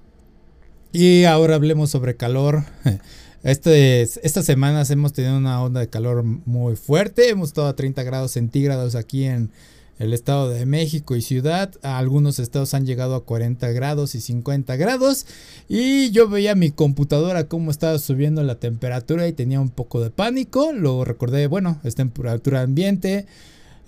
Y 0.93 1.25
ahora 1.25 1.57
hablemos 1.57 1.91
sobre 1.91 2.17
calor. 2.17 2.65
Este, 3.45 4.03
estas 4.03 4.45
semanas 4.45 4.91
hemos 4.91 5.13
tenido 5.13 5.39
una 5.39 5.63
onda 5.63 5.79
de 5.79 5.89
calor 5.89 6.25
muy 6.25 6.75
fuerte. 6.75 7.29
Hemos 7.29 7.51
estado 7.51 7.69
a 7.69 7.77
30 7.77 8.03
grados 8.03 8.33
centígrados 8.33 8.97
aquí 8.97 9.27
en, 9.27 9.53
el 9.99 10.13
estado 10.13 10.49
de 10.49 10.65
México 10.65 11.17
y 11.17 11.23
ciudad. 11.23 11.73
Algunos 11.83 12.39
estados 12.39 12.75
han 12.75 12.87
llegado 12.87 13.15
a 13.15 13.25
40 13.25 13.71
grados 13.73 14.15
y 14.15 14.21
50 14.21 14.77
grados. 14.77 15.27
Y 15.69 16.11
yo 16.11 16.29
veía 16.29 16.55
mi 16.55 16.71
computadora 16.71 17.49
cómo 17.49 17.71
estaba 17.71 17.99
subiendo 17.99 18.43
la 18.43 18.57
temperatura 18.57 19.27
y 19.27 19.33
tenía 19.33 19.61
un 19.61 19.71
poco 19.71 20.01
de 20.01 20.11
pánico. 20.11 20.73
Luego 20.73 21.05
recordé, 21.05 21.47
bueno, 21.47 21.81
es 21.85 21.97
temperatura 21.97 22.63
ambiente. 22.63 23.27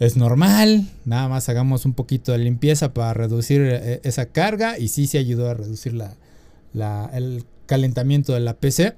Es 0.00 0.16
normal, 0.16 0.88
nada 1.04 1.28
más 1.28 1.50
hagamos 1.50 1.84
un 1.84 1.92
poquito 1.92 2.32
de 2.32 2.38
limpieza 2.38 2.94
para 2.94 3.12
reducir 3.12 3.60
eh, 3.60 4.00
esa 4.02 4.24
carga 4.24 4.78
y 4.78 4.88
sí 4.88 5.06
se 5.06 5.18
ayudó 5.18 5.50
a 5.50 5.54
reducir 5.54 5.92
la, 5.92 7.10
el 7.12 7.44
calentamiento 7.66 8.32
de 8.32 8.40
la 8.40 8.54
PC. 8.54 8.94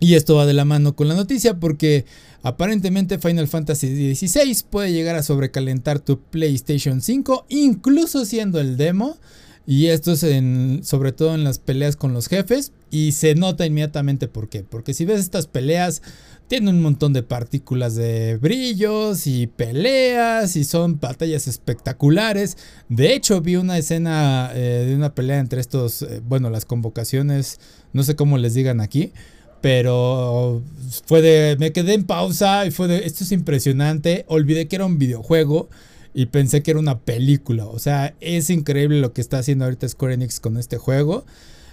Y 0.00 0.14
esto 0.14 0.34
va 0.34 0.44
de 0.44 0.54
la 0.54 0.64
mano 0.64 0.96
con 0.96 1.06
la 1.06 1.14
noticia 1.14 1.58
porque 1.58 2.04
Aparentemente 2.42 3.18
Final 3.18 3.48
Fantasy 3.48 4.14
XVI 4.14 4.64
puede 4.70 4.92
llegar 4.92 5.16
a 5.16 5.22
sobrecalentar 5.22 5.98
tu 5.98 6.20
PlayStation 6.20 7.00
5, 7.00 7.46
incluso 7.48 8.24
siendo 8.24 8.60
el 8.60 8.76
demo. 8.76 9.18
Y 9.66 9.88
esto 9.88 10.12
es 10.12 10.22
en, 10.22 10.80
sobre 10.82 11.12
todo 11.12 11.34
en 11.34 11.44
las 11.44 11.58
peleas 11.58 11.94
con 11.94 12.14
los 12.14 12.28
jefes. 12.28 12.72
Y 12.90 13.12
se 13.12 13.34
nota 13.34 13.66
inmediatamente 13.66 14.26
por 14.26 14.48
qué. 14.48 14.62
Porque 14.62 14.94
si 14.94 15.04
ves 15.04 15.20
estas 15.20 15.46
peleas, 15.46 16.00
tienen 16.46 16.76
un 16.76 16.80
montón 16.80 17.12
de 17.12 17.22
partículas 17.22 17.94
de 17.94 18.38
brillos 18.38 19.26
y 19.26 19.46
peleas. 19.46 20.56
Y 20.56 20.64
son 20.64 20.98
batallas 20.98 21.48
espectaculares. 21.48 22.56
De 22.88 23.12
hecho, 23.12 23.42
vi 23.42 23.56
una 23.56 23.76
escena 23.76 24.52
eh, 24.54 24.86
de 24.88 24.94
una 24.94 25.14
pelea 25.14 25.38
entre 25.38 25.60
estos, 25.60 26.00
eh, 26.00 26.22
bueno, 26.26 26.48
las 26.48 26.64
convocaciones, 26.64 27.60
no 27.92 28.04
sé 28.04 28.16
cómo 28.16 28.38
les 28.38 28.54
digan 28.54 28.80
aquí. 28.80 29.12
Pero 29.60 30.62
fue 31.06 31.22
de. 31.22 31.56
Me 31.58 31.72
quedé 31.72 31.94
en 31.94 32.04
pausa 32.04 32.66
y 32.66 32.70
fue 32.70 32.88
de. 32.88 32.98
Esto 33.06 33.24
es 33.24 33.32
impresionante. 33.32 34.24
Olvidé 34.28 34.68
que 34.68 34.76
era 34.76 34.86
un 34.86 34.98
videojuego 34.98 35.68
y 36.14 36.26
pensé 36.26 36.62
que 36.62 36.72
era 36.72 36.80
una 36.80 37.00
película. 37.00 37.66
O 37.66 37.78
sea, 37.78 38.14
es 38.20 38.50
increíble 38.50 39.00
lo 39.00 39.12
que 39.12 39.20
está 39.20 39.38
haciendo 39.38 39.64
ahorita 39.64 39.88
Square 39.88 40.14
Enix 40.14 40.40
con 40.40 40.56
este 40.56 40.78
juego. 40.78 41.24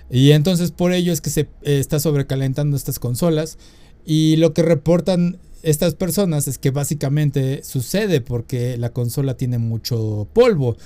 Y 0.10 0.32
entonces 0.32 0.72
por 0.72 0.94
ello 0.94 1.12
es 1.14 1.22
que 1.22 1.30
se 1.30 1.42
eh, 1.42 1.80
está 1.80 2.00
sobrecalentando 2.00 2.78
estas 2.78 3.00
consolas. 3.00 3.58
Y 4.06 4.36
lo 4.38 4.54
que 4.54 4.62
reportan 4.62 5.40
estas 5.64 5.96
personas 5.96 6.48
es 6.48 6.60
que 6.60 6.70
básicamente 6.70 7.64
sucede 7.64 8.22
porque 8.22 8.78
la 8.78 8.92
consola 8.92 9.36
tiene 9.36 9.58
mucho 9.58 10.28
polvo. 10.34 10.78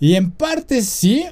Y 0.00 0.14
en 0.14 0.30
parte 0.30 0.82
sí, 0.82 1.24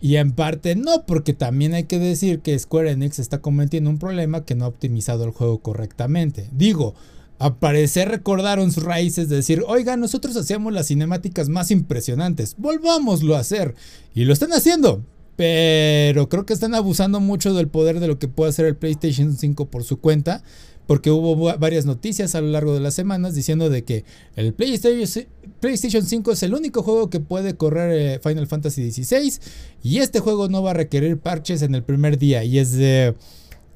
y 0.00 0.16
en 0.16 0.32
parte 0.32 0.76
no, 0.76 1.04
porque 1.06 1.32
también 1.32 1.74
hay 1.74 1.84
que 1.84 1.98
decir 1.98 2.40
que 2.40 2.58
Square 2.58 2.92
Enix 2.92 3.18
está 3.18 3.40
cometiendo 3.40 3.90
un 3.90 3.98
problema 3.98 4.44
que 4.44 4.54
no 4.54 4.66
ha 4.66 4.68
optimizado 4.68 5.24
el 5.24 5.30
juego 5.30 5.58
correctamente. 5.58 6.48
Digo, 6.52 6.94
a 7.38 7.56
parecer 7.56 8.08
recordaron 8.08 8.70
sus 8.70 8.84
raíces 8.84 9.28
de 9.28 9.36
decir, 9.36 9.62
oiga, 9.66 9.96
nosotros 9.96 10.36
hacíamos 10.36 10.72
las 10.72 10.88
cinemáticas 10.88 11.48
más 11.48 11.70
impresionantes, 11.70 12.54
volvámoslo 12.58 13.34
a 13.34 13.40
hacer. 13.40 13.74
Y 14.14 14.24
lo 14.24 14.32
están 14.32 14.52
haciendo, 14.52 15.02
pero 15.36 16.28
creo 16.28 16.46
que 16.46 16.52
están 16.52 16.74
abusando 16.74 17.18
mucho 17.20 17.54
del 17.54 17.68
poder 17.68 17.98
de 17.98 18.06
lo 18.06 18.18
que 18.18 18.28
puede 18.28 18.50
hacer 18.50 18.66
el 18.66 18.76
PlayStation 18.76 19.36
5 19.36 19.66
por 19.66 19.84
su 19.84 19.98
cuenta. 19.98 20.42
Porque 20.86 21.10
hubo 21.10 21.56
varias 21.58 21.86
noticias 21.86 22.34
a 22.34 22.40
lo 22.40 22.48
largo 22.48 22.74
de 22.74 22.80
las 22.80 22.94
semanas 22.94 23.34
diciendo 23.34 23.70
de 23.70 23.84
que 23.84 24.04
el 24.36 24.52
PlayStation, 24.52 26.04
5 26.04 26.32
es 26.32 26.42
el 26.42 26.54
único 26.54 26.82
juego 26.82 27.08
que 27.08 27.20
puede 27.20 27.56
correr 27.56 27.92
eh, 27.92 28.20
Final 28.22 28.46
Fantasy 28.46 28.90
XVI 28.92 29.40
y 29.82 29.98
este 29.98 30.20
juego 30.20 30.48
no 30.48 30.62
va 30.62 30.72
a 30.72 30.74
requerir 30.74 31.18
parches 31.18 31.62
en 31.62 31.74
el 31.74 31.82
primer 31.82 32.18
día. 32.18 32.44
Y 32.44 32.58
es 32.58 32.72
de... 32.72 33.14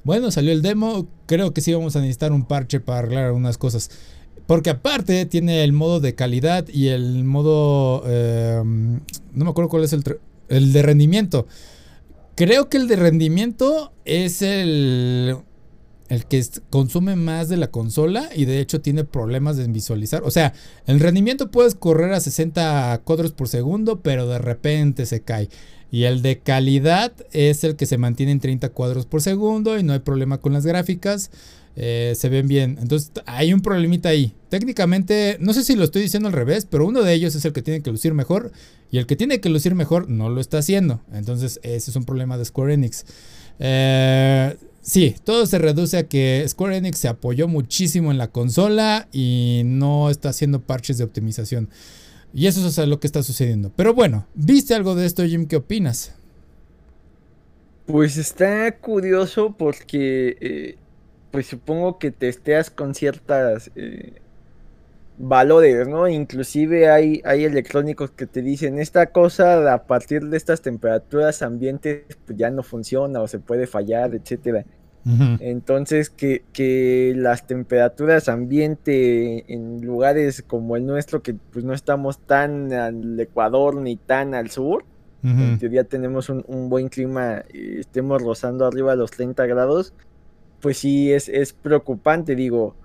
Bueno, 0.03 0.31
salió 0.31 0.51
el 0.51 0.61
demo. 0.61 1.07
Creo 1.25 1.53
que 1.53 1.61
sí 1.61 1.73
vamos 1.73 1.95
a 1.95 1.99
necesitar 1.99 2.31
un 2.31 2.45
parche 2.45 2.79
para 2.79 2.99
arreglar 2.99 3.25
algunas 3.25 3.57
cosas. 3.57 3.89
Porque 4.45 4.69
aparte 4.69 5.25
tiene 5.25 5.63
el 5.63 5.73
modo 5.73 5.99
de 5.99 6.13
calidad 6.15 6.67
y 6.67 6.87
el 6.89 7.23
modo... 7.23 8.03
Em, 8.07 8.99
no 9.33 9.45
me 9.45 9.49
acuerdo 9.49 9.69
cuál 9.69 9.83
es 9.83 9.93
el, 9.93 10.03
el 10.47 10.73
de 10.73 10.81
rendimiento. 10.83 11.47
Creo 12.35 12.69
que 12.69 12.77
el 12.77 12.87
de 12.87 12.95
rendimiento 12.95 13.91
es 14.05 14.41
el, 14.41 15.35
el 16.09 16.25
que 16.25 16.43
consume 16.69 17.15
más 17.15 17.49
de 17.49 17.57
la 17.57 17.71
consola 17.71 18.29
y 18.35 18.45
de 18.45 18.59
hecho 18.59 18.81
tiene 18.81 19.03
problemas 19.03 19.57
de 19.57 19.67
visualizar. 19.67 20.23
O 20.23 20.31
sea, 20.31 20.53
el 20.87 20.99
rendimiento 20.99 21.51
puedes 21.51 21.75
correr 21.75 22.11
a 22.13 22.19
60 22.19 23.01
cuadros 23.03 23.31
por 23.31 23.47
segundo, 23.47 24.01
pero 24.01 24.27
de 24.27 24.39
repente 24.39 25.05
se 25.05 25.21
cae. 25.21 25.49
Y 25.91 26.03
el 26.03 26.21
de 26.21 26.39
calidad 26.39 27.13
es 27.31 27.63
el 27.63 27.75
que 27.75 27.85
se 27.85 27.97
mantiene 27.97 28.31
en 28.31 28.39
30 28.39 28.69
cuadros 28.69 29.05
por 29.05 29.21
segundo 29.21 29.77
y 29.77 29.83
no 29.83 29.93
hay 29.93 29.99
problema 29.99 30.39
con 30.39 30.53
las 30.53 30.65
gráficas. 30.65 31.31
Eh, 31.75 32.13
se 32.15 32.29
ven 32.29 32.47
bien. 32.47 32.77
Entonces 32.81 33.11
hay 33.25 33.53
un 33.53 33.61
problemita 33.61 34.09
ahí. 34.09 34.33
Técnicamente, 34.49 35.37
no 35.39 35.53
sé 35.53 35.63
si 35.63 35.75
lo 35.75 35.83
estoy 35.83 36.01
diciendo 36.01 36.27
al 36.27 36.33
revés, 36.33 36.67
pero 36.69 36.85
uno 36.85 37.03
de 37.03 37.13
ellos 37.13 37.35
es 37.35 37.45
el 37.45 37.53
que 37.53 37.61
tiene 37.61 37.81
que 37.81 37.91
lucir 37.91 38.13
mejor 38.13 38.51
y 38.91 38.97
el 38.97 39.05
que 39.05 39.15
tiene 39.15 39.39
que 39.39 39.49
lucir 39.49 39.75
mejor 39.75 40.09
no 40.09 40.29
lo 40.29 40.41
está 40.41 40.57
haciendo. 40.57 41.01
Entonces 41.13 41.59
ese 41.63 41.91
es 41.91 41.95
un 41.95 42.05
problema 42.05 42.37
de 42.37 42.45
Square 42.45 42.73
Enix. 42.73 43.05
Eh, 43.59 44.57
sí, 44.81 45.15
todo 45.23 45.45
se 45.45 45.57
reduce 45.57 45.97
a 45.97 46.07
que 46.07 46.45
Square 46.47 46.77
Enix 46.77 46.97
se 46.99 47.07
apoyó 47.07 47.47
muchísimo 47.47 48.11
en 48.11 48.17
la 48.17 48.31
consola 48.31 49.07
y 49.11 49.61
no 49.65 50.09
está 50.09 50.29
haciendo 50.29 50.61
parches 50.61 50.97
de 50.97 51.03
optimización. 51.03 51.69
Y 52.33 52.47
eso 52.47 52.65
es 52.67 52.87
lo 52.87 52.99
que 52.99 53.07
está 53.07 53.23
sucediendo. 53.23 53.71
Pero 53.75 53.93
bueno, 53.93 54.27
¿viste 54.35 54.75
algo 54.75 54.95
de 54.95 55.05
esto, 55.05 55.25
Jim? 55.25 55.47
¿Qué 55.47 55.55
opinas? 55.55 56.13
Pues 57.85 58.17
está 58.17 58.77
curioso 58.77 59.55
porque, 59.57 60.37
eh, 60.41 60.77
pues 61.31 61.47
supongo 61.47 61.97
que 61.97 62.11
testeas 62.11 62.69
con 62.69 62.93
ciertas 62.93 63.71
eh, 63.75 64.21
valores, 65.19 65.87
¿no? 65.87 66.07
Inclusive 66.07 66.89
hay, 66.89 67.21
hay 67.25 67.43
electrónicos 67.43 68.09
que 68.11 68.25
te 68.25 68.41
dicen, 68.41 68.79
esta 68.79 69.07
cosa 69.07 69.71
a 69.73 69.83
partir 69.83 70.23
de 70.25 70.37
estas 70.37 70.61
temperaturas 70.61 71.41
ambientes 71.41 72.03
pues 72.25 72.37
ya 72.37 72.49
no 72.49 72.63
funciona 72.63 73.21
o 73.21 73.27
se 73.27 73.37
puede 73.39 73.67
fallar, 73.67 74.15
etcétera. 74.15 74.65
Entonces, 75.39 76.09
que, 76.11 77.13
las 77.15 77.47
temperaturas 77.47 78.29
ambiente 78.29 79.51
en 79.51 79.81
lugares 79.81 80.43
como 80.45 80.75
el 80.75 80.85
nuestro, 80.85 81.23
que 81.23 81.33
pues 81.33 81.65
no 81.65 81.73
estamos 81.73 82.19
tan 82.19 82.71
al 82.73 83.19
Ecuador 83.19 83.75
ni 83.75 83.95
tan 83.95 84.35
al 84.35 84.51
sur, 84.51 84.85
en 85.23 85.57
teoría 85.57 85.83
tenemos 85.83 86.29
un, 86.29 86.69
buen 86.69 86.89
clima 86.89 87.43
y 87.51 87.79
estemos 87.79 88.21
rozando 88.21 88.65
arriba 88.65 88.91
de 88.91 88.97
los 88.97 89.11
30 89.11 89.45
grados, 89.47 89.93
pues 90.61 90.77
sí 90.77 91.11
es, 91.11 91.27
es 91.27 91.53
preocupante, 91.53 92.35
digo. 92.35 92.75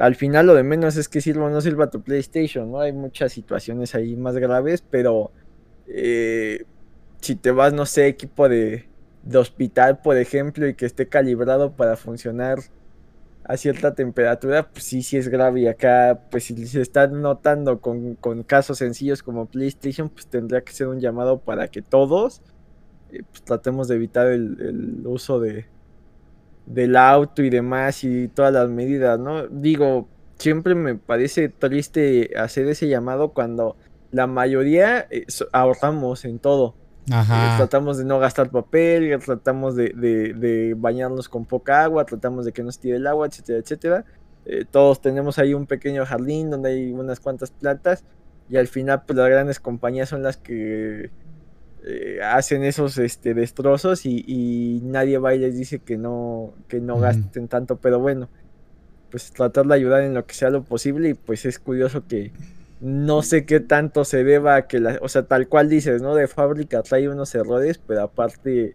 Al 0.00 0.14
final 0.14 0.46
lo 0.46 0.54
de 0.54 0.62
menos 0.62 0.96
es 0.96 1.08
que 1.08 1.20
sirva 1.20 1.46
o 1.46 1.50
no 1.50 1.60
sirva 1.60 1.90
tu 1.90 2.00
PlayStation, 2.00 2.72
¿no? 2.72 2.80
Hay 2.80 2.92
muchas 2.92 3.32
situaciones 3.32 3.94
ahí 3.94 4.16
más 4.16 4.34
graves, 4.36 4.82
pero 4.82 5.30
eh, 5.86 6.64
si 7.20 7.36
te 7.36 7.50
vas, 7.50 7.74
no 7.74 7.84
sé, 7.84 8.06
equipo 8.06 8.48
de, 8.48 8.88
hospital, 9.34 10.00
por 10.00 10.16
ejemplo, 10.16 10.66
y 10.66 10.74
que 10.74 10.86
esté 10.86 11.06
calibrado 11.08 11.72
para 11.72 11.96
funcionar 11.96 12.60
a 13.44 13.58
cierta 13.58 13.94
temperatura, 13.94 14.70
pues 14.70 14.84
sí, 14.84 15.02
sí 15.02 15.18
es 15.18 15.28
grave. 15.28 15.60
Y 15.60 15.66
acá, 15.66 16.20
pues 16.30 16.44
si 16.44 16.66
se 16.66 16.80
está 16.80 17.06
notando 17.06 17.80
con, 17.80 18.16
casos 18.44 18.78
sencillos 18.78 19.22
como 19.22 19.46
PlayStation, 19.46 20.08
pues 20.08 20.26
tendría 20.26 20.62
que 20.62 20.72
ser 20.72 20.86
un 20.88 21.00
llamado 21.00 21.40
para 21.40 21.68
que 21.68 21.82
todos 21.82 22.40
eh, 23.12 23.22
pues, 23.30 23.42
tratemos 23.42 23.88
de 23.88 23.96
evitar 23.96 24.28
el, 24.28 25.02
uso 25.04 25.40
de 25.40 25.66
del 26.66 26.96
auto 26.96 27.42
y 27.42 27.50
demás 27.50 28.04
y 28.04 28.28
todas 28.28 28.52
las 28.52 28.68
medidas, 28.68 29.18
¿no? 29.18 29.46
Digo, 29.48 30.08
siempre 30.38 30.74
me 30.74 30.94
parece 30.94 31.48
triste 31.48 32.30
hacer 32.36 32.66
ese 32.68 32.88
llamado 32.88 33.30
cuando 33.30 33.76
la 34.10 34.26
mayoría 34.26 35.06
eh, 35.10 35.26
ahorramos 35.52 36.24
en 36.24 36.38
todo. 36.38 36.74
Eh, 37.06 37.54
tratamos 37.56 37.98
de 37.98 38.04
no 38.04 38.20
gastar 38.20 38.50
papel, 38.50 39.18
tratamos 39.24 39.74
de, 39.74 40.74
bañarnos 40.76 41.28
con 41.28 41.44
poca 41.44 41.82
agua, 41.82 42.04
tratamos 42.04 42.44
de 42.44 42.52
que 42.52 42.62
no 42.62 42.70
se 42.70 42.80
tire 42.80 42.96
el 42.96 43.06
agua, 43.06 43.26
etcétera, 43.26 43.58
etcétera. 43.58 44.04
Eh, 44.44 44.64
todos 44.70 45.00
tenemos 45.00 45.38
ahí 45.38 45.52
un 45.52 45.66
pequeño 45.66 46.06
jardín 46.06 46.50
donde 46.50 46.70
hay 46.70 46.92
unas 46.92 47.20
cuantas 47.20 47.50
plantas 47.50 48.04
y 48.48 48.56
al 48.56 48.68
final 48.68 49.02
pues 49.06 49.16
las 49.16 49.28
grandes 49.28 49.60
compañías 49.60 50.08
son 50.08 50.22
las 50.22 50.36
que 50.36 51.10
eh, 51.86 52.20
hacen 52.22 52.62
esos 52.62 52.98
este, 52.98 53.34
destrozos 53.34 54.04
y, 54.04 54.80
nadie 54.84 55.18
va 55.18 55.34
y 55.34 55.38
les 55.38 55.56
dice 55.56 55.78
que 55.78 55.96
no, 55.96 56.52
que 56.68 56.80
no 56.80 56.98
gasten 56.98 57.48
tanto, 57.48 57.76
pero 57.76 57.98
bueno, 57.98 58.28
pues 59.10 59.32
tratar 59.32 59.66
de 59.66 59.74
ayudar 59.74 60.02
en 60.02 60.14
lo 60.14 60.26
que 60.26 60.34
sea 60.34 60.50
lo 60.50 60.62
posible 60.62 61.10
y 61.10 61.14
pues 61.14 61.44
es 61.46 61.58
curioso 61.58 62.06
que 62.06 62.32
no 62.80 63.22
sé 63.22 63.44
qué 63.44 63.60
tanto 63.60 64.04
se 64.04 64.24
deba 64.24 64.56
a 64.56 64.66
que, 64.66 64.78
la, 64.80 64.98
o 65.02 65.08
sea, 65.08 65.24
tal 65.24 65.48
cual 65.48 65.68
dices, 65.68 66.00
¿no? 66.00 66.14
De 66.14 66.28
fábrica 66.28 66.82
trae 66.82 67.08
unos 67.08 67.34
errores, 67.34 67.78
pero 67.78 68.02
aparte 68.02 68.74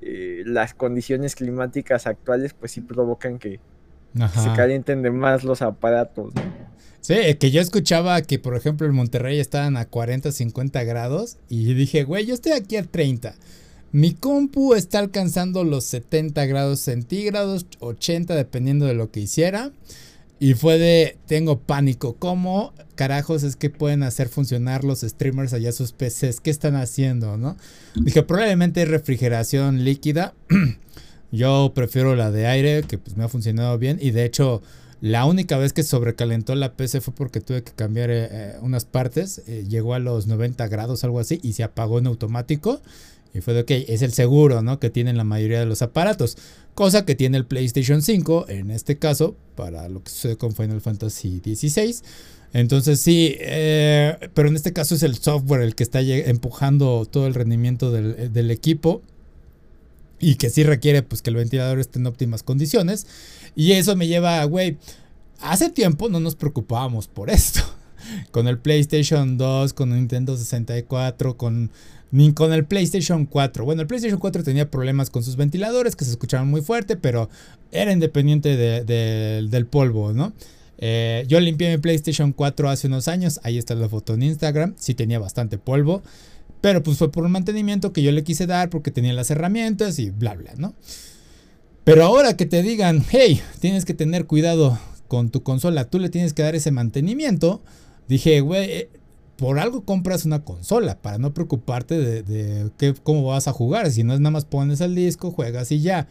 eh, 0.00 0.42
las 0.46 0.74
condiciones 0.74 1.34
climáticas 1.34 2.06
actuales 2.06 2.54
pues 2.54 2.72
sí 2.72 2.80
provocan 2.80 3.38
que 3.38 3.60
se 4.14 4.52
calienten 4.54 5.02
de 5.02 5.10
más 5.10 5.44
los 5.44 5.62
aparatos, 5.62 6.34
¿no? 6.34 6.42
Sí, 7.00 7.16
que 7.38 7.50
yo 7.50 7.60
escuchaba 7.60 8.22
que, 8.22 8.38
por 8.38 8.56
ejemplo, 8.56 8.86
en 8.86 8.94
Monterrey 8.94 9.38
estaban 9.38 9.76
a 9.76 9.84
40, 9.84 10.32
50 10.32 10.84
grados 10.84 11.36
y 11.50 11.74
dije, 11.74 12.04
güey, 12.04 12.24
yo 12.24 12.32
estoy 12.32 12.52
aquí 12.52 12.76
a 12.76 12.82
30. 12.82 13.34
Mi 13.92 14.14
compu 14.14 14.74
está 14.74 15.00
alcanzando 15.00 15.64
los 15.64 15.84
70 15.84 16.46
grados 16.46 16.80
centígrados, 16.80 17.66
80 17.80 18.34
dependiendo 18.34 18.86
de 18.86 18.94
lo 18.94 19.10
que 19.10 19.20
hiciera. 19.20 19.70
Y 20.40 20.54
fue 20.54 20.78
de, 20.78 21.18
tengo 21.26 21.58
pánico. 21.58 22.16
¿Cómo 22.18 22.72
carajos 22.94 23.42
es 23.42 23.54
que 23.54 23.68
pueden 23.68 24.02
hacer 24.02 24.28
funcionar 24.28 24.82
los 24.82 25.02
streamers 25.02 25.52
allá 25.52 25.72
sus 25.72 25.92
PCs? 25.92 26.40
¿Qué 26.40 26.50
están 26.50 26.74
haciendo, 26.74 27.36
no? 27.36 27.56
Dije, 27.96 28.22
probablemente 28.22 28.84
refrigeración 28.86 29.84
líquida. 29.84 30.32
Yo 31.34 31.72
prefiero 31.74 32.14
la 32.14 32.30
de 32.30 32.46
aire, 32.46 32.84
que 32.84 32.96
pues 32.96 33.16
me 33.16 33.24
ha 33.24 33.28
funcionado 33.28 33.76
bien. 33.78 33.98
Y 34.00 34.12
de 34.12 34.24
hecho, 34.24 34.62
la 35.00 35.24
única 35.26 35.58
vez 35.58 35.72
que 35.72 35.82
sobrecalentó 35.82 36.54
la 36.54 36.76
PC 36.76 37.00
fue 37.00 37.12
porque 37.12 37.40
tuve 37.40 37.62
que 37.62 37.72
cambiar 37.72 38.10
eh, 38.10 38.28
eh, 38.30 38.56
unas 38.62 38.84
partes. 38.84 39.42
Eh, 39.46 39.66
llegó 39.68 39.94
a 39.94 39.98
los 39.98 40.26
90 40.26 40.66
grados, 40.68 41.04
algo 41.04 41.18
así, 41.20 41.40
y 41.42 41.54
se 41.54 41.64
apagó 41.64 41.98
en 41.98 42.06
automático. 42.06 42.80
Y 43.34 43.40
fue 43.40 43.52
de, 43.52 43.60
ok, 43.62 43.70
es 43.88 44.02
el 44.02 44.12
seguro, 44.12 44.62
¿no? 44.62 44.78
Que 44.78 44.90
tienen 44.90 45.16
la 45.16 45.24
mayoría 45.24 45.58
de 45.58 45.66
los 45.66 45.82
aparatos. 45.82 46.38
Cosa 46.74 47.04
que 47.04 47.16
tiene 47.16 47.36
el 47.36 47.46
PlayStation 47.46 48.00
5, 48.00 48.46
en 48.48 48.70
este 48.70 48.96
caso, 48.96 49.36
para 49.56 49.88
lo 49.88 50.02
que 50.02 50.10
sucede 50.10 50.36
con 50.36 50.54
Final 50.54 50.80
Fantasy 50.80 51.40
XVI. 51.44 51.96
Entonces 52.52 53.00
sí, 53.00 53.36
pero 54.32 54.48
en 54.48 54.54
este 54.54 54.72
caso 54.72 54.94
es 54.94 55.02
el 55.02 55.16
software 55.16 55.62
el 55.62 55.74
que 55.74 55.82
está 55.82 56.00
empujando 56.00 57.04
todo 57.04 57.26
el 57.26 57.34
rendimiento 57.34 57.90
del, 57.90 58.50
equipo 58.52 59.02
y 60.24 60.36
que 60.36 60.48
sí 60.48 60.62
requiere 60.62 61.02
pues 61.02 61.20
que 61.20 61.28
el 61.28 61.36
ventilador 61.36 61.78
esté 61.78 61.98
en 61.98 62.06
óptimas 62.06 62.42
condiciones. 62.42 63.06
Y 63.54 63.72
eso 63.72 63.94
me 63.94 64.06
lleva, 64.06 64.42
güey, 64.44 64.78
hace 65.40 65.68
tiempo 65.68 66.08
no 66.08 66.18
nos 66.18 66.34
preocupábamos 66.34 67.08
por 67.08 67.28
esto. 67.28 67.60
Con 68.30 68.48
el 68.48 68.58
PlayStation 68.58 69.38
2, 69.38 69.72
con 69.72 69.90
Nintendo 69.90 70.36
64, 70.36 71.38
con 71.38 71.70
con 72.34 72.52
el 72.52 72.64
PlayStation 72.64 73.26
4. 73.26 73.64
Bueno, 73.64 73.82
el 73.82 73.88
PlayStation 73.88 74.20
4 74.20 74.44
tenía 74.44 74.70
problemas 74.70 75.10
con 75.10 75.24
sus 75.24 75.34
ventiladores 75.34 75.96
que 75.96 76.04
se 76.04 76.12
escuchaban 76.12 76.48
muy 76.48 76.60
fuerte, 76.60 76.96
pero 76.96 77.28
era 77.72 77.92
independiente 77.92 78.56
del 78.56 79.66
polvo, 79.66 80.12
¿no? 80.12 80.32
Eh, 80.78 81.24
yo 81.26 81.40
limpié 81.40 81.70
mi 81.70 81.78
PlayStation 81.78 82.32
4 82.32 82.68
hace 82.68 82.86
unos 82.86 83.08
años, 83.08 83.40
ahí 83.42 83.58
está 83.58 83.74
la 83.74 83.88
foto 83.88 84.14
en 84.14 84.22
Instagram, 84.22 84.74
sí 84.78 84.94
tenía 84.94 85.18
bastante 85.18 85.58
polvo, 85.58 86.02
pero 86.64 86.82
pues 86.82 86.96
fue 86.96 87.12
por 87.12 87.26
un 87.26 87.32
mantenimiento 87.32 87.92
que 87.92 88.02
yo 88.02 88.10
le 88.10 88.24
quise 88.24 88.46
dar 88.46 88.70
porque 88.70 88.90
tenía 88.90 89.12
las 89.12 89.30
herramientas 89.30 89.98
y 89.98 90.08
bla, 90.08 90.32
bla, 90.32 90.54
¿no? 90.56 90.72
Pero 91.84 92.04
ahora 92.04 92.38
que 92.38 92.46
te 92.46 92.62
digan, 92.62 93.04
hey, 93.10 93.42
tienes 93.60 93.84
que 93.84 93.92
tener 93.92 94.24
cuidado 94.24 94.78
con 95.06 95.28
tu 95.28 95.42
consola, 95.42 95.84
tú 95.90 95.98
le 95.98 96.08
tienes 96.08 96.32
que 96.32 96.40
dar 96.40 96.54
ese 96.54 96.70
mantenimiento, 96.70 97.60
dije, 98.08 98.40
güey, 98.40 98.70
eh, 98.70 98.88
por 99.36 99.58
algo 99.58 99.84
compras 99.84 100.24
una 100.24 100.42
consola, 100.42 100.96
para 101.02 101.18
no 101.18 101.34
preocuparte 101.34 101.98
de, 102.22 102.94
cómo 103.02 103.24
vas 103.24 103.46
a 103.46 103.52
jugar. 103.52 103.90
Si 103.90 104.02
no 104.02 104.14
es 104.14 104.20
nada 104.20 104.30
más 104.30 104.46
pones 104.46 104.80
el 104.80 104.94
disco, 104.94 105.32
juegas 105.32 105.70
y 105.70 105.82
ya. 105.82 106.08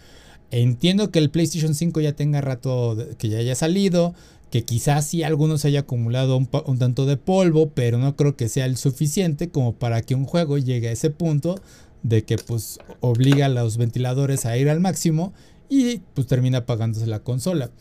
Entiendo 0.56 1.10
que 1.10 1.18
el 1.18 1.32
PlayStation 1.32 1.74
5 1.74 2.00
ya 2.02 2.13
tenga 2.13 2.39
rato 2.39 2.96
que 3.18 3.28
ya 3.28 3.39
haya 3.39 3.56
salido, 3.56 4.13
que 4.52 4.63
quizás 4.63 5.08
sí 5.08 5.24
algunos 5.24 5.66
haya 5.66 5.80
acumulado 5.80 6.38
un, 6.38 6.48
un, 6.68 6.78
tanto 6.78 7.08
de 7.08 7.18
polvo, 7.18 7.72
pero 7.72 7.98
no 7.98 8.16
creo 8.16 8.36
que 8.36 8.50
sea 8.50 8.68
el 8.68 8.78
suficiente 8.78 9.50
como 9.50 9.74
para 9.74 10.04
que 10.04 10.13
un 10.13 10.26
juego 10.26 10.60
llegue 10.60 10.89
a 10.89 10.92
ese 10.92 11.10
punto 11.10 11.56
de 12.04 12.24
que 12.24 12.38
pues 12.38 12.78
obliga 13.00 13.48
a 13.48 13.50
los 13.50 13.78
ventiladores 13.78 14.46
a 14.46 14.56
ir 14.56 14.70
al 14.70 14.80
máximo 14.80 15.34
y 15.70 16.02
pues 16.13 16.28
termina 16.28 16.60
apagándose 16.60 17.08
la 17.08 17.22
consola. 17.22 17.72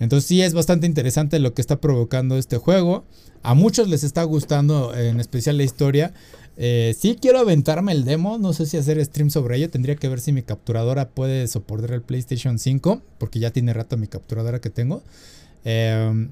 Entonces 0.00 0.28
sí 0.28 0.42
es 0.42 0.54
bastante 0.54 0.86
interesante 0.86 1.38
lo 1.38 1.54
que 1.54 1.60
está 1.60 1.80
provocando 1.80 2.38
este 2.38 2.56
juego. 2.56 3.04
A 3.42 3.54
muchos 3.54 3.88
les 3.88 4.04
está 4.04 4.22
gustando, 4.24 4.94
en 4.94 5.20
especial 5.20 5.56
la 5.56 5.64
historia. 5.64 6.12
Eh, 6.60 6.96
sí 6.98 7.16
quiero 7.20 7.38
aventarme 7.38 7.92
el 7.92 8.04
demo, 8.04 8.36
no 8.36 8.52
sé 8.52 8.66
si 8.66 8.76
hacer 8.76 9.02
stream 9.04 9.30
sobre 9.30 9.56
ello. 9.56 9.70
Tendría 9.70 9.96
que 9.96 10.08
ver 10.08 10.20
si 10.20 10.32
mi 10.32 10.42
capturadora 10.42 11.08
puede 11.08 11.46
soportar 11.46 11.92
el 11.92 12.02
PlayStation 12.02 12.58
5, 12.58 13.00
porque 13.18 13.38
ya 13.38 13.52
tiene 13.52 13.72
rato 13.72 13.96
mi 13.96 14.08
capturadora 14.08 14.60
que 14.60 14.70
tengo. 14.70 15.02
Em, 15.64 16.30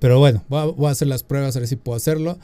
pero 0.00 0.18
bueno, 0.18 0.42
voy 0.48 0.86
a, 0.86 0.90
hacer 0.90 1.08
las 1.08 1.22
pruebas, 1.22 1.54
a 1.56 1.60
ver 1.60 1.68
si 1.68 1.76
puedo 1.76 1.96
hacerlo. 1.96 2.38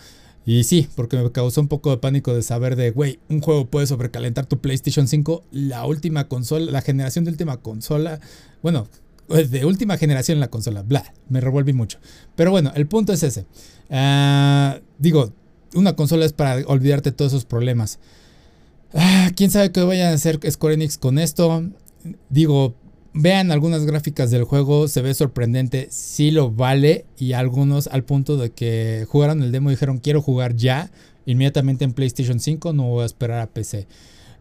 Y 0.45 0.63
sí, 0.63 0.89
porque 0.95 1.17
me 1.17 1.33
causó 1.33 1.61
un 1.61 1.67
poco 1.67 1.91
de 1.91 1.97
pánico 1.97 2.33
de 2.33 2.43
saber 2.43 2.77
de, 2.77 2.93
güey, 2.93 3.19
un 3.29 3.41
juego 3.41 3.67
puede 3.67 3.89
sobrecalentar 3.89 4.47
tu 4.47 4.61
PlayStation 4.61 5.09
5, 5.09 5.43
la 5.51 5.85
última 5.87 6.29
consola, 6.29 6.71
la 6.71 6.83
generación 6.83 7.25
de 7.25 7.33
última 7.33 7.57
consola. 7.57 8.21
Bueno, 8.63 8.87
de 9.29 9.65
última 9.65 9.97
generación 9.97 10.37
en 10.37 10.41
la 10.41 10.49
consola. 10.49 10.83
Bla, 10.83 11.13
me 11.29 11.41
revolví 11.41 11.73
mucho. 11.73 11.99
Pero 12.35 12.51
bueno, 12.51 12.73
el 12.75 12.87
punto 12.87 13.13
es 13.13 13.23
ese. 13.23 13.47
Ah, 13.91 14.79
digo, 14.99 15.33
una 15.75 15.95
consola 15.97 16.25
es 16.25 16.33
para 16.33 16.67
olvidarte 16.67 17.13
todos 17.13 17.33
esos 17.33 17.45
problemas. 17.45 17.99
Ah, 18.95 19.31
¿Quién 19.35 19.51
sabe 19.51 19.73
qué 19.73 19.83
vayan 19.83 20.13
a 20.13 20.15
hacer 20.15 20.41
Square 20.51 20.75
Enix 20.75 20.97
con 20.99 21.19
esto? 21.19 21.65
Digo, 22.31 22.75
vean 23.13 23.51
algunas 23.51 23.85
gráficas 23.85 24.31
del 24.31 24.45
juego, 24.45 24.89
se 24.89 25.03
ve 25.03 25.13
sorprendente, 25.15 25.89
sí 25.91 26.31
lo 26.31 26.51
vale. 26.51 27.05
Y 27.19 27.33
algunos 27.33 27.89
al 27.89 28.05
punto 28.05 28.37
de 28.37 28.51
que 28.51 29.07
jugaron 29.09 29.43
el 29.43 29.53
demo 29.53 29.71
dijeron 29.71 29.99
quiero 29.99 30.23
jugar 30.23 30.55
ya, 30.55 30.91
inmediatamente 31.25 31.85
en 31.85 31.93
PlayStation 31.93 32.39
5, 32.41 32.73
no 32.73 32.85
voy 32.85 33.03
a 33.03 33.07
esperar 33.07 33.41
a 33.41 33.47
PC. 33.49 33.87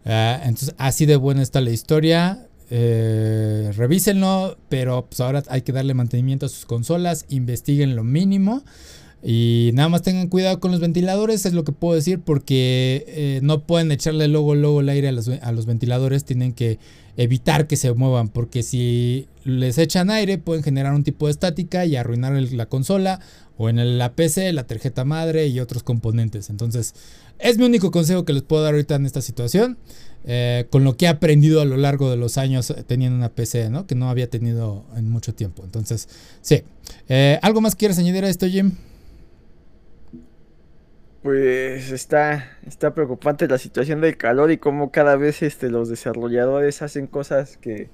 Ah, 0.04 0.40
entonces, 0.44 0.74
así 0.78 1.04
de 1.06 1.16
buena 1.16 1.42
está 1.42 1.60
la 1.60 1.70
historia. 1.70 2.46
Eh, 2.68 3.72
revísenlo, 3.76 4.58
pero 4.68 5.06
pues 5.06 5.20
ahora 5.20 5.42
hay 5.48 5.62
que 5.62 5.72
darle 5.72 5.94
mantenimiento 5.94 6.46
a 6.46 6.48
sus 6.48 6.66
consolas, 6.66 7.24
investiguen 7.28 7.94
lo 7.94 8.02
mínimo 8.02 8.64
y 9.22 9.70
nada 9.74 9.88
más 9.88 10.02
tengan 10.02 10.28
cuidado 10.28 10.60
con 10.60 10.72
los 10.72 10.80
ventiladores, 10.80 11.46
es 11.46 11.52
lo 11.52 11.64
que 11.64 11.72
puedo 11.72 11.94
decir, 11.94 12.20
porque 12.20 13.04
eh, 13.08 13.40
no 13.42 13.62
pueden 13.62 13.90
echarle 13.92 14.28
luego, 14.28 14.54
luego 14.54 14.80
el 14.80 14.88
aire 14.88 15.08
a 15.08 15.12
los, 15.12 15.28
a 15.28 15.52
los 15.52 15.66
ventiladores, 15.66 16.24
tienen 16.24 16.52
que 16.52 16.78
evitar 17.16 17.66
que 17.66 17.76
se 17.76 17.92
muevan, 17.92 18.28
porque 18.28 18.62
si 18.62 19.26
les 19.44 19.78
echan 19.78 20.10
aire 20.10 20.38
pueden 20.38 20.62
generar 20.62 20.92
un 20.92 21.02
tipo 21.02 21.26
de 21.26 21.32
estática 21.32 21.86
y 21.86 21.96
arruinar 21.96 22.32
la 22.34 22.66
consola 22.66 23.20
o 23.58 23.68
en 23.68 23.98
la 23.98 24.12
PC, 24.12 24.52
la 24.52 24.66
tarjeta 24.66 25.04
madre 25.04 25.46
y 25.46 25.60
otros 25.60 25.82
componentes. 25.82 26.50
Entonces, 26.50 26.94
es 27.38 27.58
mi 27.58 27.64
único 27.64 27.90
consejo 27.90 28.24
que 28.24 28.32
les 28.32 28.42
puedo 28.42 28.62
dar 28.62 28.74
ahorita 28.74 28.96
en 28.96 29.06
esta 29.06 29.22
situación. 29.22 29.78
Eh, 30.28 30.66
con 30.70 30.82
lo 30.82 30.96
que 30.96 31.04
he 31.04 31.08
aprendido 31.08 31.60
a 31.60 31.64
lo 31.64 31.76
largo 31.76 32.10
de 32.10 32.16
los 32.16 32.36
años 32.36 32.74
teniendo 32.88 33.16
una 33.16 33.28
PC, 33.28 33.70
¿no? 33.70 33.86
Que 33.86 33.94
no 33.94 34.10
había 34.10 34.28
tenido 34.28 34.84
en 34.96 35.08
mucho 35.08 35.34
tiempo. 35.34 35.62
Entonces, 35.64 36.08
sí. 36.42 36.64
Eh, 37.08 37.38
¿Algo 37.42 37.60
más 37.60 37.76
quieres 37.76 37.98
añadir 37.98 38.24
a 38.24 38.28
esto, 38.28 38.46
Jim? 38.48 38.72
Pues 41.22 41.92
está, 41.92 42.58
está 42.66 42.92
preocupante 42.92 43.46
la 43.46 43.58
situación 43.58 44.00
del 44.00 44.16
calor 44.16 44.50
y 44.50 44.58
cómo 44.58 44.90
cada 44.90 45.16
vez 45.16 45.42
este, 45.42 45.70
los 45.70 45.88
desarrolladores 45.88 46.82
hacen 46.82 47.06
cosas 47.06 47.56
que, 47.56 47.88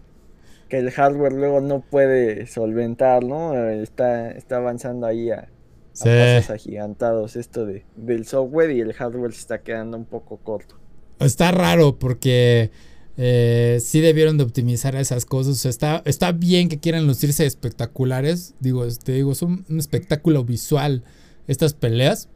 el 0.79 0.91
hardware 0.91 1.33
luego 1.33 1.61
no 1.61 1.81
puede 1.81 2.47
solventar, 2.47 3.25
¿no? 3.25 3.57
Está, 3.69 4.31
está 4.31 4.57
avanzando 4.57 5.07
ahí 5.07 5.31
a, 5.31 5.49
pasos 5.93 6.51
agigantados 6.51 7.37
esto 7.37 7.67
de, 7.67 7.85
del 7.97 8.27
software 8.27 8.71
y 8.71 8.81
el 8.81 8.93
hardware 8.93 9.33
se 9.33 9.41
está 9.41 9.63
quedando 9.63 9.97
un 9.97 10.05
poco 10.05 10.39
corto. 10.39 10.77
Está 11.19 11.53
raro 11.53 11.99
porque 11.99 12.71
eh, 13.17 13.79
sí 13.85 14.01
debieron 14.01 14.39
de 14.39 14.45
optimizar 14.45 14.97
esas 14.97 15.25
cosas. 15.25 15.65
está, 15.67 16.03
está 16.05 16.33
bien 16.33 16.69
que 16.69 16.79
quieran 16.79 17.07
lucirse 17.07 17.47
espectaculares. 17.47 18.55
Digo, 18.61 18.87
te 18.89 19.13
digo, 19.13 19.33
es 19.33 19.43
un, 19.43 19.65
espectáculo 19.79 20.45
visual 20.45 21.05
estas 21.47 21.75
peleas. 21.75 22.29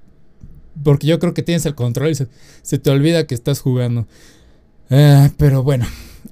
Porque 0.85 1.07
yo 1.07 1.19
creo 1.19 1.33
que 1.33 1.43
tienes 1.43 1.65
el 1.65 1.75
control 1.75 2.11
y 2.11 2.15
se, 2.15 2.79
te 2.79 2.91
olvida 2.91 3.27
que 3.27 3.35
estás 3.35 3.61
jugando. 3.61 4.07
Eh, 4.91 5.31
pero 5.39 5.63
bueno, 5.63 5.87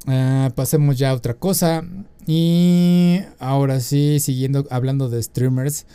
eh, 0.06 0.50
pasemos 0.54 0.98
ya 0.98 1.10
a 1.10 1.14
otra 1.14 1.34
cosa. 1.34 1.84
Y 2.26 3.20
ahora 3.38 3.80
sí, 3.80 4.20
siguiendo 4.20 4.66
hablando 4.70 5.08
de 5.08 5.22
streamers. 5.22 5.86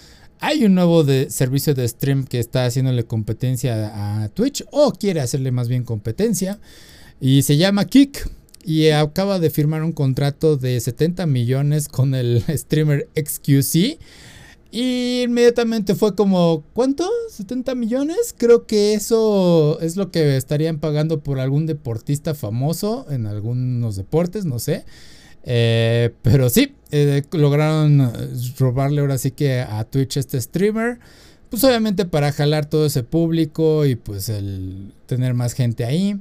Hay 0.41 0.63
un 0.63 0.75
nuevo 0.75 1.03
de 1.03 1.29
servicio 1.29 1.73
de 1.73 1.87
stream 1.87 2.23
que 2.23 2.39
está 2.39 2.65
haciéndole 2.65 3.03
competencia 3.03 4.23
a 4.23 4.29
Twitch 4.29 4.63
o 4.71 4.91
quiere 4.93 5.19
hacerle 5.19 5.51
más 5.51 5.67
bien 5.67 5.83
competencia 5.83 6.59
y 7.19 7.41
se 7.41 7.57
llama 7.57 7.83
Kick 7.83 8.29
y 8.63 8.89
acaba 8.89 9.39
de 9.39 9.49
firmar 9.49 9.83
un 9.83 9.91
contrato 9.91 10.55
de 10.55 10.79
70 10.79 11.25
millones 11.25 11.89
con 11.89 12.15
el 12.15 12.41
streamer 12.57 13.09
XQC 13.15 13.99
y 14.71 15.23
inmediatamente 15.23 15.95
fue 15.95 16.15
como, 16.15 16.63
¿cuánto? 16.73 17.09
¿70 17.31 17.75
millones? 17.75 18.35
Creo 18.37 18.67
que 18.67 18.93
eso 18.93 19.79
es 19.81 19.95
lo 19.95 20.11
que 20.11 20.37
estarían 20.37 20.79
pagando 20.79 21.21
por 21.21 21.39
algún 21.39 21.65
deportista 21.65 22.35
famoso 22.35 23.07
en 23.09 23.25
algunos 23.25 23.95
deportes, 23.95 24.45
no 24.45 24.59
sé. 24.59 24.85
Eh, 25.43 26.11
pero 26.21 26.49
sí, 26.49 26.75
eh, 26.91 27.23
lograron 27.31 28.11
robarle 28.59 29.01
ahora 29.01 29.17
sí 29.17 29.31
que 29.31 29.61
a 29.61 29.83
Twitch 29.85 30.17
este 30.17 30.39
streamer. 30.39 30.99
Pues 31.49 31.63
obviamente 31.63 32.05
para 32.05 32.31
jalar 32.31 32.67
todo 32.67 32.85
ese 32.85 33.01
público 33.01 33.87
y 33.87 33.95
pues 33.95 34.29
el 34.29 34.93
tener 35.07 35.33
más 35.33 35.53
gente 35.53 35.83
ahí. 35.83 36.19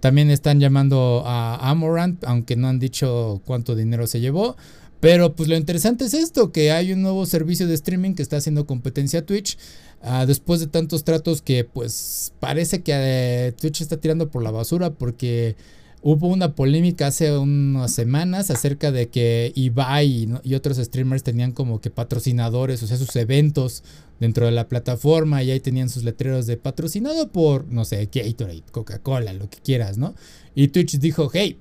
También 0.00 0.30
están 0.30 0.58
llamando 0.58 1.22
a 1.26 1.68
Amorant, 1.68 2.24
aunque 2.24 2.56
no 2.56 2.68
han 2.68 2.78
dicho 2.78 3.42
cuánto 3.44 3.74
dinero 3.74 4.06
se 4.06 4.20
llevó. 4.20 4.56
Pero 5.00 5.34
pues 5.34 5.48
lo 5.48 5.56
interesante 5.56 6.04
es 6.04 6.14
esto, 6.14 6.52
que 6.52 6.72
hay 6.72 6.92
un 6.92 7.02
nuevo 7.02 7.24
servicio 7.26 7.66
de 7.66 7.74
streaming 7.74 8.14
que 8.14 8.22
está 8.22 8.36
haciendo 8.36 8.66
competencia 8.66 9.20
a 9.20 9.26
Twitch. 9.26 9.56
Ah, 10.02 10.26
después 10.26 10.60
de 10.60 10.66
tantos 10.66 11.04
tratos 11.04 11.42
que 11.42 11.64
pues 11.64 12.32
parece 12.38 12.82
que 12.82 13.54
Twitch 13.60 13.80
está 13.80 13.98
tirando 13.98 14.30
por 14.30 14.42
la 14.42 14.50
basura 14.50 14.90
porque 14.90 15.56
Hubo 16.02 16.28
una 16.28 16.54
polémica 16.54 17.08
hace 17.08 17.36
unas 17.36 17.92
semanas 17.92 18.50
acerca 18.50 18.90
de 18.90 19.10
que 19.10 19.52
Ibai 19.54 20.30
y, 20.42 20.54
otros 20.54 20.78
streamers 20.78 21.22
tenían 21.22 21.52
como 21.52 21.82
que 21.82 21.90
patrocinadores, 21.90 22.82
o 22.82 22.86
sea, 22.86 22.96
sus 22.96 23.14
eventos 23.16 23.84
dentro 24.18 24.46
de 24.46 24.52
la 24.52 24.66
plataforma 24.66 25.42
y 25.42 25.50
ahí 25.50 25.60
tenían 25.60 25.90
sus 25.90 26.02
letreros 26.02 26.46
de 26.46 26.56
patrocinado 26.56 27.28
por, 27.28 27.66
no 27.66 27.84
sé, 27.84 28.08
Gatorade, 28.10 28.62
Coca-Cola, 28.72 29.34
lo 29.34 29.50
que 29.50 29.58
quieras, 29.58 29.98
¿no? 29.98 30.14
Y 30.54 30.68
Twitch 30.68 30.98
dijo, 30.98 31.30
hey, 31.34 31.58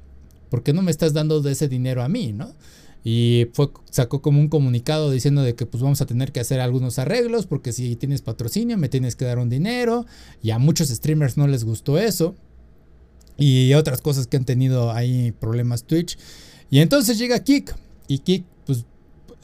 ¿por 0.50 0.64
qué 0.64 0.72
no 0.72 0.84
me 0.84 0.92
estás 0.92 1.12
dando 1.12 1.42
de 1.42 1.52
ese 1.52 1.68
dinero 1.68 2.02
a 2.02 2.08
mí, 2.08 2.32
¿no? 2.32 2.54
Y 3.12 3.48
fue, 3.54 3.70
sacó 3.90 4.22
como 4.22 4.40
un 4.40 4.50
comunicado 4.50 5.10
diciendo 5.10 5.42
de 5.42 5.56
que 5.56 5.66
pues 5.66 5.82
vamos 5.82 6.00
a 6.00 6.06
tener 6.06 6.32
que 6.32 6.42
hacer 6.42 6.60
algunos 6.60 7.00
arreglos 7.00 7.48
porque 7.48 7.74
si 7.74 7.96
tienes 7.96 8.22
patrocinio 8.22 8.78
me 8.78 8.88
tienes 8.88 9.16
que 9.16 9.26
dar 9.26 9.40
un 9.40 9.50
dinero 9.50 10.06
y 10.44 10.52
a 10.52 10.60
muchos 10.60 10.90
streamers 10.90 11.36
no 11.36 11.48
les 11.48 11.64
gustó 11.64 11.98
eso. 11.98 12.36
y 13.36 13.74
otras 13.74 14.02
cosas 14.02 14.28
que 14.28 14.38
han 14.38 14.46
tenido 14.46 14.92
ahí 14.92 15.32
problemas 15.32 15.86
Twitch. 15.86 16.20
Y 16.70 16.82
entonces 16.82 17.18
llega 17.18 17.44
Kik 17.44 17.74
y 18.08 18.20
Kik 18.20 18.46
pues 18.68 18.86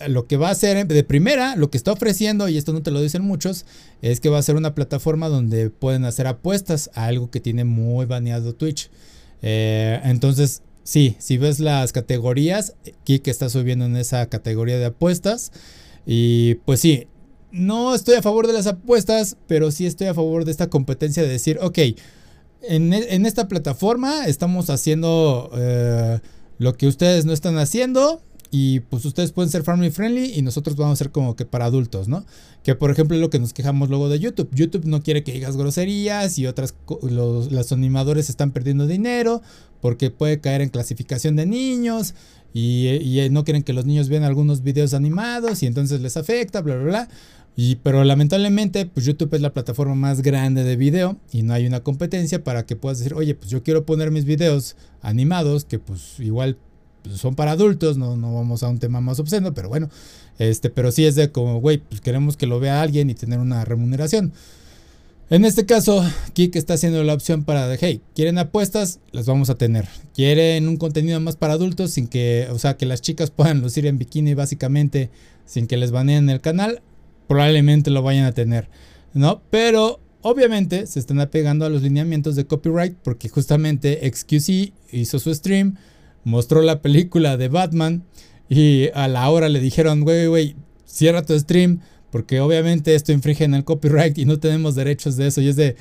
lo 0.07 0.27
que 0.27 0.37
va 0.37 0.49
a 0.49 0.51
hacer 0.51 0.85
de 0.85 1.03
primera, 1.03 1.55
lo 1.55 1.71
que 1.71 1.77
está 1.77 1.91
ofreciendo, 1.91 2.47
y 2.47 2.57
esto 2.57 2.71
no 2.71 2.83
te 2.83 2.91
lo 2.91 3.01
dicen 3.01 3.23
muchos, 3.23 3.65
es 4.03 4.19
que 4.19 4.29
va 4.29 4.37
a 4.37 4.43
ser 4.43 4.57
una 4.57 4.75
plataforma 4.75 5.27
donde 5.27 5.71
pueden 5.71 6.05
hacer 6.05 6.27
apuestas 6.27 6.91
a 6.93 7.05
algo 7.05 7.31
que 7.31 7.39
tiene 7.39 7.63
muy 7.63 8.05
baneado 8.05 8.53
Twitch. 8.53 8.91
Eh, 9.41 9.99
entonces, 10.03 10.61
sí, 10.85 11.17
si 11.19 11.37
ves 11.37 11.59
las 11.59 11.91
categorías, 11.91 12.75
Kik 13.03 13.27
está 13.27 13.49
subiendo 13.49 13.83
en 13.83 13.97
esa 13.97 14.27
categoría 14.27 14.77
de 14.77 14.85
apuestas. 14.85 15.51
Y 16.05 16.55
pues 16.65 16.79
sí, 16.79 17.07
no 17.51 17.93
estoy 17.93 18.15
a 18.15 18.21
favor 18.21 18.47
de 18.47 18.53
las 18.53 18.67
apuestas, 18.67 19.35
pero 19.47 19.71
sí 19.71 19.85
estoy 19.85 20.07
a 20.07 20.13
favor 20.13 20.45
de 20.45 20.51
esta 20.51 20.69
competencia 20.69 21.23
de 21.23 21.29
decir, 21.29 21.57
ok, 21.61 21.79
en, 22.61 22.93
e, 22.93 23.27
esta 23.27 23.47
plataforma 23.47 24.25
estamos 24.27 24.69
haciendo 24.69 25.49
eh, 25.55 26.19
lo 26.59 26.77
que 26.77 26.87
ustedes 26.87 27.25
no 27.25 27.33
están 27.33 27.57
haciendo 27.57 28.21
y 28.51 28.81
pues 28.81 29.05
ustedes 29.05 29.31
pueden 29.31 29.49
ser 29.49 29.63
family 29.63 29.91
friendly 29.91 30.33
y 30.35 30.41
nosotros 30.41 30.75
vamos 30.75 30.93
a 30.93 31.03
ser 31.03 31.11
como 31.11 31.35
que 31.35 31.45
para 31.45 31.65
adultos, 31.65 32.07
¿no? 32.07 32.25
Que 32.63 32.75
por 32.75 32.91
ejemplo 32.91 33.15
es 33.15 33.21
lo 33.21 33.29
que 33.29 33.39
nos 33.39 33.53
quejamos 33.53 33.89
luego 33.89 34.09
de 34.09 34.19
YouTube. 34.19 34.49
YouTube 34.53 34.85
no 34.85 35.01
quiere 35.01 35.23
que 35.23 35.33
digas 35.33 35.57
groserías 35.57 36.37
y 36.37 36.47
otras, 36.47 36.75
los, 37.01 37.71
animadores 37.71 38.29
están 38.29 38.51
perdiendo 38.51 38.87
dinero 38.87 39.41
porque 39.81 40.11
puede 40.11 40.39
caer 40.39 40.61
en 40.61 40.69
clasificación 40.69 41.35
de 41.35 41.45
niños 41.45 42.13
y, 42.53 42.87
y, 42.87 43.29
no 43.29 43.43
quieren 43.43 43.63
que 43.63 43.73
los 43.73 43.85
niños 43.85 44.07
vean 44.07 44.23
algunos 44.23 44.63
videos 44.63 44.93
animados 44.93 45.61
y 45.61 45.67
entonces 45.67 45.99
les 46.01 46.15
afecta, 46.15 46.61
bla, 46.61 46.75
bla, 46.75 46.85
bla. 46.85 47.09
Y, 47.57 47.77
pero 47.77 48.03
lamentablemente, 48.03 48.85
pues 48.85 49.05
YouTube 49.05 49.33
es 49.33 49.41
la 49.41 49.53
plataforma 49.53 49.95
más 49.95 50.21
grande 50.21 50.63
de 50.63 50.75
video 50.75 51.17
y 51.31 51.43
no 51.43 51.53
hay 51.53 51.65
una 51.65 51.81
competencia 51.81 52.43
para 52.43 52.65
que 52.65 52.75
puedas 52.75 52.99
decir, 52.99 53.13
oye, 53.13 53.33
pues 53.33 53.49
yo 53.49 53.63
quiero 53.63 53.85
poner 53.85 54.11
mis 54.11 54.25
videos 54.25 54.75
animados, 55.01 55.63
que 55.63 55.79
pues 55.79 56.19
igual 56.19 56.57
pues, 57.05 57.19
son 57.19 57.35
para 57.35 57.51
adultos, 57.51 57.97
no, 57.97 58.17
no 58.17 58.33
vamos 58.33 58.63
a 58.63 58.69
un 58.69 58.79
tema 58.79 58.99
más 58.99 59.19
obsceno, 59.19 59.53
pero 59.53 59.69
bueno, 59.69 59.89
este, 60.39 60.69
pero 60.69 60.91
sí 60.91 61.05
es 61.05 61.15
de 61.15 61.31
como, 61.31 61.61
güey, 61.61 61.77
pues 61.77 62.01
queremos 62.01 62.35
que 62.35 62.47
lo 62.47 62.59
vea 62.59 62.81
alguien 62.81 63.09
y 63.09 63.15
tener 63.15 63.39
una 63.39 63.63
remuneración. 63.63 64.33
En 65.29 65.43
este 65.43 65.65
caso, 65.65 66.05
Kik 66.33 66.55
está 66.55 66.75
haciendo 66.75 67.03
la 67.03 67.13
opción 67.13 67.45
para 67.45 67.67
de, 67.67 67.77
hey, 67.79 68.01
¿quieren 68.13 68.37
apuestas? 68.37 68.99
Las 69.11 69.25
vamos 69.25 69.49
a 69.49 69.57
tener. 69.57 69.87
¿Quieren 70.13 70.67
un 70.67 70.77
contenido 70.77 71.19
más 71.19 71.35
para 71.35 71.53
adultos 71.53 71.91
sin 71.91 72.07
que, 72.07 72.47
o 72.51 72.59
sea, 72.59 72.77
que 72.77 72.85
las 72.85 73.01
chicas 73.01 73.31
puedan 73.31 73.61
lucir 73.61 73.87
en 73.87 73.97
bikini 73.97 74.35
básicamente 74.35 75.09
sin 75.45 75.65
que 75.65 75.77
les 75.77 75.89
baneen 75.89 76.29
el 76.29 76.41
canal? 76.41 76.83
probablemente 77.27 77.91
lo 77.91 78.01
vayan 78.01 78.25
a 78.25 78.31
tener, 78.31 78.69
¿no? 79.13 79.41
Pero 79.49 79.99
obviamente 80.21 80.87
se 80.87 80.99
están 80.99 81.19
apegando 81.19 81.65
a 81.65 81.69
los 81.69 81.81
lineamientos 81.81 82.35
de 82.35 82.45
copyright 82.45 82.95
porque 83.03 83.29
justamente 83.29 83.99
XQC 84.11 84.73
hizo 84.91 85.19
su 85.19 85.33
stream, 85.33 85.75
mostró 86.25 86.61
la 86.61 86.81
película 86.81 87.37
de 87.37 87.47
Batman 87.47 88.03
y 88.49 88.89
a 88.93 89.07
la 89.07 89.29
hora 89.29 89.47
le 89.47 89.61
dijeron, 89.61 90.01
güey, 90.01 90.27
güey, 90.27 90.55
cierra 90.85 91.25
tu 91.25 91.39
stream 91.39 91.79
porque 92.11 92.41
obviamente 92.41 92.95
esto 92.95 93.11
infringe 93.11 93.43
en 93.43 93.53
el 93.53 93.63
copyright 93.63 94.17
y 94.17 94.25
no 94.25 94.39
tenemos 94.39 94.75
derechos 94.75 95.17
de 95.17 95.27
eso. 95.27 95.41
Y 95.41 95.49
es 95.49 95.55
de, 95.55 95.75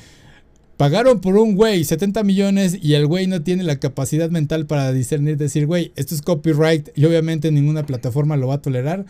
pagaron 0.77 1.21
por 1.21 1.37
un 1.37 1.55
güey 1.55 1.85
70 1.85 2.23
millones 2.25 2.79
y 2.81 2.95
el 2.95 3.07
güey 3.07 3.27
no 3.27 3.43
tiene 3.43 3.63
la 3.63 3.79
capacidad 3.79 4.31
mental 4.31 4.67
para 4.67 4.93
discernir, 4.93 5.37
decir, 5.37 5.67
güey, 5.67 5.93
esto 5.97 6.15
es 6.15 6.23
copyright 6.23 6.89
y 6.97 7.05
obviamente 7.05 7.51
ninguna 7.51 7.87
plataforma 7.87 8.37
lo 8.37 8.49
va 8.49 8.55
a 8.55 8.63
tolerar. 8.63 9.07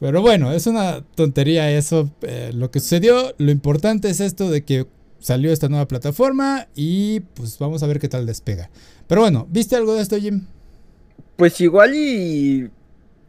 Pero 0.00 0.22
bueno, 0.22 0.52
es 0.52 0.66
una 0.66 1.04
tontería 1.14 1.70
eso. 1.70 2.10
Eh, 2.22 2.50
lo 2.54 2.70
que 2.70 2.80
sucedió, 2.80 3.34
lo 3.38 3.50
importante 3.50 4.08
es 4.08 4.20
esto 4.20 4.50
de 4.50 4.64
que 4.64 4.86
salió 5.20 5.52
esta 5.52 5.68
nueva 5.68 5.86
plataforma 5.86 6.66
y 6.74 7.20
pues 7.20 7.58
vamos 7.58 7.82
a 7.82 7.86
ver 7.86 8.00
qué 8.00 8.08
tal 8.08 8.26
despega. 8.26 8.70
Pero 9.06 9.22
bueno, 9.22 9.46
¿viste 9.50 9.76
algo 9.76 9.94
de 9.94 10.02
esto, 10.02 10.16
Jim? 10.18 10.46
Pues 11.36 11.60
igual 11.60 11.94
y 11.94 12.70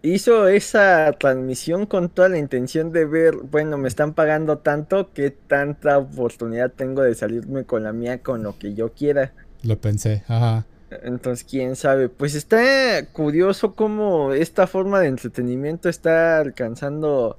hizo 0.02 0.48
esa 0.48 1.14
transmisión 1.14 1.86
con 1.86 2.10
toda 2.10 2.30
la 2.30 2.38
intención 2.38 2.92
de 2.92 3.06
ver, 3.06 3.36
bueno, 3.36 3.78
me 3.78 3.88
están 3.88 4.14
pagando 4.14 4.58
tanto, 4.58 5.12
qué 5.14 5.32
tanta 5.32 5.98
oportunidad 5.98 6.72
tengo 6.72 7.04
de 7.04 7.16
salirme 7.16 7.66
con 7.66 7.84
la 7.84 7.94
mía 7.94 8.20
con 8.20 8.44
lo 8.44 8.58
que 8.58 8.74
yo 8.74 8.94
quiera. 8.94 9.34
Lo 9.64 9.80
pensé, 9.80 10.24
ajá. 10.28 10.66
Entonces, 11.04 11.46
quién 11.50 11.76
sabe. 11.76 12.10
Pues 12.10 12.36
está 12.36 13.06
curioso 13.14 13.76
cómo 13.76 14.34
esta 14.34 14.68
forma 14.68 15.00
de 15.00 15.08
entretenimiento 15.08 15.88
está 15.88 16.40
alcanzando 16.40 17.38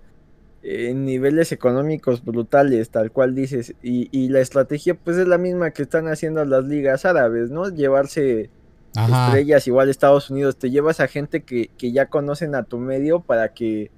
eh, 0.62 0.94
niveles 0.94 1.50
económicos 1.50 2.24
brutales, 2.24 2.90
tal 2.90 3.10
cual 3.10 3.34
dices. 3.34 3.74
Y, 3.82 4.28
la 4.28 4.40
estrategia, 4.40 4.94
pues 4.94 5.16
es 5.16 5.26
la 5.26 5.38
misma 5.38 5.72
que 5.72 5.82
están 5.82 6.08
haciendo 6.08 6.44
las 6.44 6.64
ligas 6.64 7.04
árabes, 7.04 7.50
¿no? 7.50 7.68
Llevarse 7.68 8.50
estrellas, 8.94 9.66
igual 9.66 9.88
Estados 9.88 10.30
Unidos. 10.30 10.56
Te 10.56 10.70
llevas 10.70 11.00
a 11.00 11.08
gente 11.08 11.42
que, 11.42 11.70
que 11.76 11.92
ya 11.92 12.06
conocen 12.06 12.54
a 12.54 12.62
tu 12.62 12.78
medio 12.78 13.20
para 13.20 13.52
que 13.54 13.90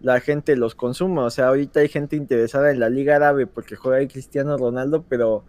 la 0.00 0.20
gente 0.20 0.54
los 0.54 0.74
consuma. 0.74 1.24
O 1.24 1.30
sea, 1.30 1.48
ahorita 1.48 1.80
hay 1.80 1.88
gente 1.88 2.14
interesada 2.14 2.70
en 2.70 2.78
la 2.78 2.90
liga 2.90 3.16
árabe 3.16 3.46
porque 3.46 3.74
juega 3.74 3.98
ahí 3.98 4.06
Cristiano 4.06 4.56
Ronaldo, 4.56 5.04
pero 5.08 5.44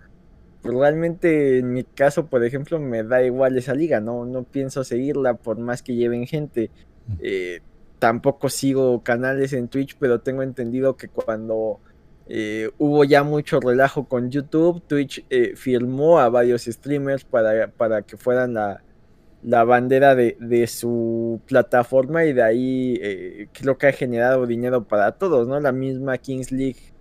realmente 0.64 1.60
en 1.60 1.74
mi 1.74 1.84
caso, 1.84 2.26
por 2.28 2.44
ejemplo, 2.44 2.80
me 2.80 3.04
da 3.04 3.22
igual 3.24 3.58
esa 3.58 3.74
liga, 3.74 4.00
no, 4.00 4.26
no 4.26 4.44
pienso 4.44 4.84
seguirla 4.84 5.36
por 5.36 5.60
más 5.60 5.84
que 5.84 5.96
lleven 5.96 6.26
gente. 6.26 6.72
Eh, 7.20 7.62
tampoco 8.06 8.50
sigo 8.50 9.02
canales 9.02 9.54
en 9.54 9.68
Twitch, 9.68 9.98
pero 10.00 10.22
tengo 10.22 10.44
entendido 10.44 10.96
que 10.96 11.08
cuando 11.08 11.80
eh, 12.28 12.70
hubo 12.78 13.04
ya 13.04 13.24
mucho 13.24 13.60
relajo 13.60 14.08
con 14.08 14.30
YouTube, 14.30 14.84
Twitch 14.86 15.26
eh, 15.32 15.56
firmó 15.56 16.20
a 16.20 16.30
varios 16.30 16.66
streamers 16.66 17.24
para, 17.24 17.68
para 17.72 18.04
que 18.04 18.16
fueran 18.16 18.54
la, 18.54 18.84
la 19.42 19.64
bandera 19.64 20.14
de, 20.14 20.38
de, 20.40 20.68
su 20.68 21.42
plataforma 21.48 22.26
y 22.26 22.34
de 22.34 22.44
ahí 22.44 23.50
creo 23.54 23.80
que 23.80 23.88
ha 23.88 23.92
generado 23.92 24.46
dinero 24.46 24.84
para 24.84 25.14
todos, 25.14 25.48
¿no? 25.48 25.60
La 25.60 25.72
misma 25.72 26.20
Kings 26.20 26.52
League 26.52 26.94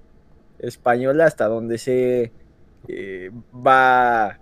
española 0.59 1.27
hasta 1.27 1.47
donde 1.47 1.77
se 1.77 2.33
eh, 2.89 3.31
va, 3.55 4.41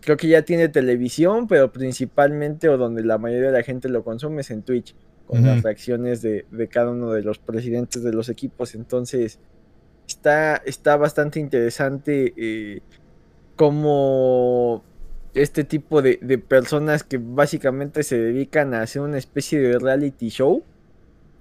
creo 0.00 0.16
que 0.16 0.28
ya 0.28 0.42
tiene 0.42 0.68
televisión, 0.68 1.46
pero 1.48 1.72
principalmente 1.72 2.68
o 2.68 2.76
donde 2.76 3.04
la 3.04 3.18
mayoría 3.18 3.48
de 3.50 3.58
la 3.58 3.62
gente 3.64 3.88
lo 3.88 4.04
consume 4.04 4.42
es 4.42 4.50
en 4.50 4.62
Twitch, 4.62 4.94
con 5.30 5.46
las 5.46 5.62
reacciones 5.62 6.22
de, 6.22 6.44
cada 6.68 6.90
uno 6.90 7.12
de 7.12 7.22
los 7.22 7.38
presidentes 7.38 8.02
de 8.02 8.12
los 8.12 8.28
equipos. 8.28 8.74
Entonces, 8.74 9.38
está, 10.08 10.56
está 10.56 10.96
bastante 10.96 11.38
interesante 11.38 12.34
eh, 12.36 12.82
como 13.54 14.82
este 15.34 15.62
tipo 15.62 16.02
de, 16.02 16.16
personas 16.38 17.04
que 17.04 17.18
básicamente 17.18 18.02
se 18.02 18.18
dedican 18.18 18.74
a 18.74 18.82
hacer 18.82 19.02
una 19.02 19.18
especie 19.18 19.60
de 19.60 19.78
reality 19.78 20.30
show, 20.30 20.64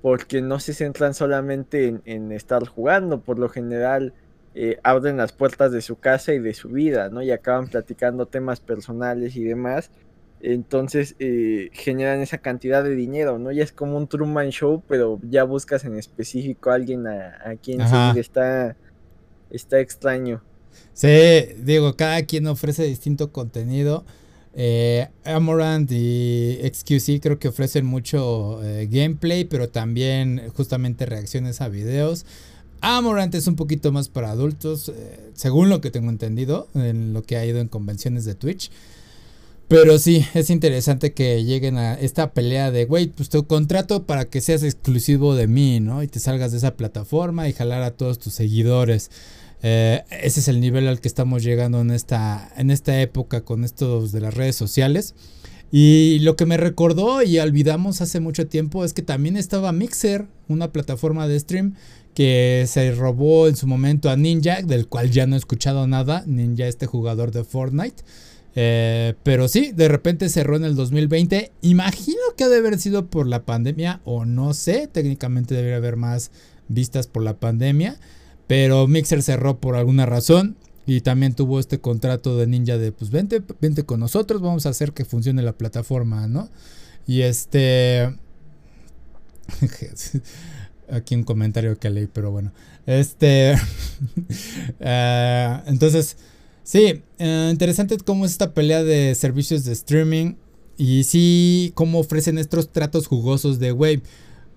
porque 0.03 0.41
no 0.41 0.59
se 0.59 0.73
centran 0.73 1.15
solamente 1.15 1.87
en, 1.87 2.01
en 2.05 2.31
estar 2.31 2.65
jugando, 2.67 3.21
por 3.21 3.39
lo 3.39 3.49
general 3.49 4.13
eh, 4.53 4.79
abren 4.83 5.17
las 5.17 5.31
puertas 5.31 5.71
de 5.71 5.81
su 5.81 5.97
casa 5.97 6.33
y 6.33 6.39
de 6.39 6.53
su 6.53 6.69
vida, 6.69 7.09
¿no? 7.09 7.21
Y 7.21 7.31
acaban 7.31 7.67
platicando 7.67 8.27
temas 8.27 8.59
personales 8.59 9.35
y 9.35 9.43
demás. 9.43 9.89
Entonces 10.41 11.15
eh, 11.19 11.69
generan 11.73 12.21
esa 12.21 12.37
cantidad 12.37 12.83
de 12.83 12.95
dinero, 12.95 13.39
¿no? 13.39 13.51
Ya 13.51 13.63
es 13.63 13.71
como 13.71 13.97
un 13.97 14.07
Truman 14.07 14.49
Show, 14.49 14.83
pero 14.87 15.19
ya 15.29 15.43
buscas 15.43 15.83
en 15.85 15.97
específico 15.97 16.71
a 16.71 16.75
alguien 16.75 17.07
a, 17.07 17.55
quien 17.61 17.87
seguir. 17.87 18.19
Está, 18.19 18.75
está 19.49 19.79
extraño. 19.79 20.41
Sí, 20.93 21.09
digo, 21.57 21.95
cada 21.95 22.23
quien 22.23 22.47
ofrece 22.47 22.83
distinto 22.83 23.31
contenido. 23.31 24.05
Eh, 24.53 25.07
Amorant 25.25 25.89
y 25.91 26.59
XQC 26.63 27.21
creo 27.21 27.39
que 27.39 27.49
ofrecen 27.49 27.85
mucho 27.85 28.59
gameplay, 28.89 29.45
pero 29.45 29.69
también 29.69 30.49
justamente 30.55 31.05
reacciones 31.05 31.61
a 31.61 31.69
videos. 31.69 32.25
Amorant 32.81 33.33
es 33.35 33.47
un 33.47 33.55
poquito 33.55 33.91
más 33.91 34.09
para 34.09 34.31
adultos, 34.31 34.89
eh, 34.89 35.31
según 35.33 35.69
lo 35.69 35.81
que 35.81 35.91
tengo 35.91 36.09
entendido, 36.09 36.67
en 36.75 37.13
lo 37.13 37.23
que 37.23 37.37
ha 37.37 37.45
ido 37.45 37.59
en 37.59 37.67
convenciones 37.67 38.25
de 38.25 38.35
Twitch. 38.35 38.71
Pero 39.69 39.99
sí, 39.99 40.25
es 40.33 40.49
interesante 40.49 41.13
que 41.13 41.43
lleguen 41.43 41.77
a 41.77 41.93
esta 41.93 42.33
pelea 42.33 42.71
de, 42.71 42.85
güey, 42.85 43.05
pues 43.05 43.29
te 43.29 43.43
contrato 43.43 44.07
para 44.07 44.25
que 44.25 44.41
seas 44.41 44.63
exclusivo 44.63 45.35
de 45.35 45.45
mí, 45.45 45.79
¿no? 45.79 46.01
Y 46.01 46.07
te 46.07 46.19
salgas 46.19 46.51
de 46.51 46.57
esa 46.57 46.75
plataforma 46.75 47.47
y 47.47 47.53
jalar 47.53 47.83
a 47.83 47.91
todos 47.91 48.17
tus 48.17 48.33
seguidores. 48.33 49.11
Eh, 49.61 50.01
ese 50.23 50.39
es 50.39 50.47
el 50.47 50.59
nivel 50.59 50.87
al 50.87 50.99
que 50.99 51.07
estamos 51.07 51.43
llegando 51.43 51.81
en 51.81 51.91
esta, 51.91 52.51
en 52.57 52.71
esta 52.71 52.99
época 52.99 53.41
con 53.41 53.63
estos 53.63 54.11
de 54.11 54.21
las 54.21 54.33
redes 54.33 54.55
sociales. 54.55 55.13
Y 55.71 56.17
lo 56.21 56.35
que 56.35 56.47
me 56.47 56.57
recordó 56.57 57.21
y 57.21 57.37
olvidamos 57.37 58.01
hace 58.01 58.19
mucho 58.19 58.47
tiempo 58.47 58.83
es 58.83 58.93
que 58.93 59.03
también 59.03 59.37
estaba 59.37 59.71
Mixer, 59.71 60.25
una 60.47 60.71
plataforma 60.71 61.27
de 61.27 61.39
stream 61.39 61.75
que 62.15 62.65
se 62.67 62.91
robó 62.95 63.47
en 63.47 63.55
su 63.55 63.67
momento 63.67 64.09
a 64.09 64.15
Ninja, 64.15 64.63
del 64.63 64.87
cual 64.87 65.11
ya 65.11 65.27
no 65.27 65.35
he 65.35 65.37
escuchado 65.37 65.85
nada. 65.85 66.23
Ninja, 66.25 66.65
este 66.65 66.87
jugador 66.87 67.29
de 67.31 67.43
Fortnite. 67.43 68.03
Eh, 68.55 69.13
pero 69.23 69.47
sí, 69.47 69.71
de 69.73 69.87
repente 69.87 70.29
cerró 70.29 70.55
en 70.55 70.63
el 70.63 70.75
2020. 70.75 71.51
Imagino 71.61 72.19
que 72.35 72.45
ha 72.45 72.49
de 72.49 72.57
haber 72.57 72.79
sido 72.79 73.07
por 73.07 73.27
la 73.27 73.45
pandemia, 73.45 74.01
o 74.05 74.25
no 74.25 74.53
sé, 74.53 74.87
técnicamente 74.87 75.55
debería 75.55 75.77
haber 75.77 75.95
más 75.95 76.31
vistas 76.67 77.07
por 77.07 77.23
la 77.23 77.39
pandemia. 77.39 77.99
Pero 78.47 78.87
Mixer 78.87 79.21
cerró 79.21 79.59
por 79.59 79.75
alguna 79.75 80.05
razón. 80.05 80.57
Y 80.85 81.01
también 81.01 81.35
tuvo 81.35 81.59
este 81.59 81.79
contrato 81.79 82.35
de 82.35 82.47
ninja 82.47 82.79
de, 82.79 82.91
pues 82.91 83.11
vente, 83.11 83.43
vente 83.61 83.83
con 83.83 83.99
nosotros, 83.99 84.41
vamos 84.41 84.65
a 84.65 84.69
hacer 84.69 84.91
que 84.91 85.05
funcione 85.05 85.43
la 85.43 85.53
plataforma, 85.53 86.27
¿no? 86.27 86.49
Y 87.05 87.21
este... 87.21 88.17
Aquí 90.91 91.13
un 91.13 91.23
comentario 91.23 91.77
que 91.77 91.91
leí, 91.91 92.07
pero 92.07 92.31
bueno. 92.31 92.51
Este... 92.87 93.53
uh, 94.79 95.69
entonces, 95.69 96.17
sí, 96.71 97.01
uh, 97.19 97.49
interesante 97.49 97.97
cómo 97.97 98.25
es 98.25 98.31
esta 98.31 98.53
pelea 98.53 98.83
de 98.83 99.15
servicios 99.15 99.63
de 99.65 99.73
streaming. 99.73 100.35
Y 100.77 101.03
sí, 101.03 101.71
cómo 101.75 101.99
ofrecen 101.99 102.37
estos 102.37 102.71
tratos 102.71 103.07
jugosos 103.07 103.59
de, 103.59 103.73
wave 103.73 104.01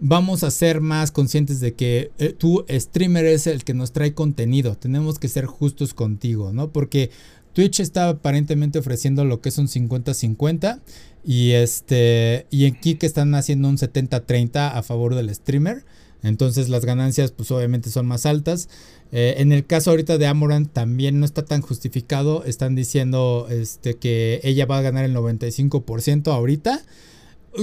vamos 0.05 0.43
a 0.43 0.51
ser 0.51 0.81
más 0.81 1.13
conscientes 1.13 1.61
de 1.61 1.75
que 1.75 2.11
eh, 2.19 2.35
tú, 2.37 2.67
streamer, 2.69 3.25
es 3.25 3.47
el 3.47 3.63
que 3.63 3.73
nos 3.73 3.93
trae 3.93 4.15
contenido. 4.15 4.77
Tenemos 4.77 5.19
que 5.21 5.29
ser 5.29 5.47
justos 5.47 5.95
contigo, 5.95 6.53
¿no? 6.53 6.73
Porque 6.73 7.11
Twitch 7.53 7.81
está 7.81 8.09
aparentemente 8.09 8.81
ofreciendo 8.81 9.25
lo 9.25 9.41
que 9.41 9.51
es 9.51 9.59
un 9.59 9.69
50-50 9.69 10.81
y 11.25 11.53
este 11.53 12.47
y 12.51 12.65
en 12.65 12.75
Kik 12.75 13.05
están 13.05 13.35
haciendo 13.37 13.69
un 13.69 13.79
70-30 13.79 14.73
a 14.75 14.83
favor 14.83 15.15
del 15.15 15.33
streamer. 15.33 15.85
Entonces 16.23 16.69
las 16.69 16.85
ganancias 16.85 17.33
pues 17.33 17.51
obviamente 17.51 17.91
son 17.91 18.07
más 18.07 18.27
altas. 18.27 18.69
Eh, 19.11 19.35
en 19.39 19.53
el 19.53 19.67
caso 19.67 19.91
ahorita 19.91 20.19
de 20.19 20.27
Amoran 20.27 20.67
también 20.67 21.19
no 21.21 21.27
está 21.27 21.45
tan 21.45 21.61
justificado. 21.61 22.45
Están 22.45 22.75
diciendo 22.75 23.47
este, 23.51 23.95
que 23.95 24.41
ella 24.45 24.67
va 24.67 24.79
a 24.79 24.83
ganar 24.83 25.05
el 25.05 25.15
95% 25.15 26.29
ahorita. 26.29 26.83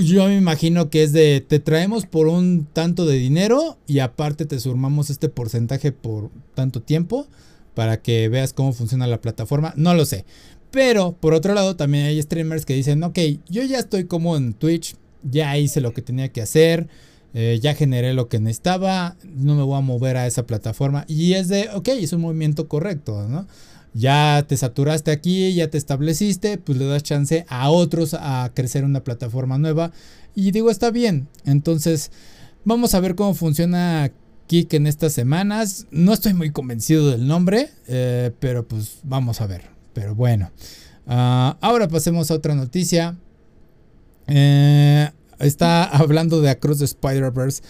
Yo 0.03 0.27
me 0.27 0.37
imagino 0.37 0.89
que 0.89 1.03
es 1.03 1.13
de 1.13 1.41
te 1.41 1.59
traemos 1.59 2.05
por 2.05 2.27
un 2.27 2.67
tanto 2.71 3.05
de 3.05 3.17
dinero 3.17 3.79
y 3.87 3.99
aparte 3.99 4.45
te 4.45 4.59
sumamos 4.59 5.09
este 5.09 5.29
porcentaje 5.29 5.91
por 5.91 6.29
tanto 6.53 6.81
tiempo 6.81 7.27
para 7.73 8.01
que 8.01 8.29
veas 8.29 8.53
cómo 8.53 8.73
funciona 8.73 9.07
la 9.07 9.21
plataforma. 9.21 9.73
No 9.77 9.93
lo 9.95 10.05
sé. 10.05 10.25
Pero 10.71 11.13
por 11.13 11.33
otro 11.33 11.53
lado 11.53 11.75
también 11.75 12.05
hay 12.05 12.21
streamers 12.21 12.65
que 12.65 12.75
dicen, 12.75 13.01
ok, 13.03 13.17
yo 13.47 13.63
ya 13.63 13.79
estoy 13.79 14.03
como 14.03 14.37
en 14.37 14.53
Twitch, 14.53 14.95
ya 15.23 15.57
hice 15.57 15.81
lo 15.81 15.93
que 15.93 16.01
tenía 16.01 16.29
que 16.31 16.41
hacer, 16.41 16.87
eh, 17.33 17.59
ya 17.61 17.75
generé 17.75 18.13
lo 18.13 18.27
que 18.27 18.39
necesitaba, 18.39 19.15
no 19.23 19.55
me 19.55 19.63
voy 19.63 19.77
a 19.77 19.81
mover 19.81 20.17
a 20.17 20.27
esa 20.27 20.45
plataforma. 20.45 21.05
Y 21.07 21.33
es 21.33 21.47
de, 21.47 21.69
ok, 21.73 21.89
es 21.89 22.13
un 22.13 22.21
movimiento 22.21 22.67
correcto, 22.67 23.27
¿no? 23.27 23.47
ya 23.93 24.45
te 24.47 24.55
saturaste 24.55 25.11
aquí, 25.11 25.53
ya 25.53 25.69
te 25.69 25.77
estableciste, 25.77 26.57
pues 26.57 26.77
le 26.77 26.85
das 26.85 27.03
chance 27.03 27.45
a 27.49 27.69
otros 27.69 28.13
a 28.13 28.51
crecer 28.53 28.83
una 28.83 29.03
plataforma 29.03 29.57
nueva. 29.57 29.91
Y 30.35 30.51
digo, 30.51 30.69
está 30.69 30.91
bien. 30.91 31.27
Entonces, 31.45 32.11
vamos 32.63 32.93
a 32.93 32.99
ver 32.99 33.15
cómo 33.15 33.33
funciona 33.33 34.11
Kik 34.47 34.73
en 34.73 34.87
estas 34.87 35.13
semanas. 35.13 35.87
No 35.91 36.13
estoy 36.13 36.33
muy 36.33 36.51
convencido 36.51 37.09
del 37.09 37.27
nombre, 37.27 37.69
eh, 37.87 38.31
pero 38.39 38.67
pues 38.67 38.99
vamos 39.03 39.41
a 39.41 39.47
ver. 39.47 39.63
Pero 39.93 40.15
bueno. 40.15 40.51
Uh, 41.05 41.57
ahora 41.61 41.87
pasemos 41.87 42.29
a 42.29 42.35
otra 42.35 42.53
noticia. 42.53 43.17
Eh, 44.27 45.09
está 45.39 45.83
hablando 45.85 46.41
de 46.41 46.49
Across 46.49 46.79
the 46.79 46.85
Spider-Verse 46.85 47.61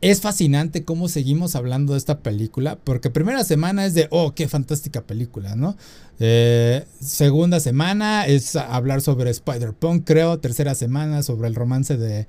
es 0.00 0.20
fascinante 0.20 0.84
cómo 0.84 1.08
seguimos 1.08 1.56
hablando 1.56 1.94
de 1.94 1.98
esta 1.98 2.20
película, 2.20 2.78
porque 2.84 3.10
primera 3.10 3.42
semana 3.42 3.84
es 3.84 3.94
de, 3.94 4.06
oh, 4.10 4.32
qué 4.32 4.46
fantástica 4.46 5.02
película, 5.02 5.56
¿no? 5.56 5.76
Eh, 6.20 6.84
segunda 7.00 7.58
semana 7.58 8.26
es 8.26 8.54
hablar 8.54 9.00
sobre 9.00 9.30
Spider-Punk, 9.30 10.04
creo. 10.04 10.38
Tercera 10.38 10.74
semana 10.76 11.22
sobre 11.22 11.48
el 11.48 11.56
romance 11.56 11.96
de, 11.96 12.26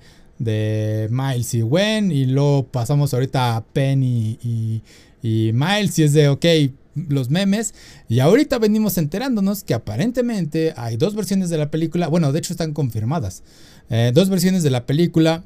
Miles 1.12 1.54
y 1.54 1.62
Gwen. 1.62 2.12
Y 2.12 2.26
luego 2.26 2.66
pasamos 2.68 3.14
ahorita 3.14 3.56
a 3.56 3.64
Penn 3.64 4.02
y, 4.02 4.82
Miles 5.22 6.00
y 6.00 6.04
es 6.04 6.14
de, 6.14 6.30
ok, 6.30 6.46
los 7.08 7.30
memes. 7.30 7.76
Y 8.08 8.20
ahorita 8.20 8.58
venimos 8.58 8.98
enterándonos 8.98 9.64
que 9.64 9.76
aparentemente 9.76 10.74
hay 10.76 10.98
dos 10.98 11.14
versiones 11.14 11.52
de 11.52 11.60
la 11.60 11.70
película. 11.70 12.08
Bueno, 12.08 12.32
de 12.32 12.40
hecho 12.40 12.54
están 12.54 12.74
confirmadas. 12.74 13.44
Eh, 13.90 14.12
dos 14.14 14.30
versiones 14.30 14.64
de 14.64 14.70
la 14.70 14.86
película 14.86 15.44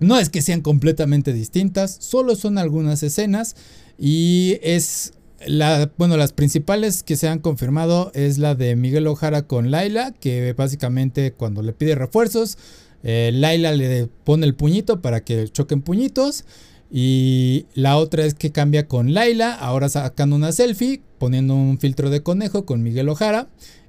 no 0.00 0.18
es 0.18 0.28
que 0.28 0.42
sean 0.42 0.60
completamente 0.60 1.32
distintas, 1.32 1.96
solo 2.00 2.36
son 2.36 2.58
algunas 2.58 3.02
escenas 3.02 3.56
y 3.98 4.58
es 4.62 5.14
la, 5.46 5.90
bueno, 5.96 6.16
las 6.16 6.32
principales 6.32 7.02
que 7.02 7.16
se 7.16 7.28
han 7.28 7.38
confirmado 7.38 8.10
es 8.14 8.38
la 8.38 8.54
de 8.54 8.76
Miguel 8.76 9.06
Ojara 9.06 9.42
con 9.42 9.70
Laila, 9.70 10.12
que 10.12 10.52
básicamente 10.52 11.32
cuando 11.32 11.62
le 11.62 11.72
pide 11.72 11.94
refuerzos, 11.94 12.58
eh, 13.04 13.30
Laila 13.32 13.72
le 13.72 14.08
pone 14.24 14.46
el 14.46 14.54
puñito 14.54 15.00
para 15.00 15.22
que 15.24 15.48
choquen 15.48 15.82
puñitos. 15.82 16.44
Y 16.90 17.66
la 17.74 17.98
otra 17.98 18.24
es 18.24 18.32
que 18.32 18.50
cambia 18.50 18.88
con 18.88 19.12
Laila, 19.12 19.52
ahora 19.52 19.90
sacando 19.90 20.36
una 20.36 20.52
selfie, 20.52 21.02
poniendo 21.18 21.54
un 21.54 21.78
filtro 21.78 22.08
de 22.08 22.22
conejo 22.22 22.64
con 22.64 22.82
Miguel 22.82 23.10
Ojara. 23.10 23.48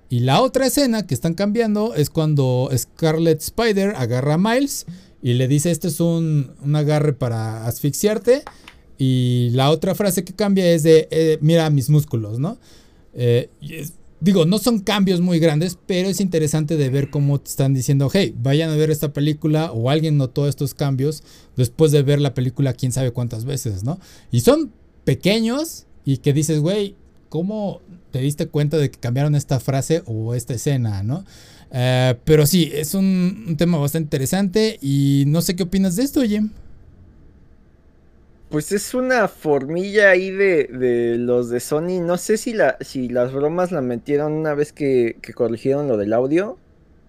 Y 0.10 0.22
la 0.22 0.42
otra 0.42 0.66
escena 0.66 1.06
que 1.06 1.14
están 1.14 1.36
cambiando 1.36 1.94
es 1.94 2.10
cuando 2.10 2.70
Scarlet 2.76 3.40
Spider 3.40 3.94
agarra 3.96 4.34
a 4.34 4.38
Miles 4.38 4.88
y 5.22 5.34
le 5.34 5.48
dice, 5.48 5.70
este 5.70 5.88
es 5.90 6.00
un, 6.00 6.52
agarre 6.74 7.14
para 7.14 7.68
asfixiarte. 7.68 8.44
Y 8.98 9.50
la 9.52 9.70
otra 9.70 9.96
frase 9.96 10.24
que 10.24 10.34
cambia 10.34 10.70
es 10.72 10.84
de, 10.84 11.08
eh, 11.12 11.38
mira 11.42 11.70
mis 11.70 11.90
músculos, 11.90 12.40
¿no? 12.40 12.58
Eh, 13.14 13.50
digo, 14.20 14.46
no 14.46 14.58
son 14.58 14.80
cambios 14.80 15.22
muy 15.22 15.40
grandes, 15.40 15.78
pero 15.86 16.10
es 16.10 16.20
interesante 16.20 16.76
de 16.76 16.90
ver 16.90 17.10
cómo 17.10 17.40
te 17.40 17.50
están 17.50 17.74
diciendo, 17.74 18.10
hey, 18.12 18.36
vayan 18.42 18.72
a 18.72 18.76
ver 18.76 18.92
esta 18.92 19.14
película 19.14 19.72
o 19.72 19.90
alguien 19.90 20.18
notó 20.18 20.48
estos 20.48 20.74
cambios 20.74 21.24
después 21.56 21.92
de 21.92 22.04
ver 22.04 22.20
la 22.20 22.34
película 22.34 22.74
quién 22.74 22.92
sabe 22.92 23.12
cuántas 23.12 23.46
veces, 23.46 23.84
¿no? 23.84 24.00
Y 24.32 24.42
son 24.42 24.72
pequeños 25.06 25.86
y 26.04 26.18
que 26.18 26.34
dices, 26.34 26.60
güey, 26.60 26.96
¿cómo 27.30 27.82
te 28.12 28.20
diste 28.20 28.48
cuenta 28.48 28.78
de 28.78 28.92
que 28.92 29.00
cambiaron 29.00 29.36
esta 29.36 29.60
frase 29.60 30.04
o 30.06 30.34
esta 30.36 30.54
escena, 30.54 31.04
¿no? 31.04 31.26
Eh, 31.72 32.16
pero 32.26 32.46
sí, 32.46 32.72
es 32.74 32.94
un, 32.94 33.56
tema 33.58 33.78
bastante 33.78 34.06
interesante 34.06 34.80
y 34.82 35.24
no 35.28 35.42
sé 35.42 35.56
qué 35.56 35.64
opinas 35.64 35.96
de 35.96 36.04
esto, 36.04 36.22
Jim. 36.24 36.50
Pues 38.50 38.72
es 38.72 38.96
una 38.96 39.28
formilla 39.28 40.10
ahí 40.10 40.32
de, 40.32 41.18
los 41.20 41.50
de 41.50 41.60
Sony. 41.60 42.02
No 42.02 42.18
sé 42.18 42.38
si, 42.38 42.54
la, 42.54 42.78
si 42.82 43.08
las 43.08 43.32
bromas 43.32 43.72
la 43.72 43.82
metieron 43.82 44.34
una 44.34 44.56
vez 44.56 44.74
que, 44.74 45.18
corrigieron 45.36 45.88
lo 45.88 45.98
del 45.98 46.14
audio. 46.14 46.58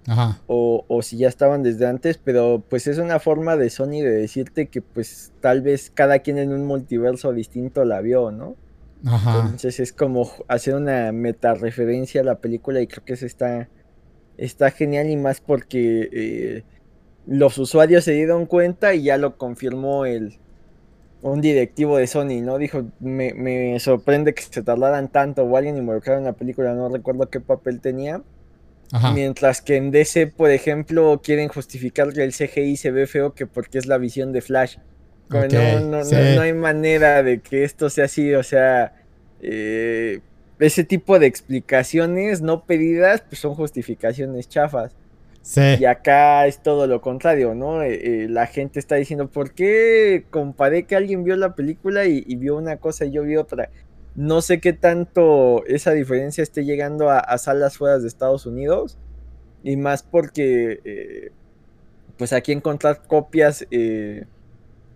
Ajá. 0.07 0.41
O, 0.47 0.85
o, 0.89 1.03
si 1.03 1.17
ya 1.17 1.29
estaban 1.29 1.63
desde 1.63 1.87
antes, 1.87 2.19
pero 2.23 2.63
pues 2.69 2.87
es 2.87 2.99
una 2.99 3.21
forma 3.21 3.57
de 3.57 3.71
Sony 3.71 4.03
de 4.03 4.11
decirte 4.11 4.67
que 4.67 4.83
pues 4.83 5.31
tal 5.41 5.61
vez 5.63 5.91
cada 5.95 6.19
quien 6.21 6.39
en 6.39 6.53
un 6.53 6.67
multiverso 6.67 7.33
distinto 7.33 7.85
la 7.85 8.01
vio, 8.01 8.31
¿no? 8.31 8.57
Ajá. 9.05 9.41
Entonces 9.43 9.81
es 9.81 9.93
como 9.93 10.31
hacer 10.49 10.75
una 10.75 11.13
meta 11.13 11.55
referencia 11.55 12.21
a 12.21 12.25
la 12.25 12.39
película 12.39 12.81
y 12.81 12.87
creo 12.87 13.05
que 13.05 13.15
eso 13.15 13.27
está, 13.27 13.69
está 14.37 14.71
genial 14.71 15.09
y 15.09 15.17
más 15.17 15.41
porque 15.41 16.09
eh, 16.13 16.65
los 17.27 17.59
usuarios 17.59 18.05
se 18.05 18.13
dieron 18.13 18.47
cuenta 18.47 18.95
y 18.95 19.05
ya 19.05 19.17
lo 19.17 19.37
confirmó 19.37 20.05
el 20.05 20.39
un 21.23 21.41
directivo 21.41 21.99
de 21.99 22.07
Sony, 22.07 22.41
¿no? 22.43 22.59
Dijo, 22.59 22.87
me, 22.99 23.79
sorprende 23.79 24.35
que 24.35 24.43
se 24.43 24.63
tardaran 24.63 25.09
tanto 25.09 25.43
o 25.43 25.57
alguien 25.57 25.77
involucrado 25.77 26.19
en 26.19 26.25
la 26.25 26.33
película, 26.33 26.75
no 26.75 26.89
recuerdo 26.89 27.29
qué 27.29 27.41
papel 27.41 27.81
tenía. 27.81 28.23
Mientras 29.15 29.63
que 29.63 29.77
en 29.77 29.93
DC, 29.93 30.27
por 30.27 30.51
ejemplo, 30.51 31.21
quieren 31.23 31.47
justificar 31.47 32.13
que 32.13 32.25
el 32.25 32.33
CGI 32.33 32.77
se 32.77 32.91
ve 32.91 33.07
feo 33.07 33.35
que 33.35 33.47
porque 33.47 33.79
es 33.79 33.87
la 33.87 33.99
visión 33.99 34.33
de 34.33 34.41
Flash. 34.41 34.79
No, 35.31 35.81
no, 35.81 36.05
no, 36.05 36.41
hay 36.43 36.53
manera 36.53 37.23
de 37.23 37.41
que 37.41 37.63
esto 37.65 37.89
sea 37.89 38.07
así, 38.07 38.35
o 38.35 38.43
sea, 38.43 38.93
eh, 39.41 40.21
ese 40.59 40.85
tipo 40.85 41.19
de 41.19 41.27
explicaciones 41.27 42.43
no 42.43 42.65
pedidas, 42.65 43.23
pues 43.23 43.41
son 43.41 43.55
justificaciones 43.55 44.49
chafas. 44.49 44.95
Sí. 45.43 45.63
Y 45.79 45.85
acá 45.87 46.47
es 46.47 46.63
todo 46.63 46.87
lo 46.87 47.01
contrario, 47.01 47.55
¿no? 47.55 47.83
Eh, 47.83 48.25
eh, 48.25 48.29
la 48.29 48.47
gente 48.47 48.79
está 48.79 48.97
diciendo, 48.97 49.29
¿por 49.29 49.53
qué 49.55 50.27
comparé 50.31 50.83
que 50.83 50.97
alguien 50.97 51.25
vio 51.25 51.37
la 51.37 51.55
película 51.55 52.05
y, 52.05 52.23
vio 52.37 52.57
una 52.57 52.77
cosa 52.77 53.07
y 53.07 53.13
yo 53.13 53.23
vi 53.23 53.37
otra? 53.37 53.71
No 54.17 54.43
sé 54.43 54.61
qué 54.61 54.73
tanto 54.73 55.65
esa 55.67 55.93
diferencia 55.93 56.43
esté 56.43 56.65
llegando 56.65 57.09
a, 57.09 57.39
salas 57.39 57.79
fuera 57.79 57.99
de 57.99 58.07
Estados 58.07 58.45
Unidos. 58.45 58.99
Y 59.63 59.77
más 59.77 60.03
porque, 60.03 61.31
pues 62.19 62.33
aquí 62.33 62.53
encontrar 62.53 63.03
copias 63.07 63.67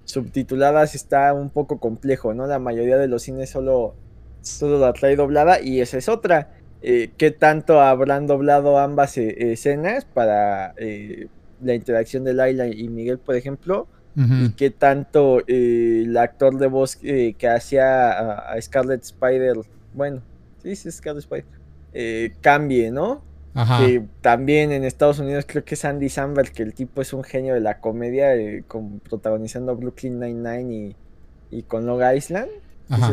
subtituladas 0.04 0.94
está 0.94 1.32
un 1.32 1.50
poco 1.50 1.78
complejo, 1.80 2.34
¿no? 2.34 2.46
La 2.46 2.58
mayoría 2.58 2.96
de 2.98 3.08
los 3.08 3.22
cines 3.22 3.50
solo 3.50 3.94
solo 4.44 4.78
la 4.78 4.92
trae 4.92 5.16
doblada 5.16 5.60
y 5.60 5.80
esa 5.80 5.98
es 5.98 6.08
otra. 6.08 6.50
Eh, 6.82 7.10
¿Qué 7.16 7.30
tanto 7.30 7.80
habrán 7.80 8.26
doblado 8.26 8.78
ambas 8.78 9.16
eh, 9.16 9.52
escenas 9.52 10.04
para 10.04 10.74
eh, 10.76 11.28
la 11.62 11.74
interacción 11.74 12.24
de 12.24 12.34
Laila 12.34 12.66
y 12.68 12.88
Miguel, 12.88 13.18
por 13.18 13.36
ejemplo? 13.36 13.88
Y 14.16 14.50
qué 14.50 14.70
tanto 14.70 15.42
el 15.48 16.16
actor 16.16 16.56
de 16.58 16.68
voz 16.68 16.94
que 16.94 17.48
hacía 17.52 18.52
a, 18.52 18.62
Scarlet 18.62 19.02
Spider, 19.02 19.56
bueno, 19.92 20.22
sí, 20.62 20.76
sí, 20.76 20.88
Scarlet 20.92 21.24
Spider, 21.24 22.36
cambie, 22.40 22.92
¿no? 22.92 23.24
Que 23.54 24.04
también 24.20 24.72
en 24.72 24.82
Estados 24.82 25.20
Unidos 25.20 25.44
creo 25.46 25.64
que 25.64 25.76
es 25.76 25.84
Andy 25.84 26.08
Samberg, 26.08 26.50
que 26.50 26.64
el 26.64 26.74
tipo 26.74 27.00
es 27.00 27.12
un 27.12 27.22
genio 27.22 27.54
de 27.54 27.60
la 27.60 27.78
comedia, 27.78 28.34
con, 28.66 28.98
protagonizando 28.98 29.76
Brooklyn 29.76 30.18
Nine-Nine 30.18 30.74
y, 30.74 30.96
y 31.58 31.62
con 31.62 31.86
Long 31.86 32.02
Island. 32.16 32.48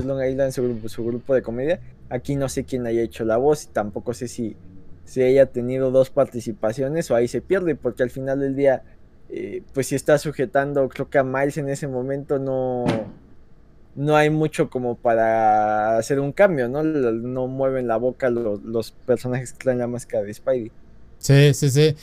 Long 0.04 0.24
Island, 0.24 0.52
su, 0.52 0.90
su 0.90 1.06
grupo 1.06 1.36
de 1.36 1.44
comedia. 1.44 1.80
Aquí 2.10 2.36
no 2.36 2.50
sé 2.50 2.64
quién 2.66 2.88
haya 2.88 3.02
hecho 3.02 3.24
la 3.24 3.38
voz 3.38 3.66
y 3.66 3.68
tampoco 3.68 4.14
sé 4.14 4.28
si, 4.28 4.58
si 5.06 5.22
haya 5.22 5.46
tenido 5.46 5.92
dos 5.92 6.10
participaciones 6.10 7.10
o 7.12 7.16
ahí 7.16 7.28
se 7.28 7.42
pierde, 7.42 7.76
porque 7.76 8.04
al 8.04 8.10
final 8.10 8.40
del 8.40 8.56
día, 8.56 8.84
eh, 9.30 9.62
pues 9.74 9.88
si 9.88 9.96
está 9.96 10.18
sujetando, 10.18 10.90
creo 10.90 11.10
que 11.10 11.20
a 11.20 11.24
Miles 11.24 11.58
en 11.58 11.70
ese 11.70 11.88
momento 11.88 12.40
no, 12.40 12.86
no 13.96 14.16
hay 14.16 14.30
mucho 14.30 14.70
como 14.70 14.96
para 14.96 15.98
hacer 15.98 16.20
un 16.20 16.32
cambio, 16.32 16.70
¿no? 16.70 16.84
No 16.84 17.48
mueven 17.48 17.88
la 17.88 17.98
boca 17.98 18.30
los, 18.30 18.92
personajes 19.06 19.54
que 19.54 19.60
traen 19.60 19.80
la 19.80 19.88
máscara 19.88 20.24
de 20.24 20.34
Spidey. 20.34 20.72
Sí, 21.20 21.54
sí, 21.54 21.70
sí. 21.70 21.96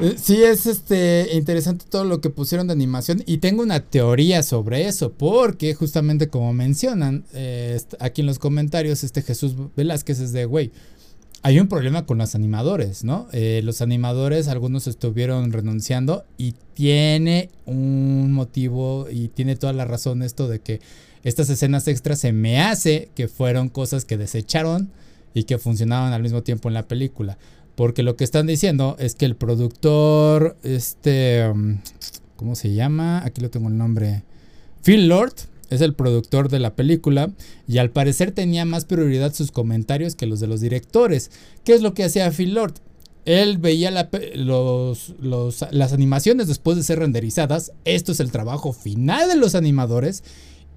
Eh, 0.00 0.14
sí, 0.16 0.44
es 0.44 0.66
este 0.66 1.28
interesante 1.32 1.84
todo 1.88 2.04
lo 2.04 2.20
que 2.20 2.30
pusieron 2.30 2.68
de 2.68 2.72
animación 2.72 3.22
y 3.26 3.38
tengo 3.38 3.62
una 3.62 3.80
teoría 3.80 4.42
sobre 4.42 4.86
eso, 4.86 5.12
porque 5.12 5.74
justamente 5.74 6.28
como 6.28 6.52
mencionan 6.52 7.24
eh, 7.32 7.80
aquí 7.98 8.20
en 8.20 8.28
los 8.28 8.38
comentarios, 8.38 9.02
este 9.02 9.22
Jesús 9.22 9.54
Velázquez 9.76 10.20
es 10.20 10.32
de, 10.32 10.44
güey, 10.44 10.70
hay 11.42 11.60
un 11.60 11.68
problema 11.68 12.04
con 12.04 12.18
los 12.18 12.34
animadores, 12.34 13.04
¿no? 13.04 13.28
Eh, 13.32 13.60
los 13.64 13.80
animadores, 13.80 14.48
algunos 14.48 14.86
estuvieron 14.86 15.52
renunciando 15.52 16.24
y 16.36 16.54
tiene 16.74 17.50
un 17.64 18.32
motivo 18.32 19.06
y 19.10 19.28
tiene 19.28 19.56
toda 19.56 19.72
la 19.72 19.84
razón 19.84 20.22
esto 20.22 20.48
de 20.48 20.60
que 20.60 20.80
estas 21.22 21.48
escenas 21.50 21.86
extras 21.88 22.20
se 22.20 22.32
me 22.32 22.60
hace 22.60 23.10
que 23.14 23.28
fueron 23.28 23.68
cosas 23.68 24.04
que 24.04 24.16
desecharon 24.16 24.90
y 25.34 25.44
que 25.44 25.58
funcionaban 25.58 26.12
al 26.12 26.22
mismo 26.22 26.42
tiempo 26.42 26.68
en 26.68 26.74
la 26.74 26.88
película. 26.88 27.38
Porque 27.74 28.02
lo 28.02 28.16
que 28.16 28.24
están 28.24 28.46
diciendo 28.46 28.96
es 28.98 29.14
que 29.14 29.24
el 29.24 29.36
productor, 29.36 30.56
este, 30.64 31.48
um, 31.48 31.78
¿cómo 32.34 32.56
se 32.56 32.74
llama? 32.74 33.24
Aquí 33.24 33.40
lo 33.40 33.50
tengo 33.50 33.68
el 33.68 33.76
nombre. 33.76 34.24
Phil 34.82 35.08
Lord 35.08 35.34
es 35.70 35.80
el 35.80 35.94
productor 35.94 36.48
de 36.48 36.58
la 36.58 36.74
película 36.74 37.30
y 37.66 37.78
al 37.78 37.90
parecer 37.90 38.32
tenía 38.32 38.64
más 38.64 38.84
prioridad 38.84 39.34
sus 39.34 39.50
comentarios 39.50 40.14
que 40.14 40.26
los 40.26 40.40
de 40.40 40.46
los 40.46 40.60
directores. 40.60 41.30
¿Qué 41.64 41.74
es 41.74 41.82
lo 41.82 41.94
que 41.94 42.04
hacía 42.04 42.30
Phil 42.30 42.54
Lord? 42.54 42.74
Él 43.24 43.58
veía 43.58 44.08
los, 44.34 45.14
las 45.20 45.92
animaciones 45.92 46.48
después 46.48 46.78
de 46.78 46.82
ser 46.82 47.00
renderizadas. 47.00 47.72
Esto 47.84 48.12
es 48.12 48.20
el 48.20 48.32
trabajo 48.32 48.72
final 48.72 49.28
de 49.28 49.36
los 49.36 49.54
animadores. 49.54 50.24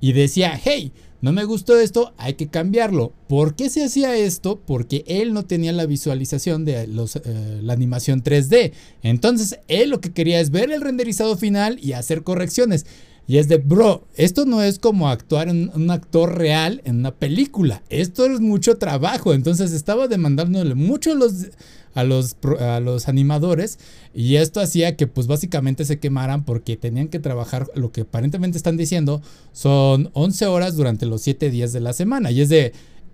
Y 0.02 0.14
decía, 0.14 0.60
hey, 0.62 0.92
no 1.22 1.32
me 1.32 1.44
gustó 1.44 1.80
esto, 1.80 2.14
hay 2.18 2.34
que 2.34 2.48
cambiarlo. 2.48 3.14
¿Por 3.30 3.56
qué 3.56 3.70
se 3.70 3.84
hacía 3.84 4.18
esto? 4.18 4.60
Porque 4.60 5.06
él 5.06 5.34
no 5.34 5.46
tenía 5.46 5.72
la 5.72 5.86
visualización 5.86 6.66
de 6.66 6.88
los, 6.88 7.18
eh, 7.18 7.60
la 7.62 7.74
animación 7.74 8.24
3D. 8.24 8.74
Entonces, 9.04 9.60
él 9.68 9.92
lo 9.92 10.02
que 10.02 10.12
quería 10.12 10.40
es 10.40 10.50
ver 10.50 10.72
el 10.72 10.82
renderizado 10.82 11.38
final 11.38 11.80
y 11.80 11.94
hacer 11.94 12.24
correcciones. 12.24 12.88
Y 13.32 13.38
es 13.38 13.48
de, 13.48 13.60
bro, 13.60 14.04
esto 14.18 14.44
no 14.44 14.62
es 14.62 14.78
como 14.78 15.08
actuar 15.08 15.48
en 15.48 15.72
un 15.74 15.90
actor 15.90 16.38
real 16.38 16.82
en 16.84 16.98
una 16.98 17.16
película. 17.16 17.82
Esto 17.90 18.26
es 18.26 18.42
mucho 18.42 18.78
trabajo. 18.78 19.34
Entonces 19.34 19.72
estaba 19.72 20.10
demandándole 20.10 20.76
mucho 20.76 21.16
los, 21.16 21.48
a, 21.94 22.04
los, 22.04 22.36
a 22.60 22.82
los 22.82 23.08
animadores. 23.08 23.80
Y 24.14 24.36
esto 24.36 24.60
hacía 24.60 24.98
que 24.98 25.08
pues 25.08 25.28
básicamente 25.28 25.86
se 25.86 25.98
quemaran 25.98 26.44
porque 26.44 26.76
tenían 26.76 27.08
que 27.08 27.20
trabajar, 27.20 27.68
lo 27.74 27.94
que 27.94 28.02
aparentemente 28.02 28.58
están 28.58 28.76
diciendo, 28.76 29.22
son 29.54 30.10
11 30.12 30.48
horas 30.48 30.76
durante 30.76 31.06
los 31.06 31.22
7 31.22 31.50
días 31.52 31.72
de 31.72 31.80
la 31.80 31.94
semana. 31.94 32.32
Y 32.32 32.42
es 32.42 32.50
de, 32.50 32.74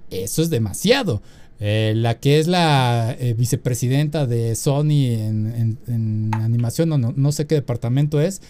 eso 0.10 0.42
es 0.42 0.50
demasiado. 0.50 1.22
Eh, 1.60 1.94
la 1.96 2.20
que 2.20 2.40
es 2.40 2.48
la 2.48 3.16
eh, 3.20 3.36
vicepresidenta 3.36 4.26
de 4.26 4.56
Sony 4.56 5.14
en, 5.14 6.32
animación, 6.34 6.90
no, 6.90 6.98
no, 6.98 7.32
sé 7.32 7.48
qué 7.48 7.56
departamento 7.56 8.22
es, 8.22 8.42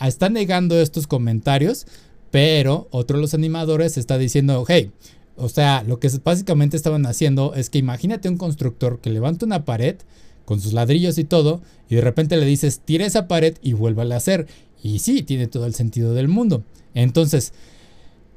está 0.00 0.28
negando 0.28 0.80
estos 0.80 1.06
comentarios, 1.06 1.86
pero 2.30 2.88
otro 2.90 3.16
de 3.16 3.22
los 3.22 3.34
animadores 3.34 3.96
está 3.96 4.18
diciendo, 4.18 4.64
hey, 4.68 4.90
o 5.36 5.48
sea, 5.48 5.82
lo 5.84 6.00
que 6.00 6.10
básicamente 6.22 6.76
estaban 6.76 7.06
haciendo 7.06 7.54
es 7.54 7.70
que 7.70 7.78
imagínate 7.78 8.28
un 8.28 8.36
constructor 8.36 9.00
que 9.00 9.10
levanta 9.10 9.46
una 9.46 9.64
pared 9.64 9.96
con 10.44 10.60
sus 10.60 10.72
ladrillos 10.72 11.18
y 11.18 11.24
todo, 11.24 11.60
y 11.88 11.96
de 11.96 12.00
repente 12.00 12.36
le 12.36 12.46
dices, 12.46 12.80
tira 12.84 13.06
esa 13.06 13.28
pared 13.28 13.56
y 13.62 13.74
vuélvale 13.74 14.14
a 14.14 14.16
hacer. 14.16 14.46
Y 14.82 15.00
sí, 15.00 15.22
tiene 15.22 15.46
todo 15.46 15.66
el 15.66 15.74
sentido 15.74 16.14
del 16.14 16.28
mundo. 16.28 16.64
Entonces, 16.94 17.52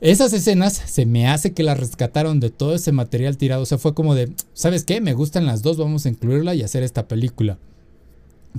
esas 0.02 0.34
escenas 0.34 0.74
se 0.74 1.06
me 1.06 1.28
hace 1.28 1.54
que 1.54 1.64
las 1.64 1.80
rescataron 1.80 2.40
de 2.40 2.50
todo 2.50 2.76
ese 2.76 2.92
material 2.92 3.38
tirado. 3.38 3.62
O 3.62 3.66
sea, 3.66 3.78
fue 3.78 3.94
como 3.94 4.14
de, 4.16 4.32
¿sabes 4.54 4.84
qué? 4.84 5.00
Me 5.00 5.14
gustan 5.14 5.46
las 5.46 5.62
dos, 5.62 5.78
vamos 5.78 6.06
a 6.06 6.10
incluirla 6.10 6.54
y 6.54 6.64
hacer 6.64 6.84
esta 6.84 7.08
película. 7.08 7.58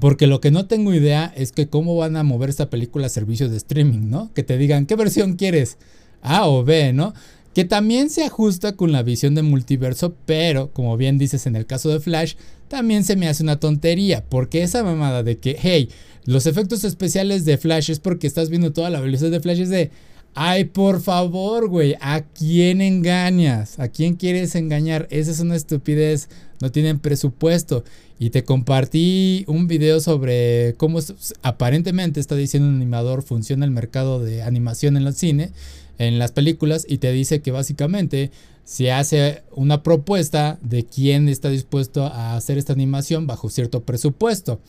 Porque 0.01 0.26
lo 0.26 0.40
que 0.40 0.51
no 0.51 0.66
tengo 0.66 0.95
idea 0.95 1.32
es 1.36 1.53
que 1.53 1.68
cómo 1.68 1.97
van 1.97 2.16
a 2.16 2.22
mover 2.22 2.51
esta 2.51 2.70
película 2.70 3.07
a 3.07 3.11
servicio 3.11 3.49
de 3.49 3.57
streaming, 3.57 4.09
¿no? 4.09 4.32
Que 4.34 4.43
te 4.43 4.57
digan 4.57 4.86
qué 4.86 4.97
versión 4.97 5.34
quieres, 5.36 5.76
A 6.22 6.49
o 6.49 6.64
B, 6.64 6.93
¿no? 6.93 7.14
Que 7.55 7.64
también 7.64 8.09
se 8.09 8.24
ajusta 8.24 8.76
con 8.76 8.93
la 8.93 9.03
visión 9.03 9.34
de 9.34 9.43
multiverso, 9.43 10.14
pero 10.24 10.72
como 10.72 10.97
bien 10.97 11.18
dices 11.18 11.47
en 11.47 11.57
el 11.57 11.66
caso 11.66 11.90
de 11.90 12.01
Flash, 12.01 12.34
también 12.68 13.05
se 13.05 13.16
me 13.16 13.28
hace 13.28 13.43
una 13.43 13.61
tontería, 13.61 14.24
porque 14.26 14.62
esa 14.62 14.82
mamada 14.82 15.22
de 15.22 15.36
que, 15.36 15.59
hey, 15.61 15.90
los 16.24 16.47
efectos 16.47 16.84
especiales 16.84 17.45
de 17.45 17.59
Flash 17.59 17.90
es 17.90 17.99
porque 17.99 18.26
estás 18.26 18.49
viendo 18.49 18.72
toda 18.72 18.88
la 18.88 19.01
velocidad 19.01 19.30
de 19.30 19.40
Flash 19.40 19.61
es 19.61 19.68
de, 19.68 19.90
ay, 20.34 20.64
por 20.64 21.00
favor, 21.00 21.68
güey, 21.68 21.96
¿a 22.00 22.22
quién 22.22 22.80
engañas? 22.80 23.78
¿A 23.78 23.88
quién 23.88 24.14
quieres 24.14 24.54
engañar? 24.54 25.06
Esa 25.10 25.30
es 25.30 25.40
una 25.40 25.56
estupidez, 25.56 26.28
no 26.60 26.70
tienen 26.70 26.98
presupuesto. 26.98 27.84
Y 28.18 28.30
te 28.30 28.44
compartí 28.44 29.44
un 29.48 29.66
video 29.66 30.00
sobre 30.00 30.74
cómo 30.76 31.00
aparentemente 31.42 32.20
está 32.20 32.36
diciendo 32.36 32.68
un 32.68 32.76
animador 32.76 33.22
funciona 33.22 33.64
el 33.64 33.72
mercado 33.72 34.22
de 34.22 34.42
animación 34.42 34.96
en 34.96 35.06
el 35.06 35.14
cine, 35.14 35.50
en 35.98 36.18
las 36.18 36.32
películas, 36.32 36.86
y 36.88 36.98
te 36.98 37.10
dice 37.12 37.42
que 37.42 37.50
básicamente 37.50 38.30
se 38.64 38.92
hace 38.92 39.42
una 39.50 39.82
propuesta 39.82 40.58
de 40.62 40.84
quién 40.84 41.28
está 41.28 41.48
dispuesto 41.48 42.06
a 42.06 42.36
hacer 42.36 42.58
esta 42.58 42.72
animación 42.72 43.26
bajo 43.26 43.50
cierto 43.50 43.82
presupuesto. 43.82 44.60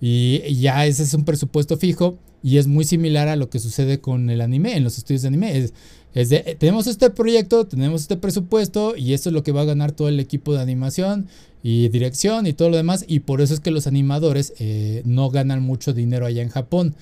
Y 0.00 0.54
ya 0.60 0.86
ese 0.86 1.02
es 1.02 1.12
un 1.14 1.24
presupuesto 1.24 1.76
fijo 1.76 2.18
y 2.42 2.56
es 2.56 2.66
muy 2.66 2.84
similar 2.84 3.28
a 3.28 3.36
lo 3.36 3.50
que 3.50 3.58
sucede 3.58 4.00
con 4.00 4.30
el 4.30 4.40
anime, 4.40 4.76
en 4.76 4.84
los 4.84 4.96
estudios 4.96 5.22
de 5.22 5.28
anime. 5.28 5.70
Es, 6.14 6.28
de, 6.30 6.56
tenemos 6.58 6.86
este 6.86 7.10
proyecto, 7.10 7.66
tenemos 7.66 8.02
este 8.02 8.16
presupuesto 8.16 8.96
y 8.96 9.12
esto 9.12 9.28
es 9.28 9.34
lo 9.34 9.42
que 9.42 9.52
va 9.52 9.60
a 9.60 9.66
ganar 9.66 9.92
todo 9.92 10.08
el 10.08 10.18
equipo 10.18 10.54
de 10.54 10.60
animación 10.60 11.28
y 11.62 11.88
dirección 11.88 12.46
y 12.46 12.54
todo 12.54 12.70
lo 12.70 12.76
demás. 12.76 13.04
Y 13.06 13.20
por 13.20 13.42
eso 13.42 13.52
es 13.52 13.60
que 13.60 13.70
los 13.70 13.86
animadores 13.86 14.54
eh, 14.58 15.02
no 15.04 15.30
ganan 15.30 15.62
mucho 15.62 15.92
dinero 15.92 16.26
allá 16.26 16.42
en 16.42 16.48
Japón. 16.48 16.94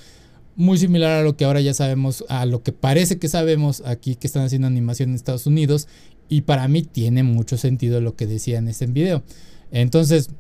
Muy 0.57 0.76
similar 0.76 1.12
a 1.12 1.22
lo 1.22 1.36
que 1.36 1.44
ahora 1.44 1.61
ya 1.61 1.72
sabemos, 1.72 2.24
a 2.28 2.44
lo 2.44 2.64
que 2.64 2.72
parece 2.72 3.18
que 3.18 3.28
sabemos 3.28 3.82
aquí 3.86 4.16
que 4.16 4.26
están 4.26 4.44
haciendo 4.44 4.66
animación 4.66 5.11
en 5.11 5.14
Estados 5.14 5.46
Unidos. 5.46 5.86
Y 6.28 6.42
para 6.42 6.66
mí 6.66 6.82
tiene 6.82 7.22
mucho 7.22 7.57
sentido 7.57 8.01
lo 8.01 8.16
que 8.16 8.26
decía 8.26 8.59
en 8.59 8.66
este 8.66 8.86
video. 8.86 9.22
Entonces, 9.70 10.30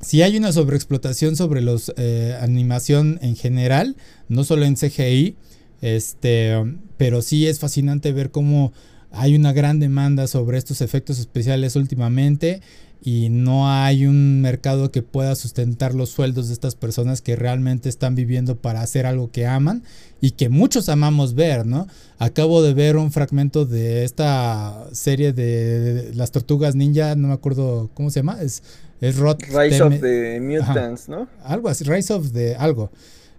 si 0.00 0.22
hay 0.22 0.36
una 0.36 0.52
sobreexplotación 0.52 1.36
sobre 1.36 1.60
los 1.60 1.92
eh, 1.96 2.36
animación 2.40 3.18
en 3.22 3.36
general, 3.36 3.96
no 4.28 4.44
solo 4.44 4.64
en 4.64 4.76
CGI, 4.76 5.36
este, 5.80 6.54
pero 6.96 7.22
sí 7.22 7.46
es 7.46 7.58
fascinante 7.58 8.12
ver 8.12 8.30
cómo 8.30 8.72
hay 9.10 9.34
una 9.34 9.52
gran 9.52 9.80
demanda 9.80 10.26
sobre 10.26 10.58
estos 10.58 10.80
efectos 10.80 11.18
especiales 11.18 11.76
últimamente 11.76 12.60
y 13.00 13.28
no 13.28 13.70
hay 13.70 14.06
un 14.06 14.40
mercado 14.40 14.90
que 14.90 15.02
pueda 15.02 15.36
sustentar 15.36 15.94
los 15.94 16.10
sueldos 16.10 16.48
de 16.48 16.54
estas 16.54 16.74
personas 16.74 17.22
que 17.22 17.36
realmente 17.36 17.88
están 17.88 18.14
viviendo 18.16 18.56
para 18.56 18.80
hacer 18.80 19.06
algo 19.06 19.30
que 19.30 19.46
aman 19.46 19.84
y 20.20 20.32
que 20.32 20.48
muchos 20.48 20.88
amamos 20.88 21.34
ver, 21.34 21.64
¿no? 21.64 21.86
Acabo 22.18 22.60
de 22.60 22.74
ver 22.74 22.96
un 22.96 23.12
fragmento 23.12 23.66
de 23.66 24.04
esta 24.04 24.88
serie 24.92 25.32
de, 25.32 26.12
las 26.14 26.32
tortugas 26.32 26.74
ninja, 26.74 27.14
no 27.14 27.28
me 27.28 27.34
acuerdo 27.34 27.90
cómo 27.94 28.10
se 28.10 28.20
llama, 28.20 28.42
es, 28.42 28.62
es 29.00 29.16
Rise 29.18 29.82
of 29.82 30.00
the 30.00 30.40
Mutants, 30.40 31.08
¿no? 31.08 31.28
Algo 31.42 31.68
así, 31.68 31.84
Rise 31.84 32.12
of 32.12 32.32
the 32.32 32.56
algo. 32.56 32.90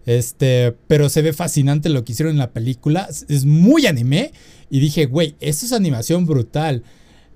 Este, 0.06 0.76
pero 0.88 1.10
se 1.10 1.22
ve 1.22 1.34
fascinante 1.34 1.90
lo 1.90 2.04
que 2.04 2.14
hicieron 2.14 2.34
en 2.34 2.40
la 2.40 2.52
película, 2.52 3.08
es 3.28 3.46
muy 3.46 3.86
anime 3.86 4.32
y 4.70 4.80
dije, 4.80 5.06
güey, 5.06 5.36
esto 5.40 5.66
es 5.66 5.74
animación 5.74 6.26
brutal. 6.26 6.84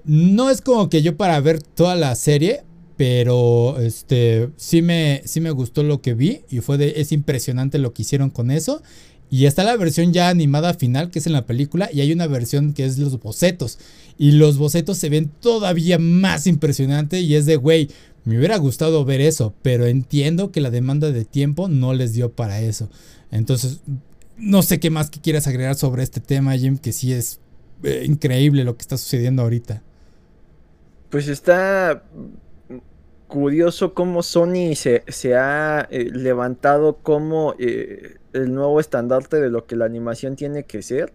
No 0.06 0.50
es 0.50 0.62
como 0.62 0.90
que 0.90 1.02
yo 1.02 1.16
para 1.16 1.40
ver 1.40 1.62
toda 1.62 1.96
la 1.96 2.16
serie, 2.16 2.64
pero 2.98 3.80
este 3.80 4.50
sí 4.58 4.82
me, 4.82 5.22
sí 5.26 5.42
me 5.42 5.52
gustó 5.52 5.84
lo 5.84 6.02
que 6.02 6.14
vi 6.14 6.42
y 6.50 6.62
fue 6.62 6.78
de, 6.78 6.94
es 6.98 7.12
impresionante 7.12 7.78
lo 7.78 7.94
que 7.94 8.04
hicieron 8.04 8.30
con 8.30 8.50
eso. 8.50 8.82
Y 9.34 9.48
está 9.48 9.64
la 9.64 9.76
versión 9.78 10.14
ya 10.14 10.30
animada 10.30 10.76
final 10.76 11.10
que 11.10 11.18
es 11.18 11.26
en 11.26 11.34
la 11.34 11.48
película 11.48 11.90
y 11.92 12.02
hay 12.02 12.12
una 12.12 12.28
versión 12.28 12.74
que 12.74 12.86
es 12.86 13.00
los 13.00 13.20
bocetos. 13.20 13.80
Y 14.16 14.34
los 14.34 14.60
bocetos 14.60 15.00
se 15.00 15.10
ven 15.10 15.32
todavía 15.40 15.98
más 15.98 16.46
impresionante 16.46 17.20
y 17.20 17.34
es 17.34 17.48
de, 17.48 17.56
güey, 17.56 17.90
me 18.26 18.38
hubiera 18.38 18.58
gustado 18.58 19.04
ver 19.06 19.22
eso, 19.22 19.56
pero 19.64 19.88
entiendo 19.88 20.52
que 20.52 20.62
la 20.62 20.70
demanda 20.70 21.10
de 21.10 21.26
tiempo 21.26 21.68
no 21.68 21.96
les 21.96 22.14
dio 22.14 22.32
para 22.32 22.62
eso. 22.62 22.92
Entonces, 23.32 23.80
no 24.38 24.62
sé 24.62 24.80
qué 24.80 24.92
más 24.92 25.10
que 25.10 25.20
quieras 25.20 25.48
agregar 25.48 25.74
sobre 25.74 26.04
este 26.04 26.22
tema, 26.22 26.56
Jim, 26.56 26.78
que 26.78 26.94
sí 26.94 27.12
es 27.12 27.40
eh, 27.82 28.04
increíble 28.06 28.64
lo 28.64 28.78
que 28.78 28.84
está 28.84 28.98
sucediendo 28.98 29.42
ahorita. 29.42 29.82
Pues 31.10 31.28
está 31.28 32.04
curioso 33.34 33.96
cómo 33.96 34.22
Sony 34.22 34.76
se, 34.76 35.36
ha 35.36 35.88
eh, 35.90 36.08
levantado 36.12 36.98
como 36.98 37.56
eh, 37.58 38.18
el 38.32 38.54
nuevo 38.54 38.80
estandarte 38.80 39.42
de 39.42 39.50
lo 39.50 39.66
que 39.66 39.76
la 39.76 39.86
animación 39.86 40.36
tiene 40.36 40.66
que 40.66 40.84
ser. 40.84 41.12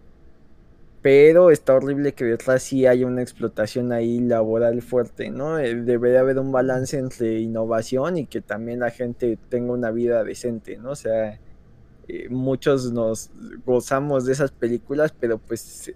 pero 1.01 1.49
está 1.49 1.75
horrible 1.75 2.13
que 2.13 2.25
detrás 2.25 2.63
sí 2.63 2.85
haya 2.85 3.07
una 3.07 3.21
explotación 3.21 3.93
ahí 3.93 4.19
laboral 4.19 4.81
fuerte, 4.81 5.29
¿no? 5.29 5.59
Eh, 5.59 5.75
debería 5.75 6.19
haber 6.19 6.39
un 6.39 6.51
balance 6.51 6.97
entre 6.97 7.39
innovación 7.39 8.17
y 8.17 8.25
que 8.25 8.41
también 8.41 8.79
la 8.81 8.91
gente 8.91 9.37
tenga 9.47 9.71
una 9.71 9.91
vida 9.91 10.25
decente, 10.25 10.77
¿no? 10.77 10.91
O 10.91 10.95
sea, 10.95 11.39
muchos 12.29 12.91
nos 12.91 13.31
gozamos 13.65 14.25
de 14.25 14.33
esas 14.33 14.51
películas, 14.51 15.13
pero 15.17 15.37
pues 15.37 15.93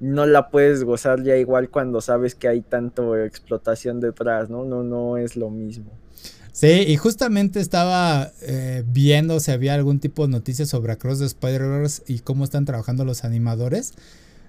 no 0.00 0.26
la 0.26 0.50
puedes 0.50 0.84
gozar 0.84 1.22
ya 1.22 1.36
igual 1.36 1.70
cuando 1.70 2.00
sabes 2.00 2.34
que 2.34 2.48
hay 2.48 2.60
tanto 2.60 3.16
explotación 3.16 4.00
detrás, 4.00 4.50
¿no? 4.50 4.64
No, 4.64 4.82
no 4.82 5.16
es 5.16 5.36
lo 5.36 5.50
mismo. 5.50 5.90
Sí, 6.52 6.84
y 6.86 6.96
justamente 6.96 7.60
estaba 7.60 8.32
eh, 8.40 8.82
viendo 8.86 9.40
si 9.40 9.50
había 9.50 9.74
algún 9.74 10.00
tipo 10.00 10.26
de 10.26 10.32
noticias 10.32 10.70
sobre 10.70 10.92
Across 10.94 11.18
the 11.18 11.26
Spider-Verse 11.26 12.02
y 12.06 12.20
cómo 12.20 12.44
están 12.44 12.64
trabajando 12.64 13.04
los 13.04 13.24
animadores. 13.24 13.92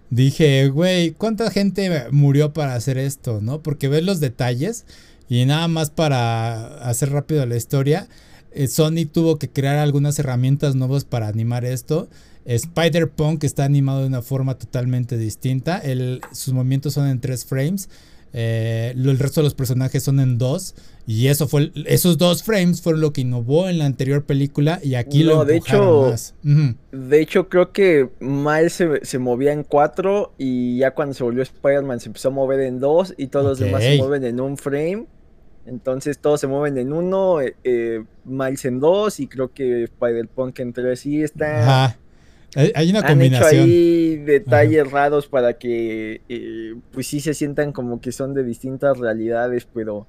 Dije, 0.09 0.69
güey, 0.69 1.11
¿cuánta 1.11 1.51
gente 1.51 2.05
murió 2.11 2.53
para 2.53 2.75
hacer 2.75 2.97
esto, 2.97 3.41
no? 3.41 3.61
Porque 3.61 3.89
ves 3.89 4.03
los 4.03 4.21
detalles 4.21 4.85
y 5.27 5.45
nada 5.45 5.67
más 5.67 5.89
para 5.89 6.77
hacer 6.87 7.11
rápido 7.11 7.45
la 7.45 7.57
historia. 7.57 8.07
Eh, 8.51 8.67
Sony 8.67 9.05
tuvo 9.11 9.37
que 9.37 9.49
crear 9.49 9.75
algunas 9.77 10.17
herramientas 10.17 10.75
nuevas 10.75 11.03
para 11.03 11.27
animar 11.27 11.65
esto. 11.65 12.07
Spider-Punk 12.55 13.43
está 13.43 13.65
animado 13.65 14.01
de 14.01 14.07
una 14.07 14.21
forma 14.21 14.57
totalmente 14.57 15.17
distinta. 15.17 15.81
sus 16.31 16.53
movimientos 16.53 16.93
son 16.93 17.07
en 17.07 17.19
tres 17.19 17.45
frames. 17.45 17.89
Eh, 18.33 18.93
el 18.95 19.19
resto 19.19 19.41
de 19.41 19.45
los 19.45 19.53
personajes 19.53 20.03
son 20.03 20.19
en 20.19 20.37
dos. 20.37 20.75
Y 21.05 21.27
eso 21.27 21.47
fue, 21.47 21.71
esos 21.85 22.17
dos 22.17 22.43
frames 22.43 22.81
fueron 22.81 23.01
lo 23.01 23.13
que 23.13 23.21
innovó 23.21 23.67
en 23.67 23.77
la 23.77 23.85
anterior 23.85 24.23
película. 24.25 24.79
Y 24.81 24.95
aquí 24.95 25.23
lo 25.23 25.43
de 25.43 25.57
hecho, 25.57 26.09
más. 26.09 26.35
De 26.91 27.21
hecho, 27.21 27.49
creo 27.49 27.71
que 27.71 28.09
Miles 28.19 28.81
se, 29.03 29.19
movía 29.19 29.51
en 29.51 29.63
cuatro. 29.63 30.33
Y 30.37 30.77
ya 30.79 30.91
cuando 30.91 31.13
se 31.13 31.23
volvió 31.23 31.43
Spider-Man 31.43 31.99
se 31.99 32.07
empezó 32.07 32.29
a 32.29 32.31
mover 32.31 32.61
en 32.61 32.79
dos. 32.79 33.13
Y 33.17 33.27
todos 33.27 33.45
los 33.45 33.59
demás 33.59 33.83
se 33.83 33.97
mueven 33.97 34.23
en 34.23 34.39
un 34.39 34.57
frame. 34.57 35.05
Entonces 35.65 36.19
todos 36.19 36.39
se 36.39 36.47
mueven 36.47 36.77
en 36.77 36.93
uno. 36.93 37.41
Eh, 37.41 37.55
eh, 37.65 38.03
Miles 38.23 38.63
en 38.63 38.79
dos. 38.79 39.19
Y 39.19 39.27
creo 39.27 39.51
que 39.51 39.83
Spider-Punk 39.83 40.59
en 40.59 40.71
tres. 40.71 41.01
Sí, 41.01 41.21
está. 41.23 41.97
Hay 42.75 42.89
una 42.89 43.03
combinación. 43.03 43.63
Han 43.63 43.69
hecho 43.69 43.73
ahí 43.73 44.15
detalles 44.17 44.91
raros 44.91 45.27
para 45.27 45.57
que, 45.57 46.21
eh, 46.27 46.75
pues 46.91 47.07
sí 47.07 47.19
se 47.19 47.33
sientan 47.33 47.71
como 47.71 48.01
que 48.01 48.11
son 48.11 48.33
de 48.33 48.43
distintas 48.43 48.97
realidades, 48.97 49.67
pero 49.71 50.07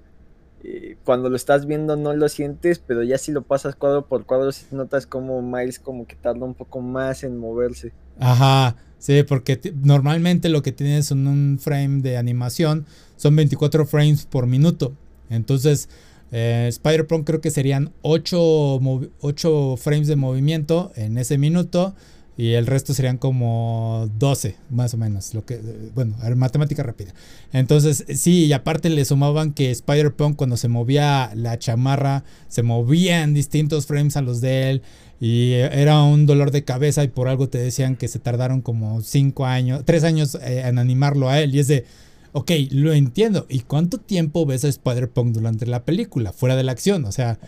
eh, 0.65 0.97
cuando 1.05 1.31
lo 1.31 1.37
estás 1.37 1.67
viendo 1.67 1.97
no 1.97 2.15
lo 2.15 2.29
sientes, 2.29 2.81
pero 2.85 3.03
ya 3.03 3.19
si 3.19 3.31
lo 3.31 3.43
pasas 3.43 3.77
cuadro 3.77 4.07
por 4.07 4.25
cuadro, 4.25 4.51
notas 4.71 5.07
como 5.07 5.41
Miles 5.41 5.79
como 5.79 6.07
que 6.07 6.17
tarda 6.17 6.45
un 6.45 6.55
poco 6.55 6.81
más 6.81 7.23
en 7.23 7.37
moverse. 7.37 7.93
Ajá, 8.19 8.77
sí, 8.99 9.23
porque 9.23 9.61
normalmente 9.83 10.49
lo 10.49 10.63
que 10.63 10.73
tienes 10.73 11.11
en 11.11 11.27
un 11.27 11.59
frame 11.61 12.03
de 12.03 12.17
animación 12.17 12.87
son 13.17 13.37
24 13.37 13.87
frames 13.87 14.27
por 14.27 14.47
minuto. 14.47 14.95
Entonces, 15.31 15.89
eh, 16.33 16.67
Spider-Punk 16.69 17.27
creo 17.27 17.41
que 17.41 17.51
serían 17.51 17.93
8, 18.03 18.81
8 19.21 19.77
frames 19.77 20.09
de 20.09 20.17
movimiento 20.17 20.93
en 20.97 21.19
ese 21.19 21.39
minuto. 21.39 21.95
Y 22.39 22.53
el 22.53 22.68
resto 22.68 22.95
serían 22.95 23.18
como 23.18 24.09
12, 24.16 24.55
más 24.70 24.95
o 24.95 24.97
menos. 24.97 25.34
Lo 25.34 25.45
que, 25.45 25.61
bueno, 25.97 26.14
matemática 26.36 26.84
rápida. 26.84 27.12
Entonces, 27.53 28.05
sí, 28.14 28.45
y 28.45 28.53
aparte 28.53 28.91
le 28.91 29.05
sumaban 29.05 29.53
que 29.53 29.72
Spider-Punk 29.72 30.36
cuando 30.36 30.57
se 30.57 30.68
movía 30.68 31.32
la 31.34 31.59
chamarra, 31.59 32.22
se 32.47 32.62
movía 32.62 33.24
en 33.24 33.34
distintos 33.34 33.86
frames 33.86 34.16
a 34.16 34.22
los 34.22 34.41
de 34.41 34.70
él. 34.70 34.82
Y 35.20 35.55
era 35.55 36.01
un 36.05 36.26
dolor 36.26 36.53
de 36.53 36.62
cabeza 36.62 37.03
y 37.03 37.09
por 37.09 37.26
algo 37.26 37.49
te 37.49 37.59
decían 37.59 37.97
que 37.97 38.07
se 38.07 38.20
tardaron 38.20 38.62
como 38.62 39.03
5 39.03 39.45
años, 39.45 39.82
3 39.84 40.05
años 40.05 40.36
eh, 40.36 40.62
en 40.64 40.78
animarlo 40.78 41.28
a 41.28 41.41
él. 41.41 41.57
Y 41.57 41.59
es 41.59 41.66
de, 41.66 41.86
ok, 42.30 42.53
lo 42.70 42.93
entiendo. 42.93 43.47
¿Y 43.49 43.61
cuánto 43.62 43.99
tiempo 43.99 44.47
ves 44.47 44.64
a 44.64 44.68
Spider-Punk 44.68 45.32
durante 45.32 45.66
la 45.66 45.84
película? 45.84 46.32
Fuera 46.32 46.55
de 46.55 46.62
la 46.62 46.70
acción. 46.70 47.05
O 47.05 47.11
sea, 47.11 47.41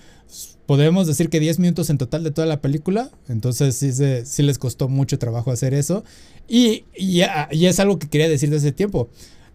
podemos 0.71 1.09
decir 1.09 1.31
que 1.31 1.41
10 1.41 1.59
minutos 1.59 1.91
en 1.91 1.99
total 1.99 2.23
de 2.23 2.31
toda 2.31 2.47
la 2.47 2.61
película. 2.61 3.11
Entonces 3.29 3.75
sí, 3.75 3.91
sí 3.91 4.43
les 4.45 4.57
costó 4.57 4.89
mucho 4.89 5.19
trabajo 5.19 5.51
hacer 5.51 5.75
eso. 5.75 6.05
Y, 6.47 6.85
y, 6.97 7.23
es 7.67 7.81
algo 7.81 7.99
que 7.99 8.09
quería 8.09 8.29
decir 8.29 8.51
de 8.51 8.59
ese 8.59 8.71
tiempo. 8.71 9.11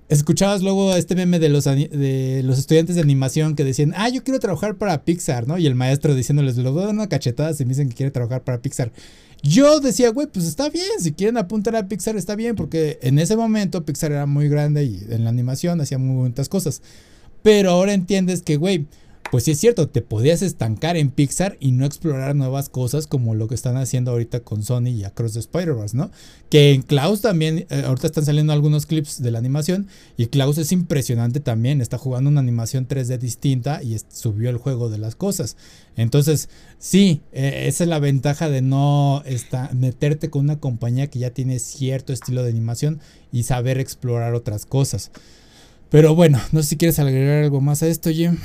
Escuchabas 0.10 0.62
luego 0.62 0.94
este 0.94 1.16
meme 1.16 1.40
de 1.40 1.48
los, 1.48 1.64
de 1.64 2.42
los 2.44 2.60
estudiantes 2.60 2.98
de 2.98 3.02
animación 3.02 3.56
que 3.56 3.64
decían, 3.64 3.94
ah, 3.96 4.10
yo 4.10 4.26
quiero 4.26 4.42
trabajar 4.42 4.76
para 4.76 5.06
Pixar, 5.06 5.48
¿no? 5.48 5.58
Y 5.58 5.68
el 5.68 5.76
maestro 5.76 6.16
diciéndoles, 6.16 6.58
lo 6.58 6.74
voy 6.74 6.84
a 6.84 6.88
dar 6.88 6.96
una 6.96 7.08
cachetada 7.08 7.54
si 7.54 7.64
me 7.64 7.70
dicen 7.70 7.88
que 7.88 7.96
quiere 7.96 8.12
trabajar 8.12 8.44
para 8.44 8.62
Pixar. 8.62 8.92
Yo 9.42 9.80
decía, 9.80 10.10
güey, 10.10 10.28
pues 10.28 10.46
está 10.46 10.70
bien, 10.70 11.00
si 11.00 11.14
quieren 11.14 11.38
apuntar 11.38 11.78
a 11.78 11.88
Pixar 11.88 12.18
está 12.18 12.36
bien, 12.36 12.58
porque 12.58 13.00
en 13.02 13.20
ese 13.20 13.38
momento 13.38 13.86
Pixar 13.86 14.12
era 14.12 14.26
muy 14.26 14.50
grande 14.50 14.84
y 14.84 15.02
en 15.12 15.24
la 15.24 15.30
animación 15.30 15.80
hacía 15.80 15.98
muy 15.98 16.18
buenas 16.18 16.50
cosas. 16.50 16.82
Pero 17.42 17.70
ahora 17.70 17.94
entiendes 17.94 18.42
que, 18.42 18.58
güey, 18.58 18.88
pues 19.32 19.44
sí 19.44 19.52
es 19.52 19.60
cierto, 19.60 19.90
te 19.90 20.02
podías 20.02 20.42
estancar 20.42 20.98
en 20.98 21.10
Pixar 21.10 21.58
y 21.60 21.72
no 21.72 21.86
explorar 21.86 22.36
nuevas 22.36 22.70
cosas 22.70 23.08
como 23.08 23.36
lo 23.36 23.48
que 23.48 23.56
están 23.56 23.76
haciendo 23.76 24.12
ahorita 24.12 24.42
con 24.42 24.64
Sony 24.64 24.90
y 24.90 25.04
Across 25.04 25.34
the 25.34 25.40
Spider-Verse, 25.40 25.98
¿no? 25.98 26.12
Que 26.50 26.74
en 26.74 26.84
Klaus 26.84 27.22
también, 27.22 27.66
eh, 27.70 27.84
ahorita 27.86 28.08
están 28.08 28.26
saliendo 28.26 28.54
algunos 28.54 28.86
clips 28.86 29.22
de 29.22 29.32
la 29.32 29.40
animación 29.40 29.88
y 30.16 30.28
Klaus 30.28 30.58
es 30.58 30.72
impresionante 30.72 31.40
también, 31.40 31.82
está 31.82 31.98
jugando 31.98 32.30
una 32.30 32.40
animación 32.40 32.88
3D 32.88 33.18
distinta 33.18 33.82
y 33.82 33.98
subió 34.10 34.50
el 34.50 34.58
juego 34.58 34.90
de 34.90 35.00
las 35.00 35.16
cosas. 35.16 35.58
Entonces, 35.98 36.50
sí, 36.78 37.22
eh, 37.32 37.66
esa 37.68 37.84
es 37.84 37.90
la 37.90 38.00
ventaja 38.00 38.50
de 38.50 38.62
no 38.62 39.24
meterte 39.74 40.30
con 40.30 40.44
una 40.44 40.60
compañía 40.60 41.08
que 41.08 41.20
ya 41.20 41.32
tiene 41.32 41.60
cierto 41.60 42.14
estilo 42.14 42.44
de 42.44 42.50
animación 42.50 43.00
y 43.32 43.44
saber 43.44 43.80
explorar 43.80 44.34
otras 44.36 44.66
cosas. 44.66 45.12
Pero 45.90 46.16
bueno, 46.16 46.40
no 46.52 46.62
sé 46.62 46.70
si 46.70 46.78
quieres 46.78 47.00
agregar 47.00 47.44
algo 47.44 47.62
más 47.62 47.84
a 47.84 47.88
esto, 47.88 48.10
Jim. 48.10 48.38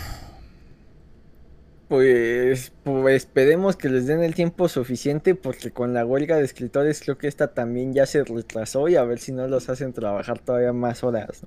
Pues, 1.90 2.70
pues 2.84 3.24
esperemos 3.24 3.74
que 3.74 3.88
les 3.88 4.06
den 4.06 4.22
el 4.22 4.32
tiempo 4.32 4.68
suficiente 4.68 5.34
porque 5.34 5.72
con 5.72 5.92
la 5.92 6.06
huelga 6.06 6.36
de 6.36 6.44
escritores 6.44 7.00
creo 7.00 7.18
que 7.18 7.26
esta 7.26 7.48
también 7.48 7.92
ya 7.92 8.06
se 8.06 8.22
retrasó 8.22 8.88
y 8.88 8.94
a 8.94 9.02
ver 9.02 9.18
si 9.18 9.32
no 9.32 9.48
los 9.48 9.68
hacen 9.68 9.92
trabajar 9.92 10.38
todavía 10.38 10.72
más 10.72 11.02
horas. 11.02 11.40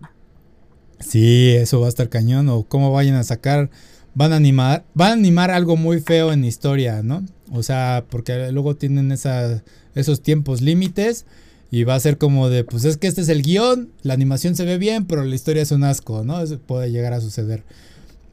Sí, 1.00 1.52
eso 1.56 1.80
va 1.80 1.86
a 1.86 1.90
estar 1.90 2.10
cañón 2.10 2.50
o 2.50 2.64
cómo 2.64 2.92
vayan 2.92 3.16
a 3.16 3.24
sacar, 3.24 3.70
van 4.16 4.34
a 4.34 4.36
animar, 4.36 4.84
van 4.94 5.12
a 5.12 5.14
animar 5.14 5.50
algo 5.50 5.78
muy 5.78 6.02
feo 6.02 6.34
en 6.34 6.44
historia, 6.44 7.04
¿no? 7.04 7.26
O 7.50 7.64
sea, 7.64 8.04
porque 8.10 8.52
luego 8.52 8.76
tienen 8.76 9.14
esos 9.14 10.22
tiempos 10.24 10.60
límites 10.60 11.26
y 11.72 11.86
va 11.86 11.96
a 11.96 12.00
ser 12.02 12.18
como 12.18 12.50
de, 12.50 12.66
pues 12.66 12.84
es 12.84 12.98
que 12.98 13.08
este 13.08 13.22
es 13.22 13.30
el 13.30 13.44
guion, 13.44 13.94
la 14.02 14.14
animación 14.14 14.58
se 14.58 14.66
ve 14.66 14.78
bien, 14.78 15.06
pero 15.06 15.24
la 15.24 15.36
historia 15.36 15.62
es 15.62 15.72
un 15.72 15.86
asco, 15.86 16.26
¿no? 16.26 16.42
Eso 16.42 16.60
puede 16.60 16.92
llegar 16.92 17.14
a 17.14 17.22
suceder. 17.22 17.64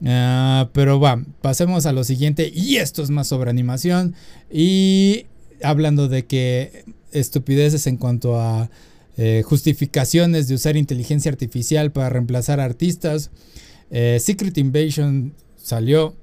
Ah, 0.05 0.71
pero 0.73 0.99
va, 0.99 1.23
pasemos 1.43 1.87
a 1.87 1.93
lo 1.93 2.05
siguiente. 2.05 2.51
Y 2.55 2.77
esto 2.77 3.03
es 3.03 3.11
más 3.11 3.29
sobre 3.29 3.51
animación. 3.51 4.15
Y 4.51 5.27
hablando 5.63 6.09
de 6.09 6.27
que 6.27 6.85
estupideces 7.13 7.87
en 7.87 7.97
cuanto 7.97 8.41
a 8.41 8.71
eh, 9.17 9.43
justificaciones 9.45 10.49
de 10.49 10.55
usar 10.55 10.77
inteligencia 10.77 11.31
artificial 11.31 11.93
para 11.93 12.09
reemplazar 12.09 12.61
artistas. 12.61 13.31
Eh, 13.91 14.19
Secret 14.21 14.57
Invasion 14.59 15.35
salió. 15.57 16.17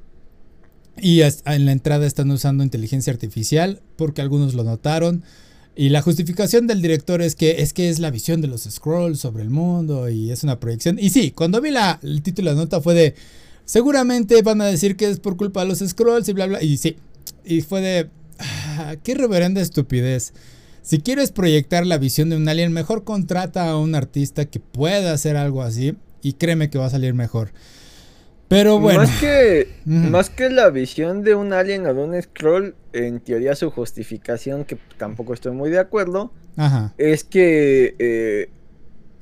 Y 1.00 1.22
en 1.22 1.66
la 1.66 1.74
entrada 1.74 2.08
están 2.08 2.32
usando 2.32 2.64
inteligencia 2.64 3.14
artificial 3.14 3.82
porque 3.98 4.22
algunos 4.22 4.56
lo 4.56 4.64
notaron. 4.64 5.24
Y 5.76 5.90
la 5.90 6.02
justificación 6.02 6.66
del 6.66 6.82
director 6.82 7.22
es 7.22 7.36
que 7.36 7.62
es 7.62 7.72
que 7.72 7.90
es 7.90 8.00
la 8.00 8.10
visión 8.10 8.42
de 8.42 8.48
los 8.48 8.64
scrolls 8.64 9.20
sobre 9.20 9.44
el 9.44 9.52
mundo 9.52 10.10
y 10.10 10.32
es 10.32 10.44
una 10.44 10.60
proyección. 10.60 10.98
Y 11.00 11.12
sí, 11.12 11.30
cuando 11.30 11.62
vi 11.62 11.70
la, 11.70 12.00
el 12.02 12.24
título 12.24 12.50
de 12.50 12.56
la 12.56 12.62
nota 12.64 12.82
fue 12.82 12.96
de 12.96 13.14
Seguramente 13.68 14.42
van 14.44 14.62
a 14.62 14.66
decir 14.66 14.96
que 14.96 15.10
es 15.10 15.20
por 15.20 15.36
culpa 15.36 15.60
de 15.60 15.68
los 15.68 15.80
scrolls 15.80 16.30
y 16.30 16.34
bla 16.34 16.46
bla. 16.46 16.64
Y 16.64 16.78
sí. 16.78 16.96
Y 17.44 17.62
fue 17.62 17.82
de. 17.82 18.10
Ah, 18.40 18.96
qué 19.04 19.14
reverenda 19.14 19.60
estupidez. 19.60 20.34
Si 20.82 21.00
quieres 21.00 21.34
proyectar 21.34 21.86
la 21.86 21.98
visión 21.98 22.30
de 22.30 22.38
un 22.38 22.48
alien, 22.48 22.72
mejor 22.72 23.04
contrata 23.04 23.70
a 23.70 23.78
un 23.78 23.94
artista 23.94 24.46
que 24.46 24.62
pueda 24.62 25.12
hacer 25.12 25.36
algo 25.36 25.64
así. 25.64 25.98
Y 26.22 26.34
créeme 26.34 26.70
que 26.70 26.78
va 26.78 26.86
a 26.86 26.90
salir 26.90 27.14
mejor. 27.14 27.52
Pero 28.48 28.80
bueno. 28.80 29.02
Más 29.02 29.20
que, 29.20 29.68
más 29.86 30.30
que 30.30 30.50
la 30.50 30.70
visión 30.70 31.24
de 31.24 31.36
un 31.36 31.52
alien 31.52 31.86
o 31.88 31.94
de 31.94 32.02
un 32.02 32.22
scroll, 32.22 32.74
en 32.94 33.20
teoría 33.20 33.54
su 33.58 33.70
justificación, 33.70 34.64
que 34.64 34.78
tampoco 34.98 35.34
estoy 35.34 35.52
muy 35.52 35.70
de 35.70 35.80
acuerdo, 35.80 36.32
es 36.98 37.26
que 37.26 37.96
eh, 38.00 38.50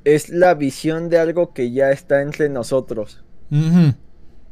es 0.04 0.28
la 0.28 0.54
visión 0.54 1.10
de 1.10 1.18
algo 1.18 1.52
que 1.52 1.72
ya 1.72 1.90
está 1.90 2.22
entre 2.22 2.48
nosotros. 2.48 3.24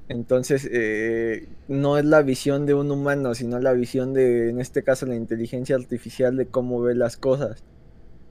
Entonces, 0.09 0.69
eh, 0.71 1.49
no 1.69 1.97
es 1.99 2.05
la 2.05 2.23
visión 2.23 2.67
de 2.67 2.75
un 2.75 2.91
humano, 2.91 3.35
sino 3.35 3.59
la 3.59 3.73
visión 3.73 4.13
de, 4.13 4.51
en 4.51 4.61
este 4.61 4.83
caso, 4.83 5.07
la 5.07 5.15
inteligencia 5.15 5.77
artificial 5.77 6.37
de 6.37 6.47
cómo 6.47 6.81
ve 6.81 6.95
las 6.95 7.17
cosas. 7.17 7.65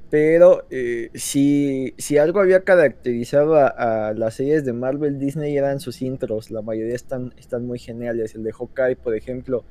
Pero 0.10 0.68
eh, 0.70 1.10
si, 1.16 1.96
si, 1.98 2.20
algo 2.20 2.40
había 2.40 2.64
caracterizado 2.64 3.56
a, 3.56 4.14
las 4.14 4.36
series 4.36 4.64
de 4.64 4.74
Marvel 4.74 5.18
Disney 5.18 5.58
eran 5.58 5.80
sus 5.80 6.04
intros, 6.04 6.52
la 6.52 6.62
mayoría 6.62 6.94
están, 6.94 7.34
están 7.38 7.66
muy 7.66 7.80
geniales. 7.80 8.36
El 8.36 8.44
de 8.44 8.52
Hawkeye, 8.52 8.96
por 8.96 9.16
ejemplo, 9.16 9.66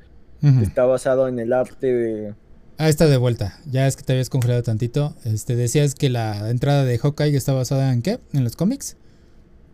está 0.61 0.83
basado 0.83 1.29
en 1.29 1.39
el 1.39 1.53
arte 1.53 1.93
de, 1.93 2.33
Ahí 2.77 2.89
está 2.89 3.07
de 3.07 3.17
vuelta. 3.17 3.59
Ya 3.65 3.87
es 3.87 3.95
que 3.95 4.03
te 4.03 4.13
habías 4.13 4.29
congelado 4.29 4.63
tantito. 4.63 5.15
Este, 5.23 5.55
decías 5.55 5.95
que 5.95 6.09
la 6.09 6.49
entrada 6.49 6.83
de 6.83 6.97
Hawkeye 6.97 7.35
está 7.35 7.53
basada 7.53 7.93
en 7.93 8.01
qué? 8.01 8.19
¿En 8.33 8.43
los 8.43 8.55
cómics? 8.55 8.97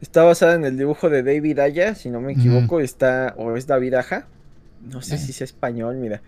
Está 0.02 0.24
basada 0.24 0.56
en 0.56 0.64
el 0.64 0.78
dibujo 0.78 1.10
de 1.10 1.24
David 1.24 1.60
Aya, 1.60 1.96
si 1.96 2.10
no 2.10 2.22
me 2.22 2.34
equivoco, 2.34 2.80
está, 2.80 3.34
o 3.38 3.56
es 3.56 3.68
David 3.68 3.96
Aja. 3.96 4.28
No 4.90 5.02
sé 5.02 5.18
si 5.18 5.32
es 5.32 5.42
español, 5.42 5.98
mira. 5.98 6.22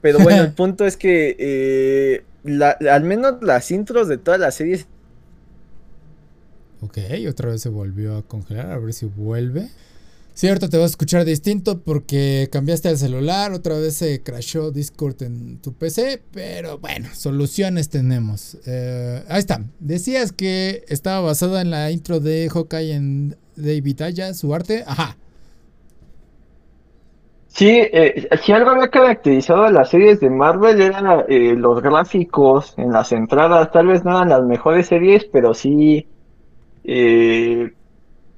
Pero 0.00 0.18
bueno, 0.20 0.42
el 0.42 0.52
punto 0.54 0.86
es 0.86 0.96
que 0.96 1.36
eh, 1.38 2.24
al 2.88 3.04
menos 3.04 3.42
las 3.42 3.70
intros 3.70 4.08
de 4.08 4.16
todas 4.16 4.40
las 4.40 4.54
series. 4.54 4.86
Ok, 6.80 6.98
otra 7.28 7.50
vez 7.50 7.60
se 7.60 7.68
volvió 7.68 8.16
a 8.16 8.22
congelar, 8.22 8.70
a 8.70 8.78
ver 8.78 8.92
si 8.94 9.06
vuelve. 9.06 9.68
Cierto, 10.38 10.68
te 10.68 10.76
vas 10.76 10.84
a 10.84 10.90
escuchar 10.90 11.24
distinto 11.24 11.80
porque 11.80 12.48
cambiaste 12.52 12.88
el 12.88 12.96
celular, 12.96 13.50
otra 13.50 13.74
vez 13.74 13.96
se 13.96 14.22
crashó 14.22 14.70
Discord 14.70 15.20
en 15.24 15.60
tu 15.60 15.72
PC, 15.72 16.22
pero 16.32 16.78
bueno, 16.78 17.08
soluciones 17.12 17.90
tenemos. 17.90 18.56
Eh, 18.64 19.24
ahí 19.28 19.40
está. 19.40 19.62
Decías 19.80 20.30
que 20.30 20.84
estaba 20.86 21.18
basada 21.18 21.60
en 21.60 21.72
la 21.72 21.90
intro 21.90 22.20
de 22.20 22.48
Hawkeye 22.54 22.94
en 22.94 23.36
David 23.56 24.00
Aya, 24.00 24.32
su 24.32 24.54
arte. 24.54 24.84
Ajá. 24.86 25.16
Sí, 27.48 27.70
eh, 27.70 28.28
si 28.40 28.52
algo 28.52 28.70
había 28.70 28.90
caracterizado 28.90 29.64
a 29.64 29.72
las 29.72 29.90
series 29.90 30.20
de 30.20 30.30
Marvel 30.30 30.80
eran 30.80 31.24
eh, 31.28 31.54
los 31.56 31.82
gráficos 31.82 32.74
en 32.76 32.92
las 32.92 33.10
entradas. 33.10 33.72
Tal 33.72 33.88
vez 33.88 34.04
no 34.04 34.12
eran 34.12 34.28
las 34.28 34.44
mejores 34.44 34.86
series, 34.86 35.24
pero 35.24 35.52
sí 35.52 36.06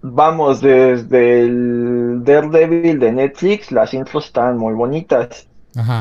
vamos, 0.02 0.60
desde 0.60 1.42
el 1.42 2.24
Daredevil 2.24 2.98
de 2.98 3.12
Netflix, 3.12 3.70
las 3.72 3.94
intros 3.94 4.26
estaban 4.26 4.58
muy 4.58 4.74
bonitas. 4.74 5.46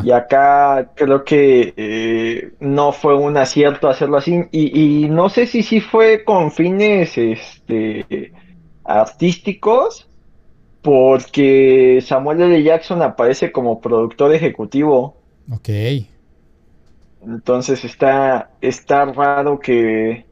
Y 0.03 0.11
acá 0.11 0.89
creo 0.95 1.23
que 1.23 1.73
eh, 1.77 2.51
no 2.59 2.91
fue 2.91 3.15
un 3.15 3.37
acierto 3.37 3.87
hacerlo 3.87 4.17
así. 4.17 4.45
Y, 4.51 5.07
no 5.09 5.29
sé 5.29 5.45
si 5.45 5.61
sí 5.61 5.79
fue 5.79 6.23
con 6.23 6.51
fines 6.51 7.17
este, 7.17 8.33
artísticos, 8.83 10.07
porque 10.81 12.03
Samuel 12.03 12.41
L. 12.41 12.63
Jackson 12.63 13.01
aparece 13.03 13.51
como 13.51 13.79
productor 13.79 14.33
ejecutivo. 14.33 15.17
Ok. 15.51 15.69
Entonces 17.21 17.83
está, 17.83 18.49
está 18.61 19.05
raro 19.05 19.59
que, 19.59 20.25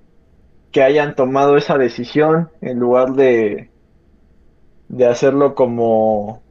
que 0.72 0.84
hayan 0.84 1.16
tomado 1.16 1.58
esa 1.58 1.78
decisión 1.78 2.50
en 2.62 2.80
lugar 2.80 3.14
de, 3.14 3.70
de 4.90 5.06
hacerlo 5.06 5.56
como... 5.56 6.42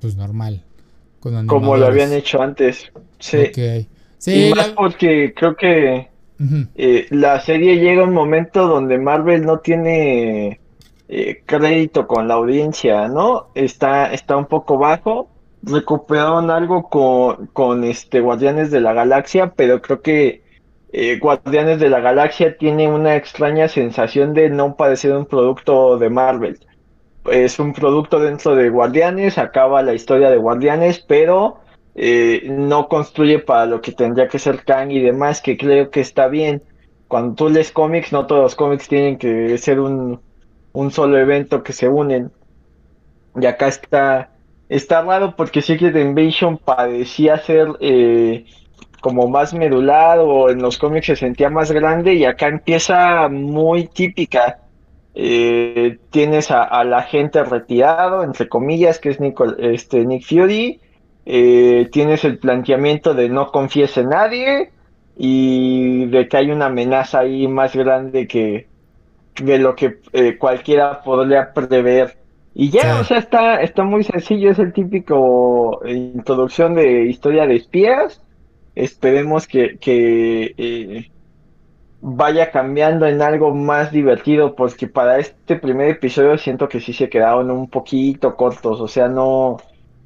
Pues 0.00 0.16
normal. 0.16 0.62
como 1.46 1.76
lo 1.76 1.86
habían 1.86 2.12
hecho 2.12 2.42
antes. 2.42 2.92
Sí. 3.18 3.50
Sí, 4.18 4.52
más 4.54 4.68
porque 4.70 5.34
creo 5.34 5.56
que 5.56 6.08
eh, 6.74 7.06
la 7.10 7.40
serie 7.40 7.76
llega 7.76 8.02
a 8.02 8.06
un 8.06 8.14
momento 8.14 8.66
donde 8.66 8.98
Marvel 8.98 9.44
no 9.44 9.58
tiene 9.58 10.60
eh, 11.08 11.42
crédito 11.46 12.06
con 12.06 12.28
la 12.28 12.34
audiencia, 12.34 13.08
¿no? 13.08 13.48
Está, 13.54 14.12
está 14.12 14.36
un 14.36 14.46
poco 14.46 14.78
bajo. 14.78 15.28
Recuperaron 15.62 16.50
algo 16.50 16.88
con, 16.88 17.46
con 17.48 17.84
este 17.84 18.20
Guardianes 18.20 18.70
de 18.70 18.80
la 18.80 18.92
Galaxia, 18.92 19.52
pero 19.54 19.82
creo 19.82 20.00
que 20.00 20.42
eh, 20.98 21.18
Guardianes 21.18 21.78
de 21.78 21.90
la 21.90 22.00
Galaxia 22.00 22.56
tiene 22.56 22.88
una 22.88 23.16
extraña 23.16 23.68
sensación 23.68 24.32
de 24.32 24.48
no 24.48 24.76
parecer 24.76 25.14
un 25.14 25.26
producto 25.26 25.98
de 25.98 26.08
Marvel. 26.08 26.58
Es 27.30 27.58
un 27.58 27.74
producto 27.74 28.18
dentro 28.18 28.56
de 28.56 28.70
Guardianes, 28.70 29.36
acaba 29.36 29.82
la 29.82 29.92
historia 29.92 30.30
de 30.30 30.38
Guardianes, 30.38 31.00
pero 31.00 31.58
eh, 31.94 32.46
no 32.48 32.88
construye 32.88 33.40
para 33.40 33.66
lo 33.66 33.82
que 33.82 33.92
tendría 33.92 34.28
que 34.28 34.38
ser 34.38 34.64
Kang 34.64 34.90
y 34.90 35.02
demás, 35.02 35.42
que 35.42 35.58
creo 35.58 35.90
que 35.90 36.00
está 36.00 36.28
bien. 36.28 36.62
Cuando 37.08 37.34
tú 37.34 37.50
lees 37.50 37.72
cómics, 37.72 38.10
no 38.10 38.26
todos 38.26 38.40
los 38.40 38.54
cómics 38.54 38.88
tienen 38.88 39.18
que 39.18 39.58
ser 39.58 39.80
un, 39.80 40.22
un 40.72 40.90
solo 40.92 41.18
evento 41.18 41.62
que 41.62 41.74
se 41.74 41.88
unen. 41.90 42.32
Y 43.38 43.44
acá 43.44 43.68
está, 43.68 44.30
está 44.70 45.02
raro 45.02 45.36
porque 45.36 45.60
Secret 45.60 45.94
Invasion 45.94 46.56
parecía 46.56 47.36
ser 47.36 47.68
eh, 47.80 48.46
como 49.00 49.28
más 49.28 49.54
medular 49.54 50.18
o 50.18 50.50
en 50.50 50.60
los 50.60 50.78
cómics 50.78 51.06
se 51.06 51.16
sentía 51.16 51.50
más 51.50 51.70
grande 51.70 52.14
y 52.14 52.24
acá 52.24 52.48
empieza 52.48 53.28
muy 53.28 53.86
típica. 53.86 54.58
Eh, 55.14 55.98
tienes 56.10 56.50
a, 56.50 56.84
la 56.84 57.02
gente 57.02 57.42
retirado, 57.42 58.22
entre 58.22 58.48
comillas, 58.48 58.98
que 58.98 59.10
es 59.10 59.18
este, 59.58 60.04
Nick 60.04 60.24
Fury. 60.24 60.80
Eh, 61.24 61.88
tienes 61.90 62.24
el 62.24 62.38
planteamiento 62.38 63.14
de 63.14 63.28
no 63.28 63.50
confíes 63.50 63.96
en 63.96 64.10
nadie 64.10 64.70
y 65.16 66.06
de 66.06 66.28
que 66.28 66.36
hay 66.36 66.50
una 66.50 66.66
amenaza 66.66 67.20
ahí 67.20 67.48
más 67.48 67.74
grande 67.74 68.28
que 68.28 68.68
de 69.42 69.58
lo 69.58 69.74
que 69.74 69.98
eh, 70.12 70.36
cualquiera 70.38 71.02
podría 71.02 71.52
prever. 71.52 72.16
Y 72.54 72.70
ya, 72.70 73.00
o 73.00 73.04
sea, 73.04 73.18
está, 73.18 73.60
está 73.60 73.84
muy 73.84 74.02
sencillo, 74.02 74.50
es 74.50 74.58
el 74.58 74.72
típico 74.72 75.80
introducción 75.86 76.74
de 76.74 77.04
historia 77.04 77.46
de 77.46 77.56
espías 77.56 78.22
Esperemos 78.76 79.48
que, 79.48 79.78
eh, 80.56 81.10
vaya 82.00 82.52
cambiando 82.52 83.06
en 83.06 83.22
algo 83.22 83.54
más 83.54 83.90
divertido, 83.90 84.54
porque 84.54 84.86
para 84.86 85.18
este 85.18 85.56
primer 85.56 85.88
episodio 85.90 86.38
siento 86.38 86.68
que 86.68 86.80
sí 86.80 86.92
se 86.92 87.08
quedaron 87.08 87.50
un 87.50 87.68
poquito 87.68 88.36
cortos, 88.36 88.80
o 88.80 88.86
sea, 88.86 89.08
no, 89.08 89.56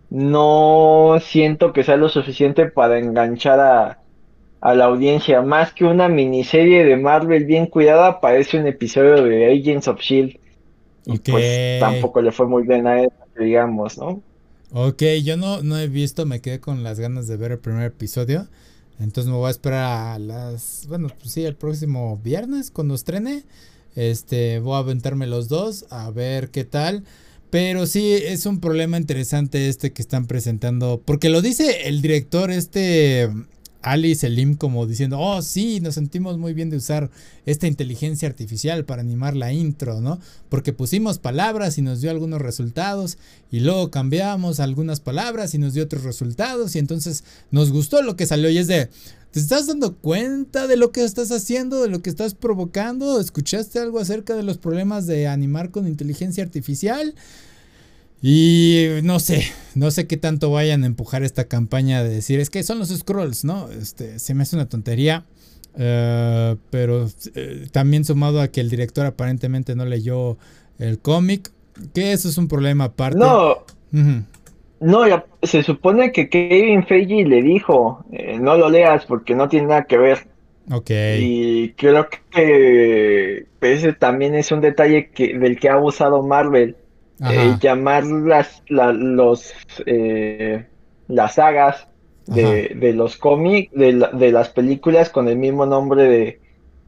no 0.08 1.18
siento 1.20 1.72
que 1.72 1.84
sea 1.84 1.96
lo 1.96 2.08
suficiente 2.08 2.66
para 2.66 2.98
enganchar 2.98 3.60
a, 3.60 3.98
a 4.60 4.74
la 4.74 4.84
audiencia. 4.86 5.42
Más 5.42 5.72
que 5.72 5.84
una 5.84 6.08
miniserie 6.08 6.84
de 6.84 6.96
Marvel 6.96 7.44
bien 7.44 7.66
cuidada, 7.66 8.20
parece 8.20 8.58
un 8.58 8.66
episodio 8.66 9.22
de 9.24 9.52
Agents 9.52 9.88
of 9.88 10.00
Shield. 10.00 10.38
Y 11.06 11.18
pues 11.18 11.80
tampoco 11.80 12.22
le 12.22 12.30
fue 12.30 12.46
muy 12.46 12.62
bien 12.62 12.86
a 12.86 13.02
él, 13.02 13.10
digamos, 13.38 13.98
¿no? 13.98 14.22
Ok, 14.72 15.02
yo 15.24 15.36
no, 15.36 15.62
no 15.62 15.78
he 15.78 15.88
visto, 15.88 16.26
me 16.26 16.40
quedé 16.40 16.60
con 16.60 16.84
las 16.84 17.00
ganas 17.00 17.26
de 17.26 17.36
ver 17.36 17.52
el 17.52 17.58
primer 17.58 17.86
episodio. 17.86 18.46
Entonces 19.00 19.30
me 19.30 19.36
voy 19.36 19.48
a 19.48 19.50
esperar 19.50 20.14
a 20.14 20.18
las. 20.18 20.84
Bueno, 20.88 21.08
pues 21.18 21.32
sí, 21.32 21.44
el 21.44 21.56
próximo 21.56 22.20
viernes 22.22 22.70
cuando 22.70 22.94
estrene. 22.94 23.44
Este, 23.96 24.60
voy 24.60 24.74
a 24.74 24.78
aventarme 24.78 25.26
los 25.26 25.48
dos 25.48 25.86
a 25.90 26.10
ver 26.10 26.50
qué 26.50 26.64
tal. 26.64 27.02
Pero 27.50 27.86
sí, 27.86 28.12
es 28.12 28.46
un 28.46 28.60
problema 28.60 28.96
interesante 28.96 29.68
este 29.68 29.92
que 29.92 30.02
están 30.02 30.26
presentando. 30.26 31.02
Porque 31.04 31.30
lo 31.30 31.42
dice 31.42 31.88
el 31.88 32.00
director, 32.00 32.52
este 32.52 33.28
Ali 33.82 34.14
Selim 34.14 34.54
como 34.54 34.86
diciendo, 34.86 35.18
oh 35.18 35.40
sí, 35.42 35.80
nos 35.80 35.94
sentimos 35.94 36.38
muy 36.38 36.52
bien 36.52 36.70
de 36.70 36.76
usar 36.76 37.10
esta 37.46 37.66
inteligencia 37.66 38.28
artificial 38.28 38.84
para 38.84 39.02
animar 39.02 39.36
la 39.36 39.52
intro, 39.52 40.00
¿no? 40.00 40.20
Porque 40.48 40.72
pusimos 40.72 41.18
palabras 41.18 41.78
y 41.78 41.82
nos 41.82 42.00
dio 42.00 42.10
algunos 42.10 42.40
resultados 42.40 43.18
y 43.50 43.60
luego 43.60 43.90
cambiamos 43.90 44.60
algunas 44.60 45.00
palabras 45.00 45.54
y 45.54 45.58
nos 45.58 45.74
dio 45.74 45.84
otros 45.84 46.04
resultados 46.04 46.76
y 46.76 46.78
entonces 46.78 47.24
nos 47.50 47.72
gustó 47.72 48.02
lo 48.02 48.16
que 48.16 48.26
salió 48.26 48.50
y 48.50 48.58
es 48.58 48.66
de, 48.66 48.90
¿te 49.30 49.40
estás 49.40 49.66
dando 49.66 49.96
cuenta 49.96 50.66
de 50.66 50.76
lo 50.76 50.92
que 50.92 51.04
estás 51.04 51.30
haciendo, 51.32 51.82
de 51.82 51.88
lo 51.88 52.02
que 52.02 52.10
estás 52.10 52.34
provocando? 52.34 53.20
¿Escuchaste 53.20 53.78
algo 53.78 53.98
acerca 53.98 54.36
de 54.36 54.42
los 54.42 54.58
problemas 54.58 55.06
de 55.06 55.26
animar 55.26 55.70
con 55.70 55.86
inteligencia 55.86 56.44
artificial? 56.44 57.14
Y 58.22 58.86
no 59.02 59.18
sé, 59.18 59.44
no 59.74 59.90
sé 59.90 60.06
qué 60.06 60.16
tanto 60.16 60.50
vayan 60.50 60.84
a 60.84 60.86
empujar 60.86 61.22
esta 61.22 61.44
campaña 61.44 62.02
de 62.02 62.10
decir, 62.10 62.40
es 62.40 62.50
que 62.50 62.62
son 62.62 62.78
los 62.78 62.88
scrolls, 62.88 63.44
¿no? 63.44 63.68
Este, 63.70 64.18
se 64.18 64.34
me 64.34 64.42
hace 64.42 64.56
una 64.56 64.68
tontería. 64.68 65.24
Eh, 65.76 66.56
pero 66.70 67.06
eh, 67.34 67.66
también 67.72 68.04
sumado 68.04 68.40
a 68.40 68.48
que 68.48 68.60
el 68.60 68.70
director 68.70 69.06
aparentemente 69.06 69.76
no 69.76 69.84
leyó 69.84 70.36
el 70.78 70.98
cómic, 70.98 71.50
que 71.94 72.12
eso 72.12 72.28
es 72.28 72.38
un 72.38 72.48
problema 72.48 72.84
aparte. 72.84 73.18
No, 73.18 73.58
no, 74.80 75.24
se 75.42 75.62
supone 75.62 76.12
que 76.12 76.28
Kevin 76.28 76.86
Feige 76.86 77.24
le 77.24 77.42
dijo, 77.42 78.04
eh, 78.12 78.38
no 78.40 78.56
lo 78.56 78.68
leas 78.68 79.06
porque 79.06 79.34
no 79.34 79.48
tiene 79.48 79.68
nada 79.68 79.84
que 79.84 79.98
ver. 79.98 80.26
Ok. 80.72 80.90
Y 81.18 81.70
creo 81.76 82.08
que 82.30 83.46
ese 83.60 83.92
también 83.92 84.34
es 84.34 84.52
un 84.52 84.60
detalle 84.60 85.10
que, 85.10 85.38
del 85.38 85.58
que 85.58 85.68
ha 85.68 85.74
abusado 85.74 86.22
Marvel 86.22 86.76
eh, 87.28 87.56
llamar 87.60 88.04
las, 88.06 88.62
los, 88.68 89.52
eh, 89.84 90.64
las 91.08 91.34
sagas 91.34 91.86
de, 92.26 92.74
de 92.76 92.92
los 92.94 93.16
cómics, 93.16 93.72
de, 93.72 94.08
de, 94.12 94.32
las 94.32 94.48
películas 94.48 95.10
con 95.10 95.28
el 95.28 95.36
mismo 95.36 95.66
nombre 95.66 96.04
de, 96.04 96.40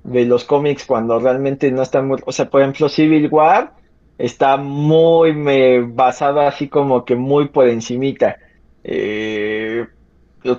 de 0.05 0.25
los 0.25 0.45
cómics 0.45 0.87
cuando 0.87 1.19
realmente 1.19 1.71
no 1.71 1.83
están 1.83 2.09
muy... 2.09 2.19
O 2.25 2.33
sea, 2.33 2.49
por 2.49 2.63
ejemplo, 2.63 2.89
Civil 2.89 3.29
War 3.31 3.73
está 4.17 4.57
muy 4.57 5.35
me, 5.35 5.81
basado 5.81 6.41
así 6.41 6.69
como 6.69 7.05
que 7.05 7.17
muy 7.17 7.49
por 7.49 7.69
encimita. 7.69 8.37
Eh, 8.85 9.87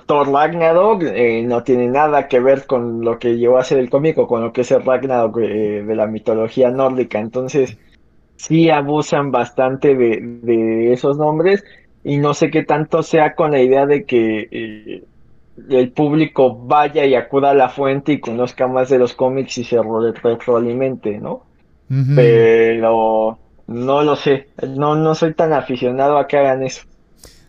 Thor 0.06 0.30
Ragnarok 0.30 1.02
eh, 1.02 1.42
no 1.42 1.62
tiene 1.62 1.88
nada 1.88 2.28
que 2.28 2.40
ver 2.40 2.66
con 2.66 3.00
lo 3.00 3.18
que 3.18 3.36
llevó 3.36 3.58
a 3.58 3.64
ser 3.64 3.78
el 3.78 3.90
cómic 3.90 4.16
o 4.18 4.26
con 4.26 4.40
lo 4.42 4.52
que 4.52 4.62
es 4.62 4.70
el 4.70 4.84
Ragnarok 4.84 5.36
de 5.36 5.94
la 5.96 6.06
mitología 6.06 6.70
nórdica. 6.70 7.18
Entonces, 7.18 7.76
sí 8.36 8.70
abusan 8.70 9.30
bastante 9.30 9.94
de, 9.94 10.92
esos 10.92 11.16
nombres 11.16 11.64
y 12.02 12.18
no 12.18 12.34
sé 12.34 12.50
qué 12.50 12.62
tanto 12.62 13.02
sea 13.02 13.34
con 13.34 13.52
la 13.52 13.60
idea 13.60 13.86
de 13.86 14.04
que 14.04 14.48
eh, 14.50 15.04
el 15.70 15.92
público 15.92 16.56
vaya 16.56 17.04
y 17.04 17.14
acuda 17.14 17.50
a 17.50 17.54
la 17.54 17.68
fuente 17.68 18.12
y 18.12 18.20
conozca 18.20 18.66
más 18.66 18.88
de 18.88 18.98
los 18.98 19.14
cómics 19.14 19.58
y 19.58 19.64
se 19.64 19.80
retroalimente, 20.22 21.18
¿no? 21.18 21.44
Pero 22.16 23.38
no 23.66 24.02
lo 24.02 24.16
sé, 24.16 24.48
no, 24.66 24.96
no 24.96 25.14
soy 25.14 25.34
tan 25.34 25.52
aficionado 25.52 26.18
a 26.18 26.26
que 26.26 26.38
hagan 26.38 26.62
eso. 26.62 26.82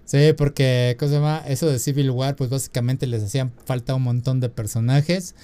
Sí, 0.04 0.34
porque 0.38 0.96
¿cómo 1.00 1.10
se 1.10 1.16
llama? 1.16 1.42
eso 1.48 1.68
de 1.68 1.80
Civil 1.80 2.12
War, 2.12 2.36
pues 2.36 2.52
básicamente 2.52 3.08
les 3.08 3.24
hacían 3.24 3.52
falta 3.66 3.96
un 3.96 4.04
montón 4.04 4.40
de 4.40 4.50
personajes 4.50 5.36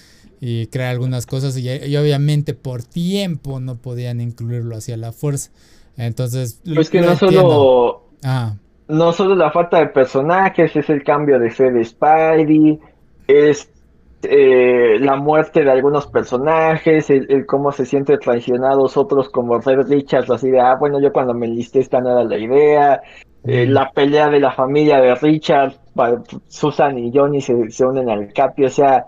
y 0.43 0.65
crear 0.67 0.89
algunas 0.89 1.27
cosas 1.27 1.55
y, 1.55 1.95
obviamente 1.95 2.55
por 2.55 2.83
tiempo 2.83 3.59
no 3.59 3.75
podían 3.75 4.19
incluirlo 4.19 4.75
hacia 4.75 4.97
la 4.97 5.11
fuerza. 5.11 5.51
Entonces, 5.97 6.59
pues 6.73 6.89
que 6.89 7.01
no 7.01 7.15
solo 7.15 8.03
ah. 8.23 8.55
no 8.87 9.13
solo 9.13 9.35
la 9.35 9.51
falta 9.51 9.77
de 9.77 9.87
personajes, 9.87 10.75
es 10.75 10.89
el 10.89 11.03
cambio 11.03 11.37
de 11.37 11.51
fe 11.51 11.71
de 11.71 11.85
Spidey, 11.85 12.79
es 13.27 13.69
eh, 14.23 14.97
la 14.99 15.15
muerte 15.15 15.63
de 15.63 15.69
algunos 15.69 16.07
personajes, 16.07 17.11
el, 17.11 17.45
cómo 17.45 17.71
se 17.71 17.85
sienten 17.85 18.17
traicionados 18.17 18.97
otros 18.97 19.29
como 19.29 19.59
Red 19.59 19.89
Richards, 19.89 20.31
así 20.31 20.49
de, 20.49 20.59
ah, 20.59 20.75
bueno, 20.79 20.99
yo 20.99 21.13
cuando 21.13 21.35
me 21.35 21.45
enlisté 21.45 21.79
esta 21.79 22.01
no 22.01 22.11
era 22.11 22.23
la 22.23 22.37
idea, 22.37 23.01
eh, 23.43 23.67
la 23.67 23.91
pelea 23.91 24.29
de 24.29 24.39
la 24.39 24.51
familia 24.51 24.99
de 24.99 25.13
Richard, 25.15 25.73
Susan 26.47 26.97
y 26.97 27.11
Johnny 27.13 27.41
se, 27.41 27.69
se 27.69 27.85
unen 27.85 28.09
al 28.09 28.33
Capi, 28.33 28.65
o 28.65 28.69
sea, 28.69 29.05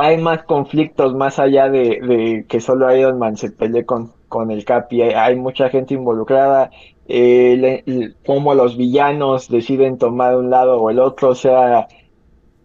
hay 0.00 0.16
más 0.18 0.44
conflictos 0.44 1.14
más 1.14 1.38
allá 1.38 1.68
de, 1.68 2.44
que 2.48 2.60
solo 2.60 2.94
Iron 2.94 3.18
Man 3.18 3.36
se 3.36 3.50
pelee 3.50 3.84
con, 3.84 4.12
con 4.28 4.50
el 4.50 4.64
Capi, 4.64 5.02
hay, 5.02 5.34
mucha 5.36 5.68
gente 5.70 5.94
involucrada, 5.94 6.70
eh, 7.08 8.14
cómo 8.24 8.54
los 8.54 8.76
villanos 8.76 9.48
deciden 9.48 9.98
tomar 9.98 10.36
un 10.36 10.50
lado 10.50 10.78
o 10.80 10.90
el 10.90 11.00
otro, 11.00 11.30
o 11.30 11.34
sea, 11.34 11.88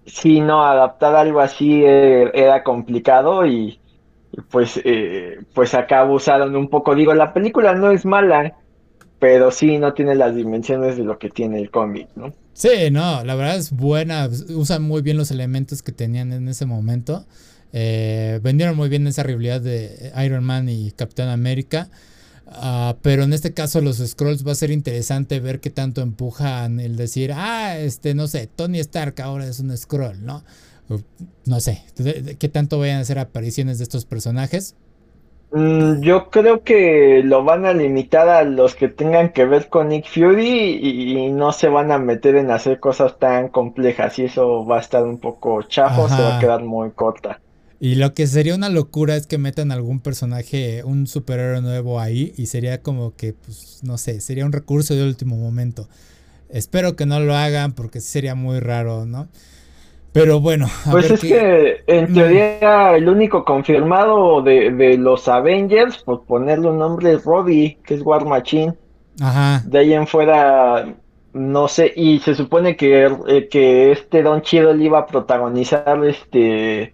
sí, 0.06 0.42
no, 0.42 0.64
adaptar 0.64 1.16
algo 1.16 1.40
así 1.40 1.84
eh, 1.84 2.30
era 2.34 2.64
complicado 2.64 3.46
y, 3.48 3.80
pues, 4.52 4.80
eh, 4.84 5.40
pues 5.56 5.74
acá 5.74 6.02
abusaron 6.02 6.56
un 6.56 6.68
poco. 6.70 6.94
Digo, 6.96 7.14
la 7.14 7.34
película 7.34 7.74
no 7.74 7.92
es 7.92 8.06
mala, 8.06 8.58
pero 9.20 9.52
sí 9.52 9.78
no 9.80 9.94
tiene 9.94 10.16
las 10.16 10.36
dimensiones 10.36 10.98
de 10.98 11.04
lo 11.04 11.18
que 11.18 11.30
tiene 11.30 11.60
el 11.60 11.72
cómic, 11.72 12.10
¿no? 12.16 12.32
Sí, 12.54 12.91
no, 12.91 13.24
la 13.24 13.36
verdad 13.36 13.58
es 13.58 13.72
buena, 13.72 14.30
usan 14.49 14.84
muy 14.84 15.01
bien 15.01 15.18
los 15.18 15.32
elementos 15.32 15.82
que 15.82 15.91
tenían 15.91 16.32
en 16.34 16.47
ese 16.47 16.66
momento. 16.66 17.26
Eh, 17.74 18.39
vendieron 18.43 18.76
muy 18.76 18.89
bien 18.89 19.08
esa 19.08 19.24
rivalidad 19.24 19.60
de 19.60 20.14
Iron 20.24 20.43
Man 20.43 20.70
y 20.70 20.91
Capitán 20.91 21.30
América. 21.30 21.89
Ah, 22.45 22.97
pero 23.01 23.24
en 23.24 23.34
este 23.34 23.54
caso 23.54 23.82
los 23.82 23.97
scrolls 23.97 24.45
va 24.45 24.51
a 24.51 24.56
ser 24.56 24.70
interesante 24.70 25.39
ver 25.39 25.60
qué 25.60 25.72
tanto 25.72 26.01
empujan 26.01 26.80
el 26.80 26.95
decir, 26.95 27.32
ah, 27.34 27.80
este, 27.80 28.14
no 28.14 28.28
sé, 28.28 28.47
Tony 28.47 28.80
Stark 28.80 29.20
ahora 29.22 29.47
es 29.47 29.60
un 29.60 29.76
scroll, 29.76 30.24
¿no? 30.24 30.43
No 31.45 31.60
sé, 31.60 31.84
qué 32.38 32.49
tanto 32.49 32.78
vayan 32.78 32.97
a 32.97 33.01
hacer 33.01 33.18
apariciones 33.18 33.80
de 33.80 33.86
estos 33.86 34.06
personajes. 34.06 34.76
Mm, 35.56 36.01
yo 36.01 36.32
creo 36.32 36.64
que 36.64 37.22
lo 37.24 37.43
van 37.43 37.68
a 37.68 37.74
limitar 37.74 38.28
a 38.28 38.43
los 38.43 38.74
que 38.74 38.88
tengan 38.88 39.32
que 39.32 39.45
ver 39.45 39.70
con 39.70 39.89
Nick 39.89 40.08
Fury 40.08 40.80
y, 40.82 41.30
no 41.30 41.51
se 41.51 41.68
van 41.68 41.91
a 41.91 41.99
meter 41.99 42.36
en 42.38 42.49
hacer 42.49 42.80
cosas 42.80 43.20
tan 43.20 43.49
complejas 43.49 44.18
y 44.18 44.24
eso 44.24 44.66
va 44.66 44.78
a 44.78 44.82
estar 44.82 45.04
un 45.04 45.20
poco 45.20 45.62
chajo, 45.62 46.10
se 46.10 46.20
va 46.20 46.38
a 46.38 46.39
quedar 46.39 46.64
muy 46.64 46.89
corta. 46.91 47.39
Y 47.80 47.95
lo 47.95 48.16
que 48.16 48.26
sería 48.26 48.56
una 48.56 48.70
locura 48.70 49.16
es 49.16 49.28
que 49.28 49.38
metan 49.38 49.72
algún 49.72 49.99
personaje, 49.99 50.84
un 50.84 51.06
superhéroe 51.06 51.62
nuevo 51.62 51.99
ahí 51.99 52.34
y 52.36 52.47
sería 52.47 52.82
como 52.82 53.16
que, 53.16 53.34
pues, 53.34 53.82
no 53.84 53.99
sé, 53.99 54.22
sería 54.22 54.47
un 54.47 54.54
recurso 54.54 54.95
de 54.95 55.04
último 55.04 55.36
momento. 55.36 55.88
Espero 56.49 56.95
que 56.95 57.06
no 57.06 57.20
lo 57.20 57.36
hagan 57.36 57.74
porque 57.74 58.01
sería 58.01 58.34
muy 58.34 58.60
raro, 58.60 59.06
¿no? 59.06 59.28
Pero 60.14 60.39
bueno. 60.39 60.68
pues 60.91 61.09
es 61.09 61.22
que 61.22 61.84
en 61.88 62.14
teoría 62.14 62.95
el 62.95 63.09
único 63.09 63.43
confirmado 63.43 64.41
de, 64.41 64.97
los 64.97 65.28
Avengers, 65.28 65.97
por 66.03 66.24
ponerle 66.24 66.70
un 66.70 66.80
nombre, 66.80 67.14
es 67.14 67.26
Robbie, 67.26 67.80
que 67.84 67.95
es 67.95 68.01
War 68.01 68.26
Machine. 68.26 68.74
Ajá. 69.22 69.61
De 69.66 69.80
ahí 69.80 69.93
en 69.93 70.07
fuera, 70.07 70.93
no 71.34 71.68
sé, 71.68 71.91
y 71.95 72.20
se 72.20 72.36
supone 72.36 72.76
que, 72.76 73.11
eh, 73.28 73.47
que 73.49 73.91
este 73.91 74.24
Don 74.24 74.41
Chido 74.41 74.74
le 74.74 74.86
iba 74.86 74.99
a 74.99 75.05
protagonizar 75.05 76.03
este 76.05 76.93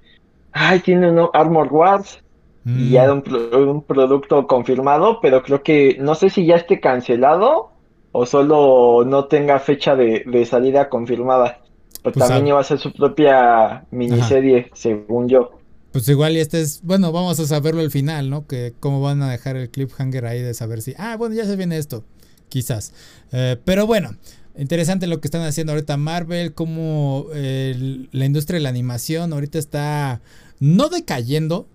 ay, 0.52 0.80
tiene 0.80 1.12
un 1.12 1.30
Armor 1.34 1.68
Wars 1.72 2.24
y 2.66 2.92
ya 2.92 3.12
mm. 3.12 3.24
un, 3.26 3.68
un, 3.68 3.82
producto 3.84 4.46
confirmado, 4.46 5.20
pero 5.22 5.42
creo 5.42 5.64
que 5.64 5.98
no 6.00 6.14
sé 6.14 6.30
si 6.30 6.46
ya 6.46 6.56
esté 6.56 6.80
cancelado 6.80 7.72
o 8.12 8.26
solo 8.26 9.06
no 9.06 9.26
tenga 9.26 9.60
fecha 9.60 9.96
de, 9.96 10.46
salida 10.46 10.90
confirmada. 10.90 11.60
Pero 12.04 12.14
pues 12.14 12.28
también 12.28 12.48
iba 12.48 12.60
a 12.60 12.64
ser 12.64 12.80
su 12.80 12.92
propia 12.94 13.86
miniserie, 13.92 14.70
según 14.74 15.28
yo. 15.28 15.60
Pues 15.92 16.08
igual 16.08 16.34
y 16.34 16.40
este 16.40 16.62
es, 16.62 16.82
bueno, 16.84 17.12
vamos 17.12 17.40
a 17.40 17.48
saberlo 17.48 17.82
al 17.82 17.92
final, 17.92 18.30
¿no? 18.30 18.46
Que 18.46 18.74
cómo 18.80 19.02
van 19.02 19.22
a 19.22 19.30
dejar 19.32 19.56
el 19.56 19.70
cliffhanger 19.70 20.26
ahí 20.26 20.42
de 20.42 20.54
saber 20.54 20.82
si, 20.82 20.94
ah, 20.98 21.16
bueno, 21.18 21.36
ya 21.36 21.46
se 21.46 21.56
viene 21.56 21.78
esto, 21.78 22.04
quizás. 22.48 22.94
Eh, 23.32 23.58
pero 23.66 23.88
bueno, 23.88 24.16
interesante 24.58 25.08
lo 25.08 25.20
que 25.20 25.28
están 25.28 25.42
haciendo 25.42 25.74
ahorita 25.74 25.98
Marvel, 25.98 26.54
como 26.54 27.26
la 27.34 28.26
industria 28.26 28.58
de 28.58 28.64
la 28.64 28.70
animación 28.70 29.34
ahorita 29.34 29.58
está 29.58 30.22
no 30.60 30.90
decayendo 30.90 31.68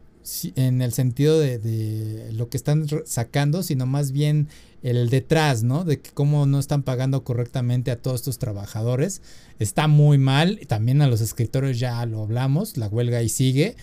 en 0.56 0.80
el 0.80 0.92
sentido 0.92 1.38
de, 1.38 2.30
lo 2.32 2.48
que 2.48 2.56
están 2.56 2.86
sacando, 3.04 3.62
sino 3.62 3.86
más 3.86 4.12
bien 4.12 4.48
el 4.84 5.08
detrás, 5.08 5.62
¿no? 5.62 5.82
De 5.82 5.98
que 5.98 6.10
cómo 6.10 6.44
no 6.44 6.58
están 6.58 6.82
pagando 6.82 7.24
correctamente 7.24 7.90
a 7.90 7.96
todos 7.96 8.20
estos 8.20 8.38
trabajadores. 8.38 9.22
Está 9.58 9.88
muy 9.88 10.18
mal. 10.18 10.60
También 10.68 11.00
a 11.00 11.08
los 11.08 11.22
escritores 11.22 11.80
ya 11.80 12.04
lo 12.04 12.22
hablamos. 12.22 12.76
La 12.76 12.86
huelga 12.86 13.18
ahí 13.18 13.30
sigue. 13.30 13.76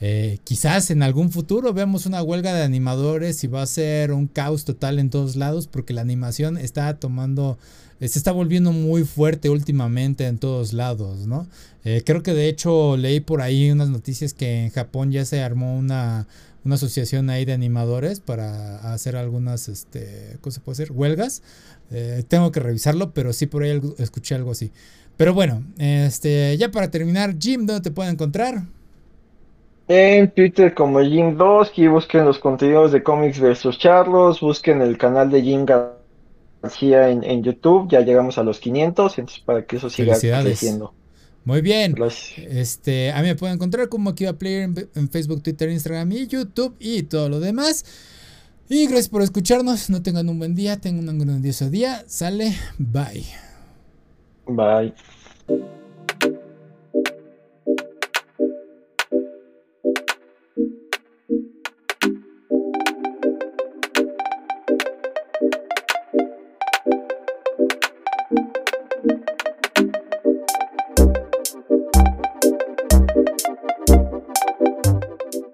Eh, 0.00 0.38
quizás 0.44 0.90
en 0.90 1.02
algún 1.02 1.32
futuro 1.32 1.72
veamos 1.72 2.06
una 2.06 2.22
huelga 2.22 2.54
de 2.54 2.62
animadores 2.62 3.42
y 3.42 3.48
va 3.48 3.62
a 3.62 3.66
ser 3.66 4.12
un 4.12 4.28
caos 4.28 4.64
total 4.64 4.98
en 4.98 5.10
todos 5.10 5.34
lados 5.36 5.66
porque 5.66 5.92
la 5.92 6.00
animación 6.00 6.56
está 6.56 6.98
tomando 6.98 7.58
se 8.00 8.18
está 8.18 8.32
volviendo 8.32 8.72
muy 8.72 9.04
fuerte 9.04 9.48
últimamente 9.48 10.26
en 10.26 10.38
todos 10.38 10.72
lados, 10.72 11.26
¿no? 11.26 11.46
Eh, 11.84 12.02
creo 12.04 12.22
que 12.22 12.34
de 12.34 12.48
hecho 12.48 12.96
leí 12.96 13.20
por 13.20 13.40
ahí 13.40 13.70
unas 13.70 13.88
noticias 13.88 14.34
que 14.34 14.64
en 14.64 14.70
Japón 14.70 15.12
ya 15.12 15.24
se 15.24 15.42
armó 15.42 15.78
una, 15.78 16.26
asociación 16.72 17.30
ahí 17.30 17.44
de 17.44 17.52
animadores 17.52 18.20
para 18.20 18.76
hacer 18.92 19.16
algunas, 19.16 19.68
este, 19.68 20.38
¿cómo 20.40 20.50
se 20.50 20.60
puede 20.60 20.74
hacer? 20.74 20.92
Huelgas. 20.92 21.42
Eh, 21.90 22.24
tengo 22.26 22.50
que 22.50 22.60
revisarlo, 22.60 23.12
pero 23.12 23.32
sí 23.32 23.46
por 23.46 23.62
ahí 23.62 23.80
escuché 23.98 24.34
algo 24.34 24.52
así. 24.52 24.72
Pero 25.16 25.34
bueno, 25.34 25.62
este, 25.78 26.56
ya 26.56 26.70
para 26.70 26.90
terminar, 26.90 27.36
Jim, 27.38 27.66
¿dónde 27.66 27.82
te 27.82 27.90
pueden 27.90 28.12
encontrar? 28.12 28.62
En 29.86 30.30
Twitter 30.30 30.72
como 30.72 31.00
Jim2, 31.00 31.72
y 31.76 31.86
busquen 31.88 32.24
los 32.24 32.38
contenidos 32.38 32.90
de 32.92 33.02
cómics 33.02 33.38
versus 33.38 33.78
charlos, 33.78 34.40
busquen 34.40 34.80
el 34.80 34.96
canal 34.96 35.30
de 35.30 35.42
Jim 35.42 35.66
en, 36.80 37.42
YouTube, 37.42 37.90
ya 37.90 38.00
llegamos 38.00 38.38
a 38.38 38.42
los 38.42 38.58
500, 38.60 39.18
entonces 39.18 39.42
para 39.44 39.64
que 39.64 39.76
eso 39.76 39.90
siga 39.90 40.16
creciendo. 40.42 40.94
Muy 41.44 41.60
bien. 41.60 41.94
Este, 42.36 43.12
a 43.12 43.20
mí 43.20 43.28
me 43.28 43.36
pueden 43.36 43.56
encontrar 43.56 43.88
como 43.88 44.10
Akiva 44.10 44.32
Player 44.32 44.70
en, 44.94 45.08
Facebook, 45.10 45.42
Twitter, 45.42 45.68
Instagram 45.70 46.10
y 46.12 46.26
YouTube 46.26 46.74
y 46.78 47.02
todo 47.02 47.28
lo 47.28 47.40
demás. 47.40 47.84
Y 48.68 48.86
gracias 48.86 49.10
por 49.10 49.22
escucharnos. 49.22 49.90
No 49.90 50.02
tengan 50.02 50.28
un 50.28 50.38
buen 50.38 50.54
día, 50.54 50.80
tengan 50.80 51.08
un 51.08 51.18
grandioso 51.18 51.68
día. 51.68 52.02
Sale, 52.06 52.54
bye. 52.78 53.24
Bye. 54.46 54.94